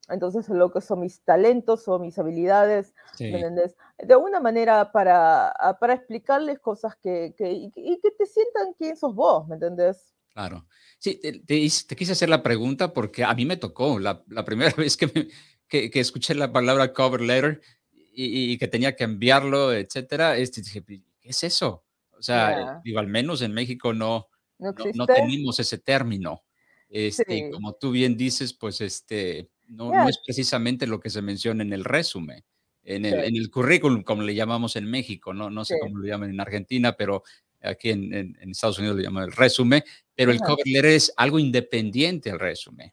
[0.09, 5.95] Entonces, lo que son mis talentos o mis habilidades, De alguna manera para, ah, para
[5.95, 10.13] explicarles cosas que, que, y, que te sientan quién sos vos, ¿me entendés?
[10.33, 10.67] Claro.
[10.99, 14.73] Sí, te, te, quise hacer la pregunta porque a mí me tocó la, la primera
[14.77, 15.29] vez que,
[15.69, 17.61] que, que, escuché la palabra cover letter
[17.93, 20.37] y, y, que tenía que enviarlo, etcétera.
[20.37, 21.85] Este, dije, ¿qué es eso?
[22.19, 26.45] O sea, digo, al menos en México no, no, no, tenemos ese término.
[26.89, 31.73] Este, Como tú bien dices, pues este, no, es precisamente lo que se menciona en
[31.73, 32.45] el resumen,
[32.85, 36.07] en el, en el currículum, como le llamamos en México, no, no sé cómo lo
[36.07, 37.23] llaman en Argentina, pero
[37.63, 39.83] aquí en, en, Estados Unidos le llaman el resumen,
[40.15, 42.93] pero el cover letter es algo independiente al resumen.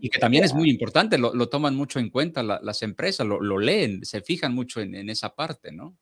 [0.00, 3.40] Y que también es muy importante, lo, lo, toman mucho en cuenta las empresas, lo,
[3.40, 5.96] lo, leen, se fijan mucho en, en, esa parte, ¿no?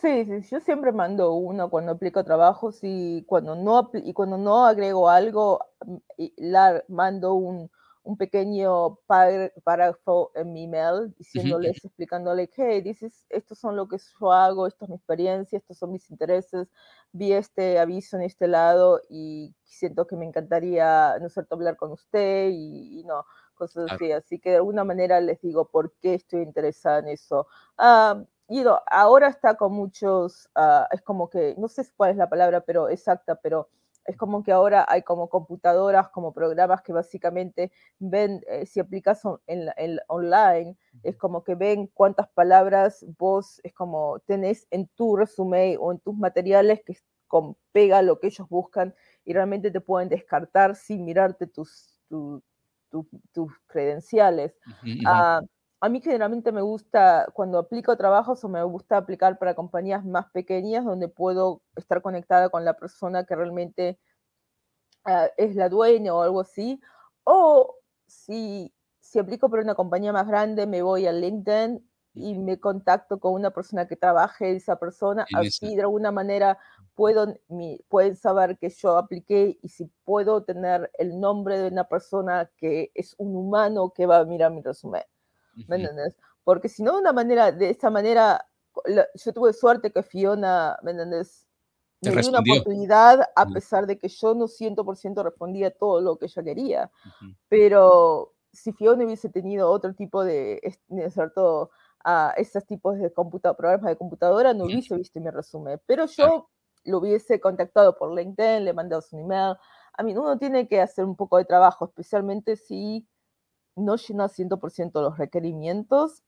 [0.00, 4.64] Sí, sí, yo siempre mando uno cuando aplico trabajos y cuando no, y cuando no
[4.64, 5.96] agrego algo, mm,
[6.36, 7.70] la, mando un,
[8.04, 14.30] un pequeño párrafo en mi email diciéndoles, explicándoles, hey, dices, estos son lo que yo
[14.32, 16.68] hago, esto es mi experiencia, estos son mis intereses,
[17.12, 21.76] vi este aviso en este lado y siento que me encantaría, ¿no es cierto?, hablar
[21.76, 23.24] con usted y, no,
[23.54, 24.12] cosas así.
[24.12, 27.46] Así que de alguna manera les digo por qué estoy interesada en eso.
[27.78, 32.28] Ah, y ahora está con muchos, ah, es como que, no sé cuál es la
[32.28, 33.68] palabra pero exacta, pero
[34.06, 39.22] es como que ahora hay como computadoras, como programas que básicamente ven, eh, si aplicas
[39.46, 45.16] en, en, online, es como que ven cuántas palabras vos es como tenés en tu
[45.16, 48.94] resumen o en tus materiales que con, pega lo que ellos buscan
[49.24, 54.56] y realmente te pueden descartar sin mirarte tus, tus credenciales.
[55.06, 55.40] Ah,
[55.84, 60.30] a mí generalmente me gusta, cuando aplico trabajos, o me gusta aplicar para compañías más
[60.30, 64.00] pequeñas donde puedo estar conectada con la persona que realmente
[65.04, 66.80] ah, es la dueña o algo así.
[67.24, 72.58] O si, si aplico para una compañía más grande, me voy a LinkedIn y me
[72.58, 76.58] contacto con una persona que trabaje esa persona, así de alguna manera
[76.94, 81.84] puedo, mi, pueden saber que yo apliqué y si puedo tener el nombre de una
[81.84, 85.02] persona que es un humano que va a mirar mi resumen.
[85.68, 86.16] ¿Me entiendes?
[86.42, 88.46] Porque si no, de una manera, de esa manera,
[89.14, 91.46] yo tuve suerte que Fiona, ¿me entiendes?
[92.02, 96.26] Me dio una oportunidad a pesar de que yo no 100% respondía todo lo que
[96.26, 96.90] ella quería.
[97.48, 100.60] Pero si Fiona hubiese tenido otro tipo de,
[101.10, 101.70] ¿cierto?
[102.04, 105.80] a esos tipos de programas de computadora, no hubiese visto mi resumen.
[105.86, 106.50] Pero yo
[106.84, 109.56] lo hubiese contactado por LinkedIn, le mandado su email.
[109.94, 113.08] A mí uno tiene que hacer un poco de trabajo, especialmente si
[113.76, 116.22] no llenas 100% los requerimientos,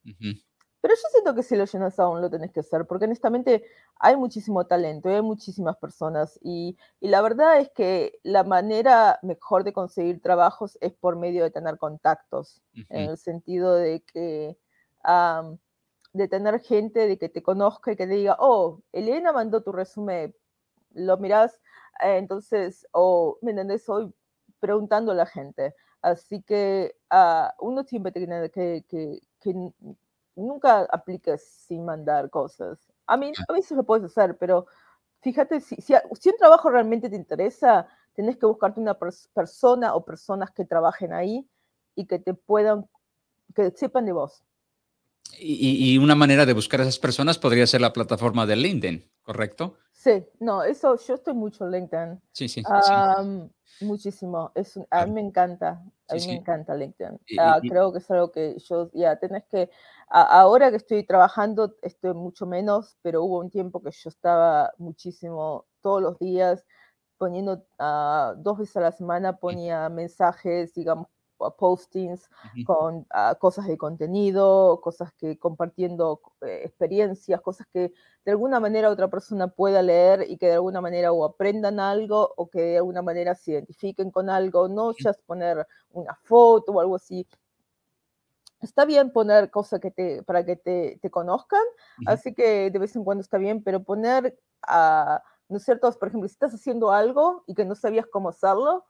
[0.81, 3.65] pero yo siento que si lo llenas aún lo tenés que hacer, porque honestamente
[3.99, 9.73] hay muchísimo talento, hay muchísimas personas y, la verdad es que la manera mejor de
[9.73, 14.59] conseguir trabajos es por medio de tener contactos, en el sentido de que...
[16.13, 19.71] de tener gente de que te conozca y que te diga, oh, Elena mandó tu
[19.71, 20.35] resumen,
[20.95, 21.61] lo mirás,
[22.03, 23.89] eh, entonces, o, ¿me entendés?
[23.89, 24.13] Hoy
[24.61, 25.75] preguntando a la gente.
[26.07, 29.73] Así que uh, uno siempre tiene que, que, que,
[30.37, 32.79] nunca apliques sin mandar cosas.
[33.09, 34.67] A mí, a veces lo puedes hacer, pero
[35.21, 38.97] fíjate, si, si, si un trabajo realmente te interesa, tienes que buscarte una
[39.35, 41.45] persona o personas que trabajen ahí
[41.97, 42.87] y que te puedan,
[43.53, 44.45] que sepan de vos.
[45.37, 49.77] Y, una manera de buscar a esas personas podría ser la plataforma de LinkedIn, ¿correcto?
[50.07, 52.23] Sí, no, eso, yo estoy mucho en LinkedIn.
[52.31, 52.63] Sí, sí.
[53.81, 57.19] Muchísimo, es, a mí me encanta, a mí me encanta LinkedIn.
[57.41, 59.69] Ah, creo que es algo que yo, ya, tenés que,
[60.09, 65.67] ahora que estoy trabajando, estoy mucho menos, pero hubo un tiempo que yo estaba muchísimo,
[65.81, 66.65] todos los días,
[67.19, 71.09] poniendo, uh, dos veces a la semana ponía mensajes, digamos,
[71.59, 72.29] postings
[72.65, 77.93] con ah, cosas de contenido, cosas que compartiendo eh, experiencias, cosas que
[78.25, 82.33] de alguna manera otra persona pueda leer y que de alguna manera o aprendan algo
[82.37, 86.81] o que de alguna manera se identifiquen con algo, no ya poner una foto o
[86.81, 87.27] algo así.
[88.61, 91.63] Está bien poner cosas que te, para que te, te conozcan,
[92.07, 95.91] así que de vez en cuando está bien, pero poner, a ¿no es cierto?
[95.93, 98.85] Por ejemplo, si estás haciendo algo y que no sabías cómo hacerlo,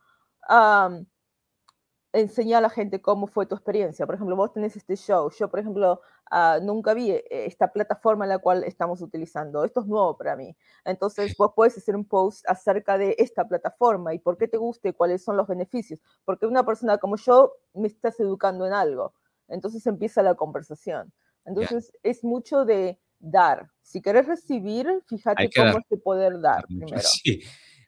[2.21, 4.07] enseñar a la gente cómo fue tu experiencia.
[4.07, 5.31] Por ejemplo, vos tenés este show.
[5.31, 9.65] Yo, por ejemplo, uh, nunca vi eh, esta plataforma en la cual estamos utilizando.
[9.65, 10.57] Esto es nuevo para mí.
[10.85, 14.89] Entonces, vos puedes hacer un post acerca de esta plataforma y por qué te gusta
[14.89, 16.01] y cuáles son los beneficios.
[16.25, 19.13] Porque una persona como yo me estás educando en algo.
[19.49, 21.13] Entonces empieza la conversación.
[21.45, 23.71] Entonces, es mucho de dar.
[23.83, 27.01] Si querés recibir, fíjate cómo es de poder dar primero.
[27.03, 27.41] Sí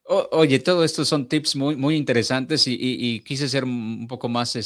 [0.09, 4.57] oye, todo esto son tips muy, muy interesantes y, quise ser un poco más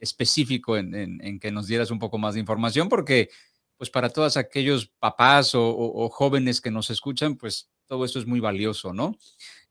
[0.00, 3.30] específico en, que nos dieras un poco más de información porque,
[3.76, 8.40] pues para todos aquellos papás o, jóvenes que nos escuchan, pues todo esto es muy
[8.40, 9.16] valioso, ¿no?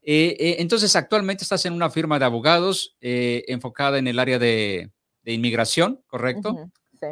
[0.03, 4.39] Eh, eh, entonces, actualmente estás en una firma de abogados eh, enfocada en el área
[4.39, 4.91] de,
[5.25, 6.71] inmigración, ¿correcto?
[6.99, 7.07] sí.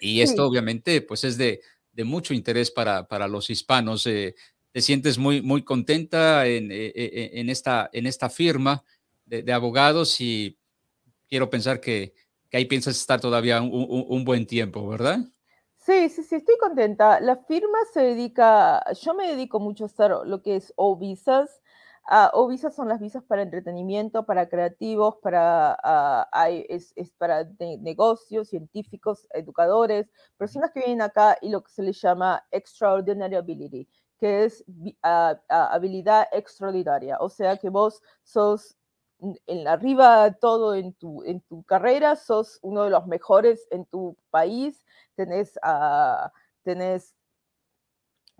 [0.00, 1.60] Y esto obviamente, pues es de,
[2.04, 4.06] mucho interés para, para los hispanos
[4.74, 8.82] te sientes muy, muy contenta en, eh, eh, en, esta, en esta firma
[9.24, 10.58] de, abogados y
[11.28, 12.12] quiero pensar que,
[12.50, 15.20] que, ahí piensas estar todavía un, un, buen tiempo, ¿verdad?
[15.76, 17.20] Sí, sí, sí, estoy contenta.
[17.20, 21.62] La firma se dedica, yo me dedico mucho a hacer lo que es o visas.
[22.10, 27.44] Uh, o visas son las visas para entretenimiento, para creativos, para, uh, es, es, para
[27.80, 33.88] negocios, científicos, educadores, personas que vienen acá y lo que se les llama extraordinary ability,
[34.18, 34.64] que es
[35.48, 37.18] habilidad extraordinaria.
[37.20, 38.76] O sea que vos sos
[39.46, 44.16] en arriba todo en tu, en tu carrera, sos uno de los mejores en tu
[44.30, 44.84] país,
[45.14, 46.28] tenés, uh,
[46.62, 47.14] tenés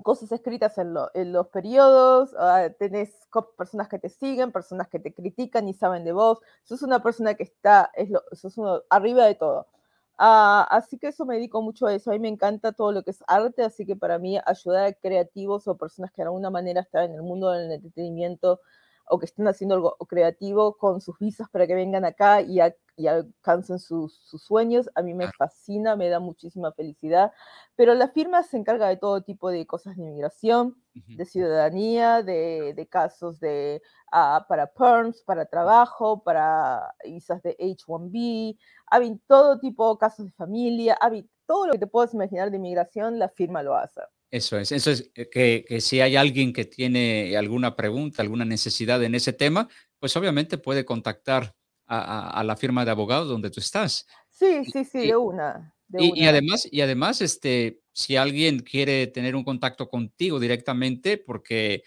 [0.02, 5.14] cosas escritas en, en los periodos, uh, tenés personas que te siguen, personas que te
[5.14, 8.56] critican y saben de vos, sos una persona que está, es lo, sos
[8.90, 9.68] arriba de todo.
[10.19, 12.11] Ah, así que eso me dedico mucho a eso.
[12.11, 14.93] A mí me encanta todo lo que es arte, así que para mí ayudar a
[14.93, 18.61] creativos o personas que de alguna manera están en el mundo del entretenimiento
[19.09, 22.59] o que estén haciendo algo creativo con sus visas para que vengan acá y,
[22.97, 24.89] y alcancen sus, sus, sueños.
[24.94, 27.32] A mí me fascina, me da muchísima felicidad.
[27.76, 32.72] Pero la firma se encarga de todo tipo de cosas de inmigración, de ciudadanía, de,
[32.74, 33.82] de casos de,
[34.12, 38.56] uh, para PERMS, para trabajo, para visas de H1B,
[38.86, 42.56] hay todo tipo de casos de familia, hay todo lo que te puedas imaginar de
[42.56, 44.00] inmigración, la firma lo hace.
[44.30, 48.44] Eso es, eso es eh, que, que, si hay alguien que tiene alguna pregunta, alguna
[48.44, 49.68] necesidad en ese tema,
[49.98, 51.54] pues obviamente puede contactar
[51.86, 54.06] a, a, la firma de abogados donde tú estás.
[54.30, 55.74] Sí, sí, sí, de una.
[55.92, 61.84] y, además, y además, este, si alguien quiere tener un contacto contigo directamente porque,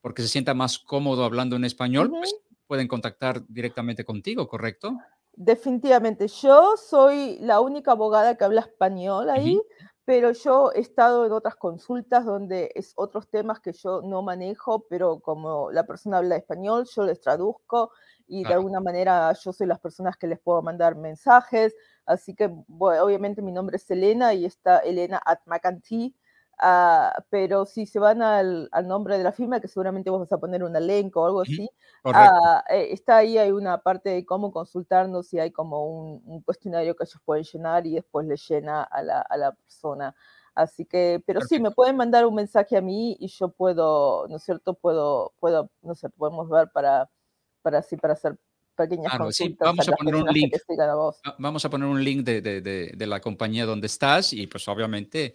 [0.00, 2.34] porque se sienta más cómodo hablando en español, pues
[2.66, 4.96] pueden contactar directamente contigo, ¿correcto?
[5.40, 6.26] Definitivamente.
[6.26, 9.60] Yo soy la única abogada que habla español ahí
[10.08, 14.86] pero yo he estado en otras consultas donde es otros temas que yo no manejo,
[14.88, 17.90] pero como la persona habla español, yo les traduzco
[18.26, 22.50] y de alguna manera yo soy las personas que les puedo mandar mensajes, así que
[22.78, 26.14] obviamente mi nombre es Elena y está Elena at McAntee,
[26.60, 30.32] Uh, pero si se van al, al, nombre de la firma, que seguramente vos vas
[30.32, 31.70] a poner un elenco o algo así,
[32.04, 32.10] uh,
[32.68, 37.04] está ahí, hay una parte de cómo consultarnos y hay como un, un, cuestionario que
[37.04, 40.16] ellos pueden llenar y después le llena a la, a la persona.
[40.52, 41.54] Así que, pero Perfecto.
[41.54, 44.74] sí, me pueden mandar un mensaje a mí y yo puedo, ¿no es cierto?
[44.74, 47.08] Puedo, puedo no sé, podemos ver para,
[47.62, 48.36] para así, para hacer
[48.74, 49.58] pequeñas claro, consultas.
[49.58, 50.56] Sí, vamos a, a poner un link.
[51.38, 54.66] Vamos a poner un link de, de, de, de la compañía donde estás y pues
[54.66, 55.34] obviamente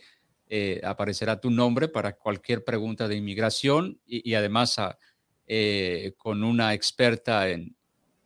[0.55, 4.99] eh, aparecerá tu nombre para cualquier pregunta de inmigración y, además ah,
[5.47, 7.75] eh, con una experta en,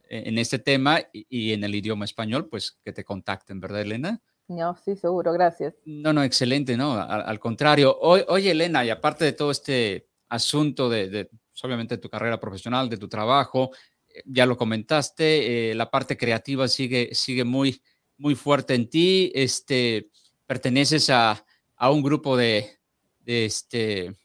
[0.09, 4.21] en este tema y, en el idioma español, pues que te contacten, ¿verdad, Elena?
[4.49, 5.75] No, sí, seguro, gracias.
[5.85, 7.97] No, no, excelente, no, al, contrario.
[7.97, 12.97] oye, Elena, y aparte de todo este asunto de, pues, obviamente, tu carrera profesional, de
[12.97, 13.71] tu trabajo,
[14.09, 17.81] eh, ya lo comentaste, eh, la parte creativa sigue, sigue muy,
[18.17, 20.09] muy fuerte en ti, este,
[20.45, 21.41] perteneces a,
[21.77, 22.77] a un grupo de,
[23.21, 24.15] de este,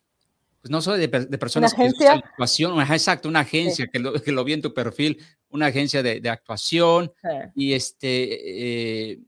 [0.61, 2.13] pues no solo de, personas ¿Una agencia?
[2.13, 5.19] que actuación, exacto, una agencia que, lo, que lo vi en tu perfil,
[5.51, 7.13] una agencia de, de actuación
[7.55, 9.19] y este, eh,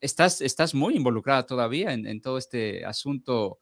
[0.00, 3.58] estás, estás muy involucrada todavía en, en todo este asunto.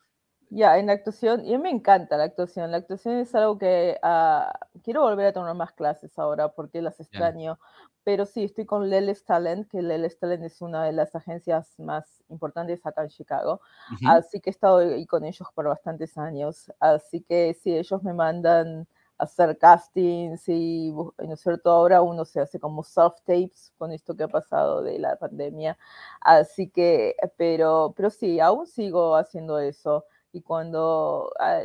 [0.54, 2.70] Ya, en la actuación, y a mí me encanta la actuación.
[2.70, 7.00] La actuación es algo que uh, quiero volver a tomar más clases ahora porque las
[7.00, 7.58] extraño.
[8.04, 12.22] Pero sí, estoy con Leles Talent, que Leles Talent es una de las agencias más
[12.28, 13.62] importantes acá en Chicago.
[14.02, 16.70] Así que he estado ahí con ellos por bastantes años.
[16.80, 21.70] Así que sí, ellos me mandan a hacer castings y, ¿no es cierto?
[21.70, 25.78] Ahora uno se hace como soft tapes con esto que ha pasado de la pandemia.
[26.20, 30.04] Así que, pero, pero sí, aún sigo haciendo eso.
[30.32, 31.62] Y cuando ah,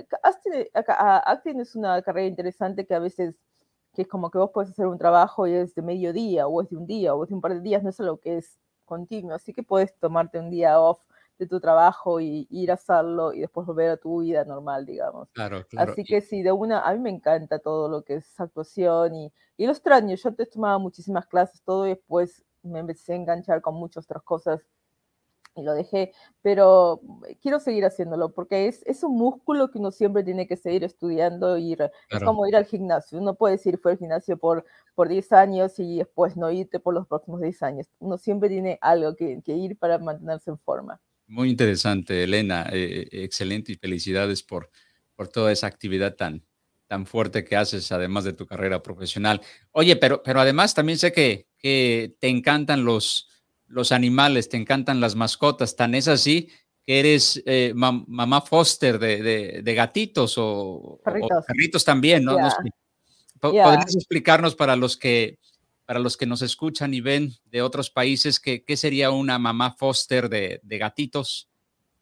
[0.73, 3.35] ah, acting es una carrera interesante que a veces
[3.93, 6.69] que es como que vos puedes hacer un trabajo y es de mediodía, o es
[6.69, 8.59] de un día, o es de un par de días, no es algo que es
[8.85, 10.99] continuo, así que puedes tomarte un día off
[11.39, 15.29] de tu trabajo y ir a hacerlo y después volver a tu vida normal, digamos.
[15.33, 15.93] Claro, claro.
[15.93, 19.33] Así que sí, de una, a mí me encanta todo lo que es actuación y,
[19.57, 23.61] y lo extraño, yo te tomaba muchísimas clases, todo y después me empecé a enganchar
[23.61, 24.65] con muchas otras cosas
[25.57, 27.01] y lo dejé, pero
[27.41, 31.57] quiero seguir haciéndolo porque es, es un músculo que uno siempre tiene que seguir estudiando
[31.57, 33.19] y es como ir al gimnasio.
[33.19, 34.65] Uno puede decir fue al gimnasio por,
[34.95, 37.87] por 10 años y después no irte por los próximos 10 años.
[37.99, 41.01] Uno siempre tiene algo que, que ir para mantenerse en forma.
[41.27, 42.69] Muy interesante, Elena.
[42.71, 44.69] Eh, excelente y felicidades por,
[45.15, 46.43] por toda esa actividad tan,
[46.87, 49.41] tan fuerte que haces, además de tu carrera profesional.
[49.71, 53.29] Oye, pero, pero además también sé que, que te encantan los
[53.67, 56.49] los animales, te encantan las mascotas, tan es así
[56.85, 62.37] que eres eh, mamá foster de, gatitos o perritos, también, ¿no?
[63.41, 65.37] ¿Podrías explicarnos para los que
[65.85, 69.71] para los que nos escuchan y ven de otros países qué, qué sería una mamá
[69.71, 71.49] foster de, gatitos?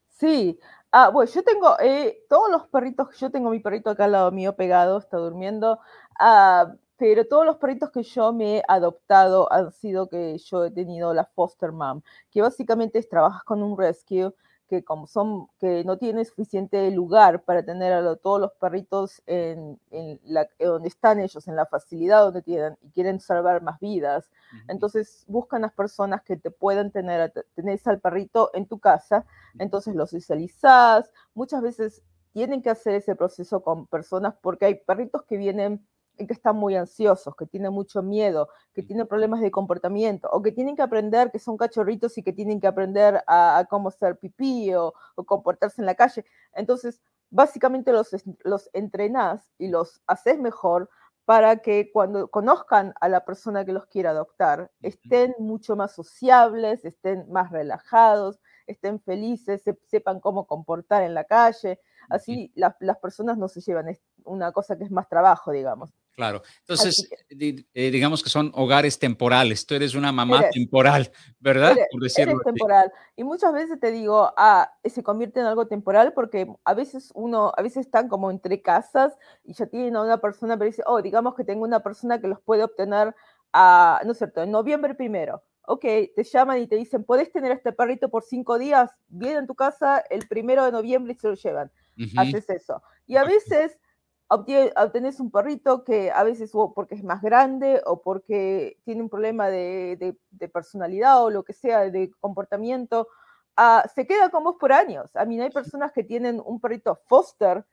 [0.09, 0.57] Sí,
[0.91, 4.31] ah, bueno, yo tengo eh, todos los perritos, yo tengo mi perrito acá al lado
[4.31, 5.79] mío pegado, está durmiendo.
[6.19, 10.71] Ah, pero todos los perritos que yo me he adoptado han sido que yo he
[10.71, 12.01] tenido la foster mom,
[12.31, 14.33] que básicamente es trabajas con un rescue
[14.67, 19.79] que como son que no tiene suficiente lugar para tener a todos los perritos en,
[20.23, 24.31] la, donde están ellos, en la facilidad donde tienen y quieren salvar más vidas.
[24.67, 29.25] Entonces buscan las personas que te puedan tener, tenés al perrito en tu casa,
[29.59, 31.11] entonces lo socializás.
[31.33, 32.01] Muchas veces
[32.33, 35.85] tienen que hacer ese proceso con personas porque hay perritos que vienen
[36.15, 40.51] que están muy ansiosos, que tienen mucho miedo, que tienen problemas de comportamiento, o que
[40.51, 44.73] tienen que aprender que son cachorritos y que tienen que aprender a, cómo hacer pipí
[44.73, 44.93] o,
[45.25, 46.25] comportarse en la calle.
[46.53, 48.09] Entonces, básicamente los,
[48.43, 50.89] los entrenás y los haces mejor
[51.25, 56.85] para que cuando conozcan a la persona que los quiera adoptar, estén mucho más sociables,
[56.85, 61.79] estén más relajados, estén felices, sepan cómo comportar en la calle.
[62.09, 63.89] Así las, las personas no se llevan
[64.25, 65.93] una cosa que es más trabajo, digamos.
[66.15, 66.43] Claro.
[66.61, 69.65] Entonces, eh, digamos que son hogares temporales.
[69.65, 71.75] Tú eres una mamá temporal, ¿verdad?
[71.91, 72.91] Eres, temporal.
[73.17, 77.51] Y muchas veces te digo, ah, se convierte en algo temporal porque a veces uno,
[77.55, 81.01] a veces están como entre casas y ya tienen a una persona, pero dice, oh,
[81.01, 83.13] digamos que tengo una persona que los puede obtener
[83.51, 85.43] a, no es cierto, en noviembre primero.
[85.67, 89.43] Ok, te llaman y te dicen, puedes tener a este perrito por cinco días, vienen
[89.43, 91.71] a tu casa el primero de noviembre y se lo llevan.
[92.15, 92.83] Haces eso.
[93.07, 93.79] Y a veces
[94.27, 99.09] obtienes un perrito que a veces o porque es más grande o porque tiene un
[99.09, 100.17] problema de,
[100.53, 103.07] personalidad o lo que sea, de comportamiento,
[103.55, 105.15] ah, se queda con vos por años.
[105.15, 107.65] A mí no hay personas que tienen un perrito foster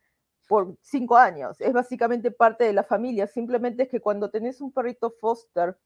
[0.48, 1.60] por cinco años.
[1.60, 3.26] Es básicamente parte de la familia.
[3.26, 5.78] Simplemente es que cuando tenés un perrito foster,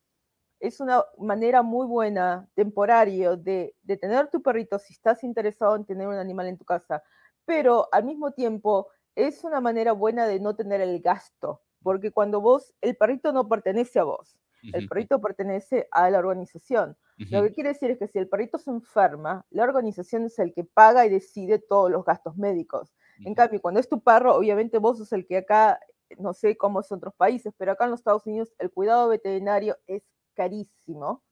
[0.58, 5.84] es una manera muy buena, temporario, de, de tener tu perrito si estás interesado en
[5.84, 7.02] tener un animal en tu casa.
[7.44, 12.40] Pero al mismo tiempo, es una manera buena de no tener el gasto, porque cuando
[12.40, 14.38] vos, el perrito no pertenece a vos,
[14.72, 16.96] el perrito pertenece a la organización.
[17.16, 20.52] Lo que quiere decir es que si el perrito se enferma, la organización es el
[20.52, 22.94] que paga y decide todos los gastos médicos.
[23.24, 25.80] En cambio, cuando es tu perro, obviamente vos sos el que acá,
[26.18, 29.08] no sé cómo es en otros países, pero acá en los Estados Unidos el cuidado
[29.08, 30.02] veterinario es
[30.34, 31.22] carísimo.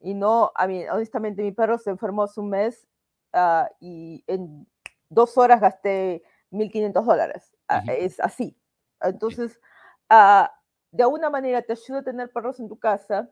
[0.00, 2.88] Y no, a mí, honestamente, mi perro se enfermó hace un mes
[3.32, 4.66] ah, y en
[5.08, 7.56] dos horas gasté 1.500 dólares.
[7.68, 8.56] Ah, es así.
[9.00, 9.60] Entonces,
[10.08, 10.52] ah,
[10.90, 13.30] de alguna manera te ayuda a tener perros en tu casa,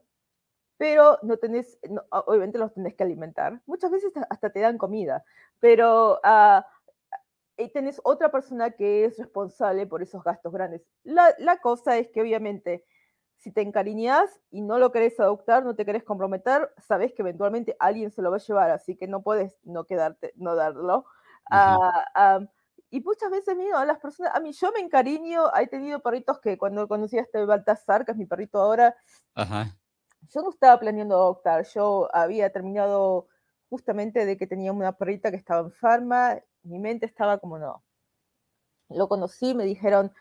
[0.78, 1.78] pero no tenés,
[2.10, 3.60] obviamente los tenés que alimentar.
[3.66, 5.24] Muchas veces hasta te dan comida,
[5.58, 6.62] pero uh,
[7.68, 10.82] tenés otra persona que es responsable por esos gastos grandes.
[11.04, 12.86] La, la, cosa es que obviamente
[13.36, 17.76] si te encariñas y no lo querés adoptar, no te querés comprometer, sabes que eventualmente
[17.78, 21.04] alguien se lo va a llevar, así que no puedes no quedarte, no darlo.
[21.50, 22.46] Uh,
[22.90, 26.58] y muchas veces, mira, las personas, a mí yo me encariño, he tenido perritos que
[26.58, 28.96] cuando conocí a este Baltasar, que es mi perrito ahora,
[30.28, 33.28] yo no estaba planeando adoptar, yo había terminado
[33.68, 37.84] justamente de que tenía una perrita que estaba enferma, mi mente estaba como no.
[38.88, 40.12] Lo conocí, me dijeron,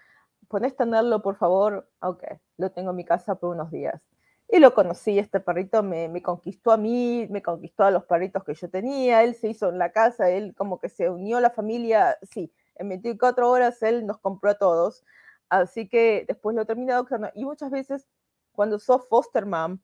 [0.48, 2.24] ponés tenerlo por favor, ok,
[2.58, 4.08] lo tengo en mi casa por unos días.
[4.48, 8.44] Y lo conocí, este perrito me, me, conquistó a mí, me conquistó a los perritos
[8.44, 11.42] que yo tenía, él se hizo en la casa, él como que se unió a
[11.42, 15.04] la familia, sí, en 24 horas él nos compró a todos,
[15.50, 17.30] así que después lo terminé adoptando.
[17.36, 18.08] Y muchas veces
[18.52, 19.80] cuando sos foster mom,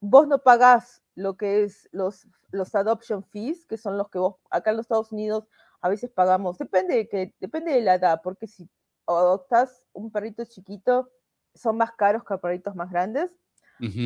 [0.00, 4.36] vos no pagás lo que es los, los adoption fees, que son los que vos
[4.50, 5.44] acá en los Estados Unidos
[5.82, 8.68] a veces pagamos, depende de, que, depende de la edad, porque si
[9.06, 11.10] adoptas un perrito chiquito,
[11.54, 13.32] son más caros que perritos más grandes,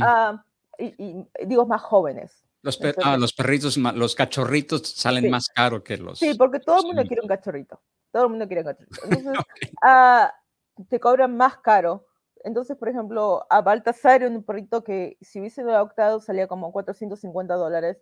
[0.01, 0.43] ah,
[0.79, 2.43] y, digo más jóvenes.
[2.63, 6.19] Los, ah, los perritos, los cachorritos salen más caros que los...
[6.19, 7.81] Sí, porque todo el mundo quiere un cachorrito.
[8.13, 8.89] Todo el mundo quiere encontrar.
[9.05, 9.45] Entonces,
[9.83, 10.33] ah,
[10.89, 12.07] te cobran más caro.
[12.45, 17.99] Entonces, por ejemplo, a Baltasar un perrito que si hubiese adoptado salía como 450 dólares.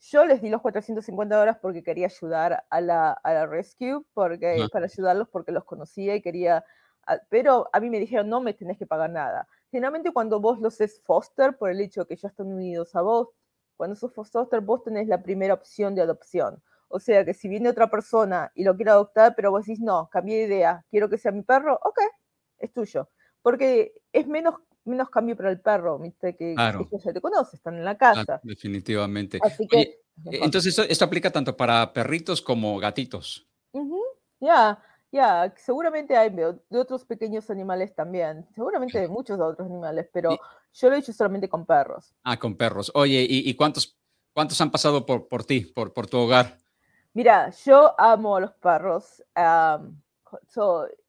[0.00, 4.66] Yo les di los 450 dólares porque quería ayudar a la, a la rescue, porque,
[4.72, 6.64] para ayudarlos porque los conocía y quería,
[7.30, 9.48] pero a mí me dijeron, no me tenés que pagar nada.
[9.70, 13.02] Generalmente cuando vos los es foster, por el hecho de que ya están unidos a
[13.02, 13.28] vos,
[13.76, 16.62] cuando sos foster, vos tenés la primera opción de adopción.
[16.88, 20.08] O sea que si viene otra persona y lo quiere adoptar, pero vos decís, no,
[20.10, 21.98] cambié de idea, quiero que sea mi perro, ok,
[22.58, 23.08] es tuyo.
[23.42, 24.54] Porque es menos,
[24.84, 26.36] menos cambio para el perro, ¿viste?
[26.36, 26.88] Que, claro.
[27.04, 28.40] ya te conoce, están en la casa.
[28.42, 29.38] definitivamente.
[29.42, 33.46] Así que, eh, entonces, esto, aplica tanto para perritos como gatitos.
[34.40, 40.38] Ya, ya, seguramente hay de otros pequeños animales también, seguramente de muchos otros animales, pero
[40.72, 42.14] yo lo he hecho solamente con perros.
[42.22, 42.90] Ah, con perros.
[42.94, 43.98] Oye, ¿y, cuántos,
[44.34, 46.58] cuántos han pasado por, por ti, por, por tu hogar?
[47.16, 49.24] Mira, yo amo a los perros.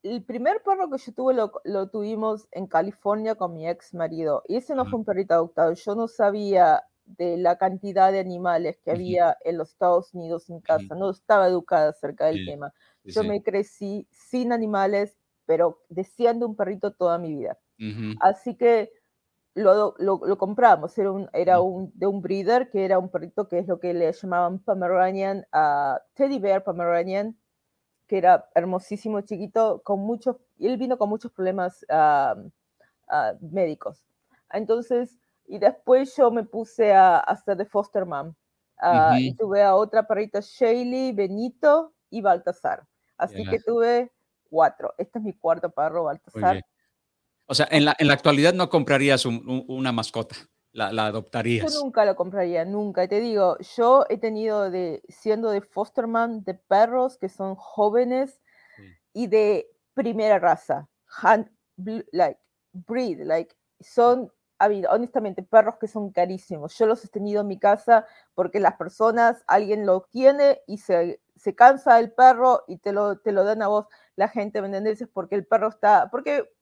[0.03, 4.41] el primer perro que yo tuve lo, tuvimos en California con mi ex marido.
[4.47, 5.73] Y ese no fue un perrito adoptado.
[5.73, 10.61] Yo no sabía de la cantidad de animales que había en los Estados Unidos en
[10.61, 10.95] casa.
[10.95, 12.73] No estaba educada acerca del tema.
[13.03, 17.57] Yo me crecí sin animales, pero deseando un perrito toda mi vida.
[18.21, 18.93] Así que
[19.57, 23.59] lo, lo, compramos, era, un, era un, de un breeder, que era un perrito que
[23.59, 27.37] es lo que le llamaban Pomeranian, uh, Teddy Bear Pomeranian,
[28.07, 31.85] que era hermosísimo, chiquito, con muchos, él vino con muchos problemas
[33.41, 34.05] médicos.
[34.51, 38.33] Entonces, y después yo me puse a, hacer de foster mom.
[39.17, 42.85] Y tuve a otra perrita, Shaylee, Benito y Baltasar.
[43.17, 44.11] Así que tuve
[44.49, 44.93] cuatro.
[44.97, 46.63] Este es mi cuarto perro, Baltasar.
[47.47, 50.35] O sea, en la, en la actualidad no comprarías una mascota,
[50.73, 51.73] la, la, adoptarías.
[51.73, 53.05] Yo nunca lo compraría, nunca.
[53.05, 58.41] Y te digo, yo he tenido de, siendo de fosterman, de perros que son jóvenes
[59.13, 60.89] y de primera raza,
[61.21, 61.49] hand,
[62.11, 62.39] like,
[62.73, 64.29] breed, like, son,
[64.59, 66.77] honestamente, perros que son carísimos.
[66.77, 68.05] Yo los he tenido en mi casa
[68.35, 73.19] porque las personas, alguien lo tiene y se, se cansa el perro y te lo,
[73.19, 73.85] te lo dan a vos.
[74.17, 75.07] La gente, ¿me entiendes?
[75.13, 76.56] Porque el perro está, porque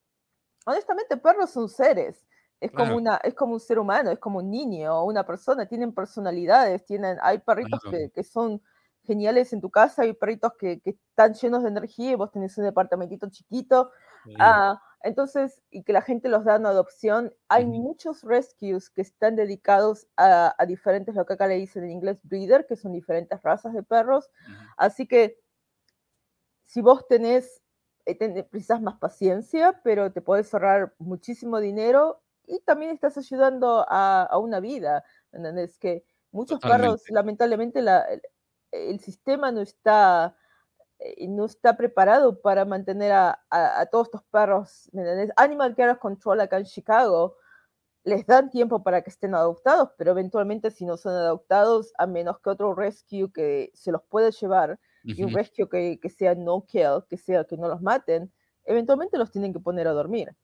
[0.65, 2.25] honestamente, perros son seres.
[2.59, 5.67] Es como, una, es como un ser humano, es como un niño o una persona,
[5.67, 8.61] tienen personalidades, tienen, hay perritos que, que, son
[9.03, 12.57] geniales en tu casa, hay perritos que, que, están llenos de energía y vos tenés
[12.57, 13.91] un departamentito chiquito.
[14.39, 19.35] Ah, entonces, y que la gente los da en adopción, hay muchos rescues que están
[19.35, 23.39] dedicados a, a, diferentes, lo que acá le dicen en inglés, breeder, que son diferentes
[23.43, 24.31] razas de perros.
[24.77, 25.39] Así que
[26.65, 27.61] si vos tenés
[28.49, 34.37] precisas más paciencia, pero te puedes ahorrar muchísimo dinero y también estás ayudando a, a
[34.37, 35.03] una vida.
[35.31, 35.77] ¿Entendés?
[35.79, 38.05] Que muchos perros, lamentablemente, la,
[38.71, 40.37] el, sistema no está,
[40.99, 44.89] eh, no está preparado para mantener a, a, todos estos perros.
[44.93, 45.31] ¿entendés?
[45.35, 47.37] Animal Care Control acá en Chicago
[48.05, 52.39] les dan tiempo para que estén adoptados, pero eventualmente si no son adoptados, a menos
[52.39, 56.65] que otro rescue que se los pueda llevar, y un rescue que, que, sea no
[56.65, 58.31] kill, que sea que no los maten,
[58.65, 60.35] eventualmente los tienen que poner a dormir.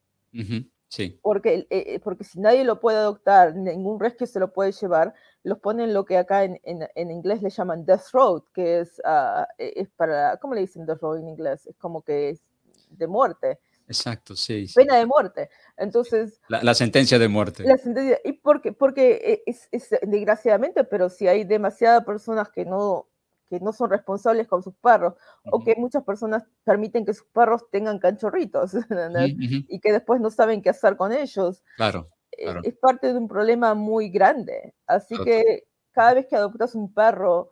[0.88, 1.20] Sí.
[1.22, 5.14] Porque, eh, porque si nadie lo puede adoptar, ningún rescue se lo puede llevar,
[5.44, 9.02] los ponen lo que acá en, en, en inglés le llaman death road, que es,
[9.06, 11.66] uh, es para, ¿cómo le dicen death road en inglés?
[11.66, 12.42] Es como que es
[12.90, 13.60] de muerte.
[13.88, 14.68] Exacto, sí.
[14.74, 15.50] Pena de muerte.
[15.78, 16.40] Entonces...
[16.48, 17.64] La, sentencia de muerte.
[17.64, 23.08] La sentencia, y porque, porque es, es, desgraciadamente, pero si hay demasiadas personas que no,
[23.52, 25.16] que no son responsables con sus perros,
[25.52, 28.72] o que muchas personas permiten que sus perros tengan canchorritos,
[29.68, 31.62] y que después no saben qué hacer con ellos.
[31.76, 32.08] Claro.
[32.32, 34.74] Eh, es parte de un problema muy grande.
[34.88, 37.50] Así que cada vez que adoptas un perro,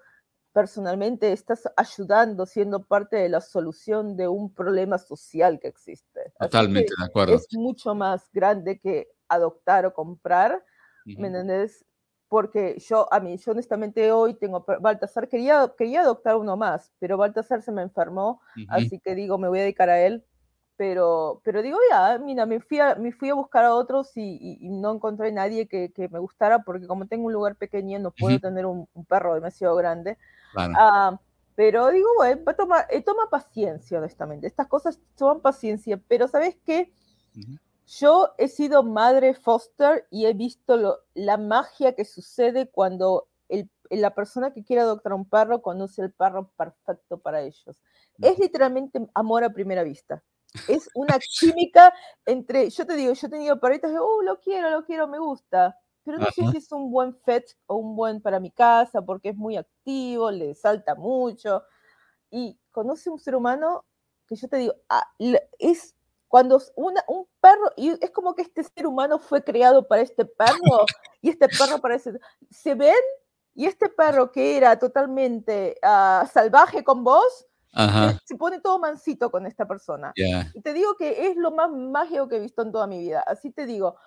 [0.53, 6.31] personalmente estás ayudando, siendo parte de la solución de un problema social que existe.
[6.39, 7.35] Totalmente, de acuerdo.
[7.35, 10.63] Es mucho más grande que adoptar o comprar,
[11.03, 11.85] ¿me entiendes?
[12.29, 17.17] Porque yo, a mí, yo honestamente hoy tengo, Baltasar quería, quería adoptar uno más, pero
[17.17, 18.39] Baltasar se me enfermó,
[18.69, 20.23] así que digo, me voy a dedicar a él
[20.79, 24.57] pero, pero digo, ya, mira, me fui a, me fui a buscar a otros y,
[24.61, 28.39] no encontré nadie que, que, me gustara porque como tengo un lugar pequeño no puedo
[28.39, 30.17] tener un, perro demasiado grande.
[30.55, 31.19] Ah,
[31.55, 34.47] pero digo, bueno, toma, eh, toma paciencia, honestamente.
[34.47, 36.93] Estas cosas toman paciencia, pero ¿sabes qué?
[37.97, 43.67] Yo he sido madre foster y he visto lo, la magia que sucede cuando el,
[43.89, 47.81] la persona que quiere adoptar un perro conoce el perro perfecto para ellos.
[48.21, 50.23] Es literalmente amor a primera vista.
[50.67, 51.91] Es una química
[52.27, 55.17] entre, yo te digo, yo he tenido perritos de, oh, lo quiero, lo quiero, me
[55.17, 59.01] gusta, pero no sé si es un buen fetch o un buen para mi casa,
[59.01, 61.63] porque es muy activo, le salta mucho,
[62.29, 63.85] y conoce un ser humano
[64.27, 65.11] que yo te digo, ah,
[65.57, 65.95] es
[66.29, 70.23] cuando una, un perro, y es como que este ser humano fue creado para este
[70.23, 70.85] perro,
[71.21, 72.17] y este perro para ese,
[72.49, 72.93] se ven,
[73.55, 77.47] y este perro que era totalmente ah, salvaje con vos,
[78.25, 80.13] se pone todo mansito con esta persona.
[80.15, 83.23] Y te digo que es lo más mágico que he visto en toda mi vida.
[83.27, 83.97] Así te digo,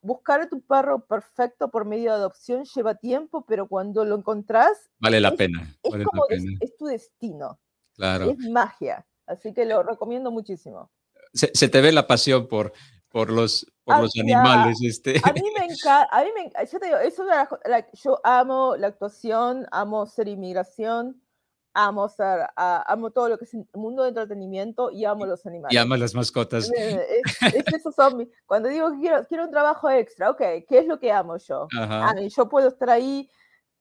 [0.00, 4.90] buscar a tu perro perfecto por medio de adopción lleva tiempo, pero cuando lo encontrás...
[5.00, 5.62] Vale la pena.
[5.82, 7.58] Es como Es, tu destino.
[7.94, 8.30] Claro.
[8.30, 9.06] Es magia.
[9.26, 10.90] Así que lo recomiendo muchísimo.
[11.32, 12.72] Se, te ve la pasión por,
[13.08, 14.78] por los, por los animales.
[14.82, 15.20] Este.
[15.24, 17.24] A mí me encanta, a mí me yo te digo, eso
[17.94, 21.22] yo amo la actuación, amo ser inmigración,
[21.74, 25.74] amo, ser, amo todo lo que es el mundo de entretenimiento y amo los animales.
[25.74, 26.70] Y amo las mascotas.
[28.46, 31.68] cuando digo que quiero, quiero un trabajo extra, ok, ¿qué es lo que amo yo?
[31.78, 33.28] A mí, yo puedo estar ahí,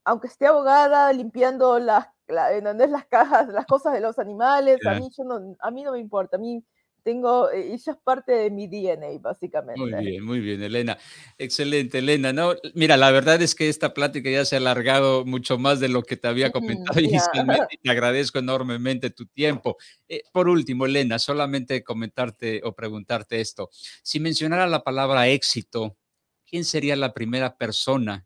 [0.04, 5.24] aunque esté abogada, limpiando las, las cajas, las cosas de los animales, a, mí, yo
[5.24, 6.64] no, a mí no me importa, a mí
[7.04, 9.80] tengo, ella es parte de mi DNA, básicamente.
[9.80, 10.98] Muy bien, muy bien, Elena.
[11.38, 12.34] Excelente, Elena.
[12.34, 15.90] No, mira, la verdad es que esta plática ya se ha alargado mucho más de
[15.90, 19.78] lo que te había comentado inicialmente te agradezco enormemente tu tiempo.
[20.08, 23.70] Eh, por último, Elena, solamente comentarte o preguntarte esto.
[24.04, 25.98] Si mencionara la palabra éxito,
[26.46, 28.26] ¿quién sería la primera persona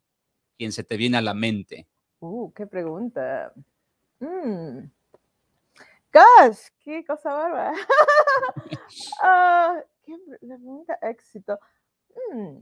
[0.58, 1.88] quien se te viene a la mente?
[2.20, 3.54] Uh, qué pregunta.
[4.20, 4.90] Mm.
[6.16, 7.74] Gosh, qué cosa bárbara.
[9.22, 11.60] Ah, ¿qué, la pregunta éxito.
[12.32, 12.60] Mm.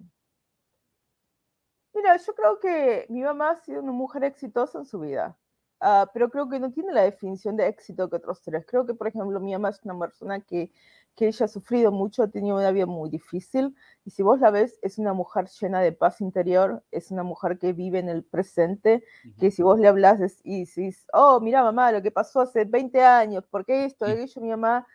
[1.94, 5.38] Mira, yo creo que mi mamá ha sido una mujer exitosa en su vida.
[5.80, 8.66] Ah, pero creo que no tiene la definición de éxito que otros tres.
[8.66, 10.72] Creo que, por ejemplo, mi mamá es una persona que,
[11.16, 14.50] que ella ha sufrido mucho, ha tenido una vida muy difícil, y si vos la
[14.50, 18.24] ves, es una mujer llena de paz interior, es una mujer que vive en el
[18.24, 19.04] presente,
[19.40, 23.04] que si vos le hablas y dices, oh, mira mamá, lo que pasó hace 20
[23.04, 24.06] años, ¿por qué esto?
[24.08, 24.88] Ella, mi mamá,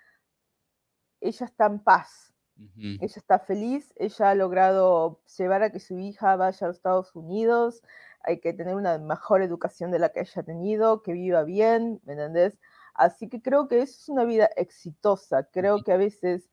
[1.20, 2.32] ella está en paz,
[2.74, 7.15] ella está feliz, ella ha logrado llevar a que su hija vaya a los Estados
[7.15, 7.82] Unidos,
[8.23, 12.15] hay que tener una mejor educación de la que haya tenido, que viva bien, ¿me
[12.15, 12.59] entendés?
[12.98, 15.44] Así que creo que eso es una vida exitosa.
[15.44, 16.50] Creo que a veces,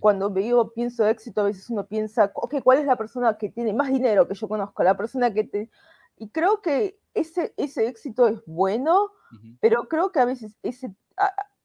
[0.00, 3.72] cuando veo, pienso éxito, a veces uno piensa, ok, ¿cuál es la persona que tiene
[3.72, 4.82] más dinero que yo conozco?
[4.84, 5.70] La persona que te...
[6.16, 9.10] Y creo que ese, ese éxito es bueno,
[9.60, 10.94] pero creo que a veces ese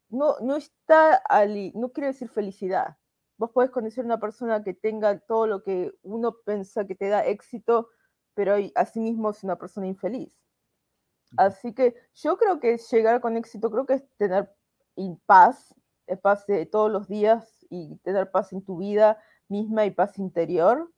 [0.10, 2.98] no, no está, ali, no quiere decir felicidad.
[3.38, 7.26] Vos podés conocer una persona que tenga todo lo que uno piensa que te da
[7.26, 7.90] éxito,
[8.34, 10.43] pero asimismo es una persona infeliz.
[11.38, 14.54] Así que yo creo que llegar con éxito, creo que es tener
[15.26, 15.76] paz,
[16.22, 20.92] paz de todos los días y tener paz en tu vida misma y paz interior.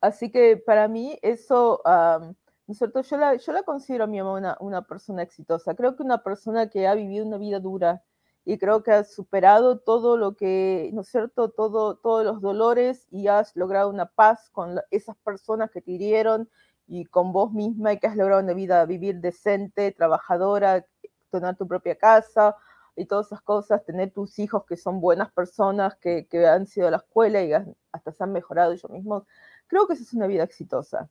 [0.00, 2.34] así que para mí eso, ¿no
[2.68, 3.02] es cierto?
[3.02, 5.74] Yo la, yo la considero a mi mamá una, una, persona exitosa.
[5.74, 8.02] Creo que una persona que ha vivido una vida dura
[8.44, 11.50] y creo que ha superado todo lo que, ¿no es cierto?
[11.50, 16.48] Todo, todos los dolores y has logrado una paz con esas personas que te hirieron
[16.92, 20.84] y con vos misma y que has logrado una vida vivir decente, trabajadora,
[21.30, 22.54] tener tu propia casa
[22.94, 26.88] y todas esas cosas, tener tus hijos que son buenas personas, que, que han sido
[26.88, 27.50] a la escuela y
[27.92, 29.22] hasta se han mejorado ellos mismos.
[29.68, 31.08] Creo que esa es una vida exitosa.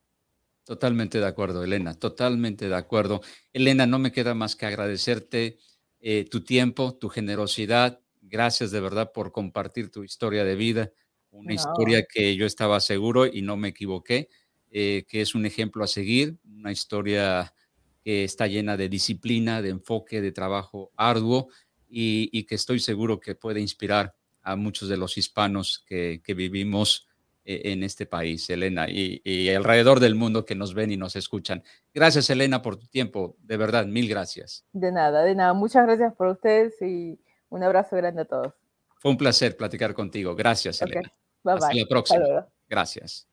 [0.65, 3.21] Totalmente de acuerdo, Elena, totalmente de acuerdo.
[3.51, 5.57] Elena, no me queda más que agradecerte
[5.99, 8.01] eh, tu tiempo, tu generosidad.
[8.21, 10.91] Gracias de verdad por compartir tu historia de vida,
[11.31, 14.29] una historia que yo estaba seguro y no me equivoqué,
[14.72, 17.53] eh, que es un ejemplo a seguir, una historia
[18.03, 21.49] que está llena de disciplina, de enfoque, de trabajo arduo
[21.89, 27.10] y, que estoy seguro que puede inspirar a muchos de los hispanos que, vivimos
[27.43, 31.15] eh, en este país, Elena, y, y, alrededor del mundo que nos ven y nos
[31.15, 31.64] escuchan.
[31.93, 33.35] Gracias, Elena, por tu tiempo.
[33.39, 34.65] De verdad, mil gracias.
[34.72, 35.53] De nada, de nada.
[35.53, 37.19] Muchas gracias por ustedes y
[37.49, 38.53] un abrazo grande a todos.
[38.99, 40.34] Fue un placer platicar contigo.
[40.34, 41.11] Gracias, Elena.
[41.43, 42.48] Hasta la próxima.
[42.69, 43.27] Gracias.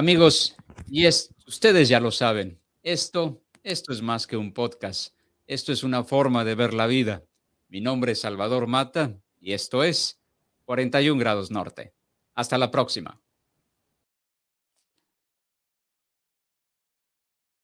[0.00, 0.56] Amigos,
[0.88, 5.14] y es, ustedes ya lo saben, esto, esto es más que un podcast.
[5.46, 7.22] Esto es una forma de ver la vida.
[7.68, 10.18] Mi nombre es Salvador Mata y esto es
[10.64, 11.92] 41 grados norte.
[12.34, 13.20] Hasta la próxima.